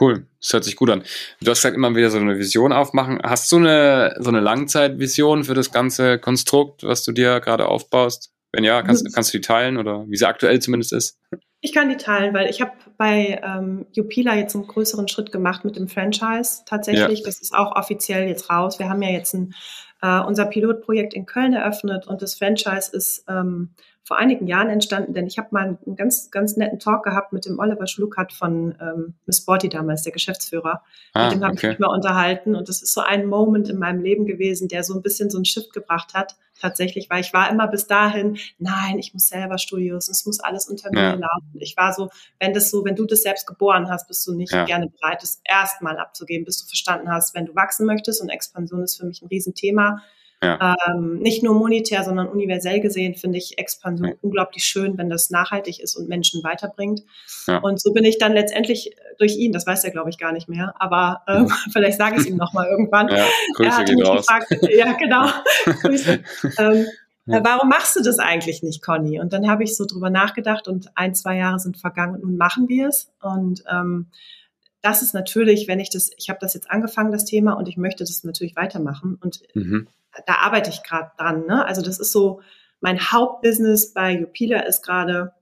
Cool, 0.00 0.26
das 0.40 0.52
hört 0.54 0.64
sich 0.64 0.76
gut 0.76 0.88
an. 0.90 1.02
Du 1.40 1.50
hast 1.50 1.58
gesagt, 1.58 1.76
immer 1.76 1.94
wieder 1.94 2.10
so 2.10 2.18
eine 2.18 2.38
Vision 2.38 2.72
aufmachen. 2.72 3.20
Hast 3.22 3.52
du 3.52 3.58
eine, 3.58 4.16
so 4.18 4.30
eine 4.30 4.40
Langzeitvision 4.40 5.44
für 5.44 5.54
das 5.54 5.70
ganze 5.70 6.18
Konstrukt, 6.18 6.82
was 6.82 7.04
du 7.04 7.12
dir 7.12 7.40
gerade 7.40 7.68
aufbaust? 7.68 8.32
Wenn 8.52 8.64
ja, 8.64 8.82
kannst, 8.82 9.04
mhm. 9.04 9.10
kannst 9.14 9.32
du 9.32 9.38
die 9.38 9.42
teilen 9.42 9.76
oder 9.76 10.06
wie 10.08 10.16
sie 10.16 10.26
aktuell 10.26 10.60
zumindest 10.60 10.94
ist? 10.94 11.18
Ich 11.64 11.72
kann 11.72 11.88
die 11.88 11.96
teilen, 11.96 12.34
weil 12.34 12.50
ich 12.50 12.60
habe 12.60 12.72
bei 12.98 13.40
ähm, 13.42 13.86
Jupila 13.92 14.34
jetzt 14.34 14.56
einen 14.56 14.66
größeren 14.66 15.06
Schritt 15.06 15.30
gemacht 15.30 15.64
mit 15.64 15.76
dem 15.76 15.86
Franchise 15.86 16.62
tatsächlich. 16.66 17.20
Ja. 17.20 17.24
Das 17.24 17.40
ist 17.40 17.54
auch 17.54 17.76
offiziell 17.76 18.28
jetzt 18.28 18.50
raus. 18.50 18.80
Wir 18.80 18.88
haben 18.88 19.00
ja 19.00 19.10
jetzt 19.10 19.32
ein 19.32 19.54
äh, 20.02 20.20
unser 20.20 20.46
Pilotprojekt 20.46 21.14
in 21.14 21.24
Köln 21.24 21.54
eröffnet 21.54 22.08
und 22.08 22.20
das 22.20 22.34
Franchise 22.34 22.94
ist 22.94 23.24
ähm, 23.28 23.70
vor 24.04 24.18
einigen 24.18 24.48
Jahren 24.48 24.68
entstanden, 24.68 25.14
denn 25.14 25.26
ich 25.26 25.38
habe 25.38 25.48
mal 25.52 25.78
einen 25.86 25.96
ganz, 25.96 26.30
ganz 26.30 26.56
netten 26.56 26.80
Talk 26.80 27.04
gehabt 27.04 27.32
mit 27.32 27.46
dem 27.46 27.58
Oliver 27.60 27.86
Schluckert 27.86 28.32
von 28.32 28.74
ähm, 28.80 29.14
Miss 29.26 29.38
Sporty 29.38 29.68
damals, 29.68 30.02
der 30.02 30.12
Geschäftsführer. 30.12 30.82
Ah, 31.12 31.24
mit 31.24 31.34
dem 31.34 31.44
habe 31.44 31.52
okay. 31.52 31.66
ich 31.66 31.72
mich 31.72 31.78
mal 31.78 31.94
unterhalten 31.94 32.56
und 32.56 32.68
das 32.68 32.82
ist 32.82 32.92
so 32.92 33.00
ein 33.00 33.26
Moment 33.26 33.68
in 33.68 33.78
meinem 33.78 34.02
Leben 34.02 34.26
gewesen, 34.26 34.66
der 34.66 34.82
so 34.82 34.94
ein 34.94 35.02
bisschen 35.02 35.30
so 35.30 35.38
ein 35.38 35.44
Shift 35.44 35.72
gebracht 35.72 36.14
hat, 36.14 36.34
tatsächlich, 36.60 37.10
weil 37.10 37.20
ich 37.20 37.32
war 37.32 37.48
immer 37.48 37.68
bis 37.68 37.86
dahin, 37.86 38.38
nein, 38.58 38.98
ich 38.98 39.14
muss 39.14 39.28
selber 39.28 39.58
Studios, 39.58 40.08
es 40.08 40.26
muss 40.26 40.40
alles 40.40 40.68
unter 40.68 40.90
mir 40.90 41.00
ja. 41.00 41.14
laufen. 41.14 41.52
Ich 41.60 41.76
war 41.76 41.92
so, 41.92 42.10
wenn 42.40 42.52
das 42.52 42.70
so, 42.70 42.84
wenn 42.84 42.96
du 42.96 43.06
das 43.06 43.22
selbst 43.22 43.46
geboren 43.46 43.88
hast, 43.88 44.08
bist 44.08 44.26
du 44.26 44.34
nicht 44.34 44.52
ja. 44.52 44.64
gerne 44.64 44.88
bereit, 44.88 45.22
das 45.22 45.40
erstmal 45.44 45.98
abzugeben, 45.98 46.44
bis 46.44 46.60
du 46.60 46.66
verstanden 46.66 47.08
hast, 47.08 47.36
wenn 47.36 47.46
du 47.46 47.54
wachsen 47.54 47.86
möchtest 47.86 48.20
und 48.20 48.30
Expansion 48.30 48.82
ist 48.82 48.96
für 48.96 49.06
mich 49.06 49.22
ein 49.22 49.28
Riesenthema 49.28 50.02
ja. 50.42 50.74
Ähm, 50.88 51.20
nicht 51.20 51.42
nur 51.42 51.54
monetär, 51.54 52.02
sondern 52.02 52.28
universell 52.28 52.80
gesehen 52.80 53.14
finde 53.14 53.38
ich 53.38 53.58
Expansion 53.58 54.08
ja. 54.08 54.14
unglaublich 54.22 54.64
schön, 54.64 54.98
wenn 54.98 55.08
das 55.08 55.30
nachhaltig 55.30 55.80
ist 55.80 55.96
und 55.96 56.08
Menschen 56.08 56.42
weiterbringt. 56.42 57.02
Ja. 57.46 57.58
Und 57.58 57.80
so 57.80 57.92
bin 57.92 58.04
ich 58.04 58.18
dann 58.18 58.32
letztendlich 58.32 58.96
durch 59.18 59.36
ihn, 59.36 59.52
das 59.52 59.66
weiß 59.66 59.84
er 59.84 59.92
glaube 59.92 60.10
ich 60.10 60.18
gar 60.18 60.32
nicht 60.32 60.48
mehr, 60.48 60.74
aber 60.78 61.22
ähm, 61.28 61.48
vielleicht 61.72 61.98
sage 61.98 62.16
ich 62.16 62.22
es 62.22 62.26
ihm 62.26 62.36
nochmal 62.36 62.66
irgendwann. 62.68 63.08
Ja, 63.08 63.24
Grüße 63.54 63.70
er 63.70 63.76
hat 63.76 63.88
mich 63.88 64.06
raus. 64.06 64.26
gefragt, 64.26 64.46
ja 64.70 64.92
genau, 64.92 65.28
Grüße. 65.82 66.20
ähm. 66.58 66.86
Warum 67.24 67.68
machst 67.68 67.94
du 67.94 68.02
das 68.02 68.18
eigentlich 68.18 68.64
nicht, 68.64 68.82
Conny? 68.82 69.20
Und 69.20 69.32
dann 69.32 69.48
habe 69.48 69.62
ich 69.62 69.76
so 69.76 69.86
drüber 69.86 70.10
nachgedacht 70.10 70.66
und 70.66 70.90
ein, 70.96 71.14
zwei 71.14 71.36
Jahre 71.36 71.60
sind 71.60 71.76
vergangen 71.76 72.16
und 72.16 72.24
nun 72.24 72.36
machen 72.36 72.68
wir 72.68 72.88
es. 72.88 73.12
Und 73.20 73.62
ähm, 73.70 74.08
das 74.82 75.02
ist 75.02 75.14
natürlich, 75.14 75.68
wenn 75.68 75.80
ich 75.80 75.90
das, 75.90 76.10
ich 76.16 76.28
habe 76.28 76.38
das 76.40 76.54
jetzt 76.54 76.70
angefangen, 76.70 77.12
das 77.12 77.24
Thema, 77.24 77.54
und 77.54 77.68
ich 77.68 77.76
möchte 77.76 78.04
das 78.04 78.24
natürlich 78.24 78.56
weitermachen. 78.56 79.18
Und 79.20 79.40
mhm 79.54 79.88
da 80.26 80.34
arbeite 80.34 80.70
ich 80.70 80.82
gerade 80.82 81.10
dran. 81.16 81.46
Ne? 81.46 81.64
Also 81.64 81.82
das 81.82 81.98
ist 81.98 82.12
so, 82.12 82.40
mein 82.80 82.98
Hauptbusiness 82.98 83.92
bei 83.92 84.12
Jupila 84.12 84.60
ist 84.60 84.82
gerade 84.82 85.32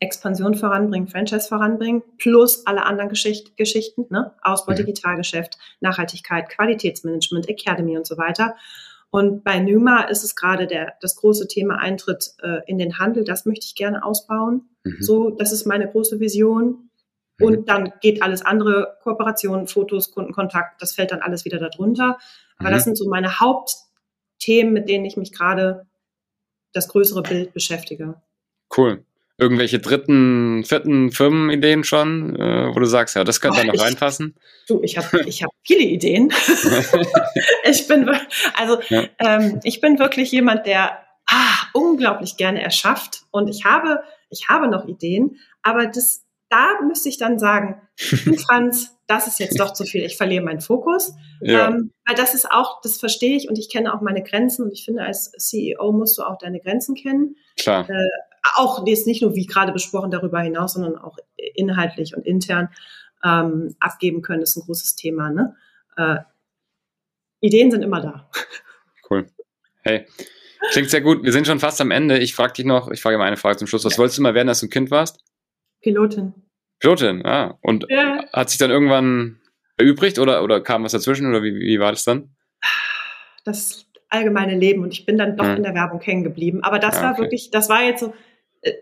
Expansion 0.00 0.54
voranbringen, 0.54 1.08
Franchise 1.08 1.48
voranbringen, 1.48 2.02
plus 2.18 2.66
alle 2.66 2.84
anderen 2.84 3.08
Geschicht 3.08 3.56
Geschichten, 3.56 4.06
ne? 4.10 4.32
Ausbau 4.42 4.72
mhm. 4.72 4.76
Digitalgeschäft, 4.78 5.56
Nachhaltigkeit, 5.80 6.48
Qualitätsmanagement, 6.48 7.48
Academy 7.48 7.96
und 7.96 8.06
so 8.06 8.18
weiter. 8.18 8.56
Und 9.10 9.44
bei 9.44 9.60
Numa 9.60 10.02
ist 10.02 10.24
es 10.24 10.34
gerade 10.34 10.66
der, 10.66 10.94
das 11.00 11.14
große 11.14 11.46
Thema 11.46 11.76
Eintritt 11.76 12.32
äh, 12.42 12.60
in 12.66 12.78
den 12.78 12.98
Handel. 12.98 13.22
Das 13.22 13.46
möchte 13.46 13.66
ich 13.66 13.76
gerne 13.76 14.04
ausbauen. 14.04 14.68
Mhm. 14.82 14.96
So, 15.00 15.30
das 15.30 15.52
ist 15.52 15.66
meine 15.66 15.88
große 15.88 16.18
Vision. 16.18 16.90
Und 17.40 17.68
dann 17.68 17.92
geht 18.00 18.22
alles 18.22 18.42
andere, 18.42 18.96
Kooperationen, 19.02 19.66
Fotos, 19.66 20.12
Kundenkontakt, 20.12 20.80
das 20.80 20.94
fällt 20.94 21.10
dann 21.10 21.20
alles 21.20 21.44
wieder 21.44 21.58
darunter. 21.58 22.18
Aber 22.58 22.70
das 22.70 22.82
mhm. 22.82 22.90
sind 22.90 22.98
so 22.98 23.08
meine 23.08 23.40
Haupt, 23.40 23.74
Themen, 24.38 24.72
mit 24.72 24.88
denen 24.88 25.04
ich 25.04 25.16
mich 25.16 25.32
gerade 25.32 25.86
das 26.72 26.88
größere 26.88 27.22
Bild 27.22 27.52
beschäftige. 27.52 28.20
Cool. 28.76 29.04
Irgendwelche 29.36 29.80
dritten, 29.80 30.64
vierten 30.64 31.10
Firmenideen 31.10 31.82
schon, 31.82 32.36
äh, 32.36 32.68
wo 32.72 32.78
du 32.78 32.86
sagst, 32.86 33.16
ja, 33.16 33.24
das 33.24 33.40
könnte 33.40 33.60
da 33.60 33.64
noch 33.64 33.82
reinpassen? 33.82 34.36
Du, 34.68 34.80
ich 34.82 34.96
habe 34.96 35.24
ich 35.26 35.42
hab 35.42 35.50
viele 35.64 35.82
Ideen. 35.82 36.32
ich 37.64 37.88
bin 37.88 38.08
also 38.56 38.78
ja. 38.90 39.08
ähm, 39.18 39.58
ich 39.64 39.80
bin 39.80 39.98
wirklich 39.98 40.30
jemand, 40.30 40.66
der 40.66 41.00
ah, 41.26 41.66
unglaublich 41.72 42.36
gerne 42.36 42.62
erschafft 42.62 43.24
und 43.32 43.48
ich 43.48 43.64
habe 43.64 44.04
ich 44.30 44.48
habe 44.48 44.68
noch 44.68 44.86
Ideen, 44.86 45.38
aber 45.62 45.86
das 45.86 46.23
da 46.54 46.80
müsste 46.86 47.08
ich 47.08 47.18
dann 47.18 47.38
sagen, 47.38 47.80
Franz, 48.46 48.96
das 49.06 49.26
ist 49.26 49.40
jetzt 49.40 49.58
doch 49.58 49.72
zu 49.72 49.84
viel, 49.84 50.04
ich 50.04 50.16
verliere 50.16 50.44
meinen 50.44 50.60
Fokus. 50.60 51.14
Ja. 51.40 51.68
Ähm, 51.68 51.92
weil 52.06 52.16
das 52.16 52.34
ist 52.34 52.50
auch, 52.50 52.80
das 52.82 52.98
verstehe 52.98 53.36
ich 53.36 53.48
und 53.48 53.58
ich 53.58 53.70
kenne 53.70 53.92
auch 53.92 54.00
meine 54.00 54.22
Grenzen 54.22 54.64
und 54.64 54.72
ich 54.72 54.84
finde, 54.84 55.02
als 55.02 55.32
CEO 55.32 55.92
musst 55.92 56.16
du 56.16 56.22
auch 56.22 56.38
deine 56.38 56.60
Grenzen 56.60 56.94
kennen. 56.94 57.36
Klar. 57.56 57.88
Äh, 57.90 58.08
auch 58.56 58.86
jetzt 58.86 59.06
nicht 59.06 59.22
nur, 59.22 59.34
wie 59.34 59.46
gerade 59.46 59.72
besprochen, 59.72 60.10
darüber 60.10 60.40
hinaus, 60.40 60.74
sondern 60.74 60.96
auch 60.96 61.18
inhaltlich 61.54 62.16
und 62.16 62.24
intern 62.26 62.68
ähm, 63.24 63.74
abgeben 63.80 64.22
können, 64.22 64.42
ist 64.42 64.56
ein 64.56 64.64
großes 64.64 64.96
Thema. 64.96 65.30
Ne? 65.30 65.56
Äh, 65.96 66.18
Ideen 67.40 67.70
sind 67.70 67.82
immer 67.82 68.00
da. 68.00 68.30
Cool. 69.10 69.26
Hey, 69.82 70.06
klingt 70.70 70.90
sehr 70.90 71.00
gut. 71.00 71.22
Wir 71.24 71.32
sind 71.32 71.46
schon 71.46 71.60
fast 71.60 71.80
am 71.80 71.90
Ende. 71.90 72.18
Ich 72.18 72.34
frage 72.34 72.54
dich 72.54 72.64
noch, 72.64 72.90
ich 72.90 73.02
frage 73.02 73.18
mal 73.18 73.24
eine 73.24 73.36
Frage 73.36 73.58
zum 73.58 73.66
Schluss. 73.66 73.84
Was 73.84 73.94
ja. 73.94 73.98
wolltest 73.98 74.18
du 74.18 74.22
mal 74.22 74.34
werden, 74.34 74.48
als 74.48 74.60
du 74.60 74.66
ein 74.66 74.70
Kind 74.70 74.90
warst? 74.90 75.18
Pilotin. 75.80 76.32
Pilotin, 76.84 77.24
ah. 77.24 77.58
Und 77.62 77.86
ja. 77.88 78.26
hat 78.32 78.50
sich 78.50 78.58
dann 78.58 78.70
irgendwann 78.70 79.40
erübrigt 79.78 80.18
oder, 80.18 80.44
oder 80.44 80.60
kam 80.60 80.84
was 80.84 80.92
dazwischen 80.92 81.26
oder 81.26 81.42
wie, 81.42 81.54
wie 81.54 81.80
war 81.80 81.92
das 81.92 82.04
dann? 82.04 82.36
Das 83.44 83.86
allgemeine 84.10 84.56
Leben 84.56 84.82
und 84.82 84.92
ich 84.92 85.06
bin 85.06 85.16
dann 85.16 85.36
doch 85.36 85.46
hm. 85.46 85.56
in 85.56 85.62
der 85.62 85.74
Werbung 85.74 86.00
hängen 86.02 86.24
geblieben. 86.24 86.62
Aber 86.62 86.78
das 86.78 86.96
ja, 86.96 87.04
war 87.04 87.12
okay. 87.12 87.22
wirklich, 87.22 87.50
das 87.50 87.68
war 87.70 87.82
jetzt 87.82 88.00
so 88.00 88.14
äh, 88.60 88.72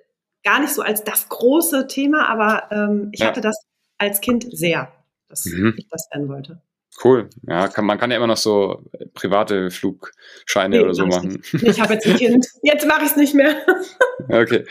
gar 0.43 0.61
nicht 0.61 0.75
so 0.75 0.83
als 0.83 1.05
das 1.05 1.29
große 1.29 1.87
Thema, 1.87 2.29
aber 2.29 2.71
ähm, 2.73 3.11
ich 3.13 3.21
ja. 3.21 3.29
hatte 3.29 3.41
das 3.41 3.57
als 3.99 4.21
Kind 4.21 4.47
sehr, 4.51 4.93
dass 5.29 5.45
mhm. 5.45 5.75
ich 5.77 5.87
das 5.89 6.09
werden 6.13 6.29
wollte. 6.29 6.61
Cool. 7.03 7.31
Ja, 7.49 7.69
kann, 7.69 7.87
man 7.87 7.99
kann 7.99 8.11
ja 8.11 8.19
immer 8.19 8.27
noch 8.27 8.37
so 8.37 8.85
private 9.15 9.71
Flugscheine 9.71 10.77
nee, 10.77 10.83
oder 10.83 10.95
so 10.95 11.07
machen. 11.07 11.43
Ich, 11.53 11.63
ich 11.63 11.81
habe 11.81 11.95
jetzt 11.95 12.07
ein 12.07 12.17
Kind. 12.17 12.47
Jetzt 12.63 12.87
mache 12.87 13.05
ich 13.05 13.11
es 13.11 13.17
nicht 13.17 13.35
mehr. 13.35 13.57
okay. 14.29 14.65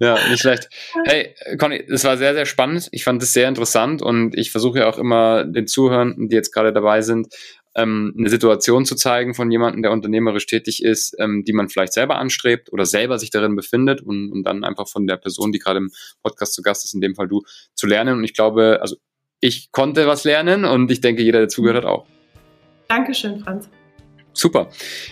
Ja, 0.00 0.18
nicht 0.30 0.40
schlecht. 0.40 0.68
Hey, 1.04 1.34
Conny, 1.58 1.84
es 1.88 2.04
war 2.04 2.16
sehr, 2.16 2.34
sehr 2.34 2.46
spannend. 2.46 2.88
Ich 2.92 3.04
fand 3.04 3.22
es 3.22 3.32
sehr 3.32 3.48
interessant 3.48 4.02
und 4.02 4.36
ich 4.36 4.50
versuche 4.50 4.80
ja 4.80 4.88
auch 4.88 4.98
immer 4.98 5.44
den 5.44 5.66
Zuhörern, 5.66 6.28
die 6.28 6.34
jetzt 6.34 6.52
gerade 6.52 6.72
dabei 6.72 7.02
sind, 7.02 7.28
ähm, 7.76 8.14
eine 8.18 8.30
Situation 8.30 8.86
zu 8.86 8.96
zeigen 8.96 9.34
von 9.34 9.50
jemandem, 9.50 9.82
der 9.82 9.92
unternehmerisch 9.92 10.46
tätig 10.46 10.82
ist, 10.82 11.14
ähm, 11.20 11.44
die 11.44 11.52
man 11.52 11.68
vielleicht 11.68 11.92
selber 11.92 12.16
anstrebt 12.16 12.72
oder 12.72 12.86
selber 12.86 13.18
sich 13.18 13.30
darin 13.30 13.54
befindet 13.54 14.00
und, 14.00 14.32
und 14.32 14.44
dann 14.44 14.64
einfach 14.64 14.88
von 14.88 15.06
der 15.06 15.18
Person, 15.18 15.52
die 15.52 15.58
gerade 15.58 15.78
im 15.78 15.90
Podcast 16.22 16.54
zu 16.54 16.62
Gast 16.62 16.84
ist, 16.84 16.94
in 16.94 17.02
dem 17.02 17.14
Fall 17.14 17.28
du, 17.28 17.42
zu 17.74 17.86
lernen. 17.86 18.16
Und 18.16 18.24
ich 18.24 18.32
glaube, 18.32 18.78
also 18.80 18.96
ich 19.40 19.70
konnte 19.72 20.06
was 20.06 20.24
lernen 20.24 20.64
und 20.64 20.90
ich 20.90 21.00
denke, 21.00 21.22
jeder, 21.22 21.40
der 21.40 21.48
zugehört 21.48 21.84
hat, 21.84 21.90
auch. 21.90 22.06
Dankeschön, 22.88 23.40
Franz. 23.40 23.68
Super. 24.32 24.68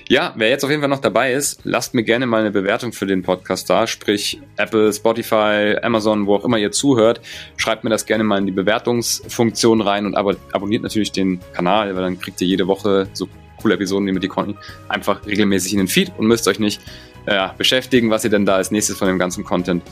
Ja, 0.07 0.35
wer 0.37 0.51
jetzt 0.51 0.65
auf 0.65 0.71
jeden 0.71 0.83
Fall 0.83 0.91
noch 0.91 1.01
dabei 1.01 1.33
ist, 1.33 1.63
lasst 1.65 1.95
mir 1.95 2.03
gerne 2.03 2.27
mal 2.27 2.41
eine 2.41 2.51
Bewertung 2.51 2.93
für 2.93 3.07
den 3.07 3.23
Podcast 3.23 3.71
da, 3.71 3.87
sprich 3.87 4.39
Apple, 4.59 4.93
Spotify, 4.93 5.77
Amazon, 5.83 6.27
wo 6.27 6.35
auch 6.35 6.45
immer 6.45 6.59
ihr 6.59 6.73
zuhört. 6.73 7.23
Schreibt 7.57 7.85
mir 7.85 7.91
das 7.91 8.05
gerne 8.05 8.23
mal 8.23 8.39
in 8.39 8.45
die 8.45 8.53
Bewertungsfunktion 8.53 9.81
rein 9.81 10.05
und 10.05 10.15
ab 10.15 10.37
abonniert 10.53 10.83
natürlich 10.83 11.11
den 11.11 11.41
Kanal, 11.55 11.97
weil 11.97 12.03
dann 12.03 12.21
kriegt 12.21 12.39
ihr 12.43 12.47
jede 12.47 12.67
Woche 12.67 13.09
so 13.15 13.27
coole 13.63 13.77
Episoden 13.77 14.07
wie 14.07 14.13
mit 14.13 14.23
die 14.23 14.29
Conny 14.29 14.57
einfach 14.91 15.27
regelmäßig 15.27 15.73
in 15.73 15.79
den 15.79 15.89
Feed 15.89 16.13
und 16.19 16.27
müsst 16.27 16.47
euch 16.47 16.59
nicht 16.59 16.83
äh, 17.25 17.49
beschäftigen, 17.57 18.11
was 18.11 18.25
ihr 18.25 18.31
denn 18.31 18.45
da 18.45 18.57
als 18.57 18.71
nächstes 18.71 18.99
von 18.99 19.09
dem 19.09 19.19
ganzen 19.19 19.43
Content 19.43 19.83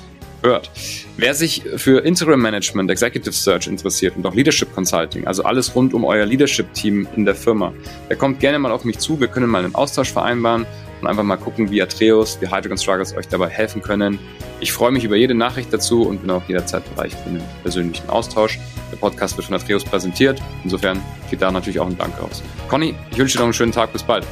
hört. 0.42 0.70
Wer 1.16 1.35
sich 1.35 1.62
für 1.76 2.05
Interim 2.05 2.40
Management, 2.40 2.90
Executive 2.90 3.33
Search 3.33 3.66
interessiert 3.66 4.16
und 4.16 4.26
auch 4.26 4.35
Leadership 4.35 4.74
Consulting, 4.74 5.26
also 5.26 5.44
alles 5.44 5.74
rund 5.74 5.94
um 5.94 6.05
euer 6.05 6.26
Leadership-Team 6.26 7.09
in 7.16 7.24
der 7.24 7.35
Firma, 7.35 7.72
der 8.09 8.16
kommt 8.16 8.40
gerne 8.40 8.59
mal 8.59 8.72
auf 8.72 8.85
mich 8.85 8.98
zu. 8.98 9.20
Wir 9.20 9.28
können 9.28 9.48
mal 9.48 9.64
einen 9.64 9.74
Austausch 9.74 10.12
vereinbaren 10.12 10.66
und 11.00 11.09
einfach 11.09 11.24
mal 11.24 11.37
gucken, 11.37 11.70
wie 11.70 11.83
Atreus, 11.83 12.38
wie 12.40 12.46
Hydrogen 12.46 12.78
Struggles 12.78 13.16
euch 13.16 13.28
dabei 13.28 13.48
helfen 13.48 13.83
können. 13.83 14.18
Ich 14.61 14.72
freue 14.72 14.92
mich 14.92 15.05
über 15.05 15.16
jede 15.16 15.35
Nachricht 15.35 15.72
dazu 15.72 16.02
und 16.02 16.22
bin 16.22 16.31
auch 16.31 16.42
jederzeit 16.46 16.83
bereit 16.94 17.12
für 17.12 17.28
einen 17.28 17.42
persönlichen 17.62 18.09
Austausch. 18.09 18.59
Der 18.92 18.96
Podcast 18.96 19.37
wird 19.37 19.46
von 19.46 19.57
Atreus 19.57 19.85
präsentiert. 19.85 20.40
Insofern 20.62 21.02
geht 21.31 21.42
da 21.42 21.50
natürlich 21.50 21.81
auch 21.81 21.88
ein 21.88 21.98
Dank 21.98 22.20
aus. 22.20 22.42
Conny, 22.68 22.94
ich 23.11 23.18
wünsche 23.18 23.35
dir 23.35 23.40
noch 23.40 23.46
einen 23.46 23.55
schönen 23.55 23.72
Tag. 23.72 23.92
Bis 23.92 24.02
bald. 24.02 24.24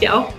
Dir 0.00 0.16
auch. 0.16 0.32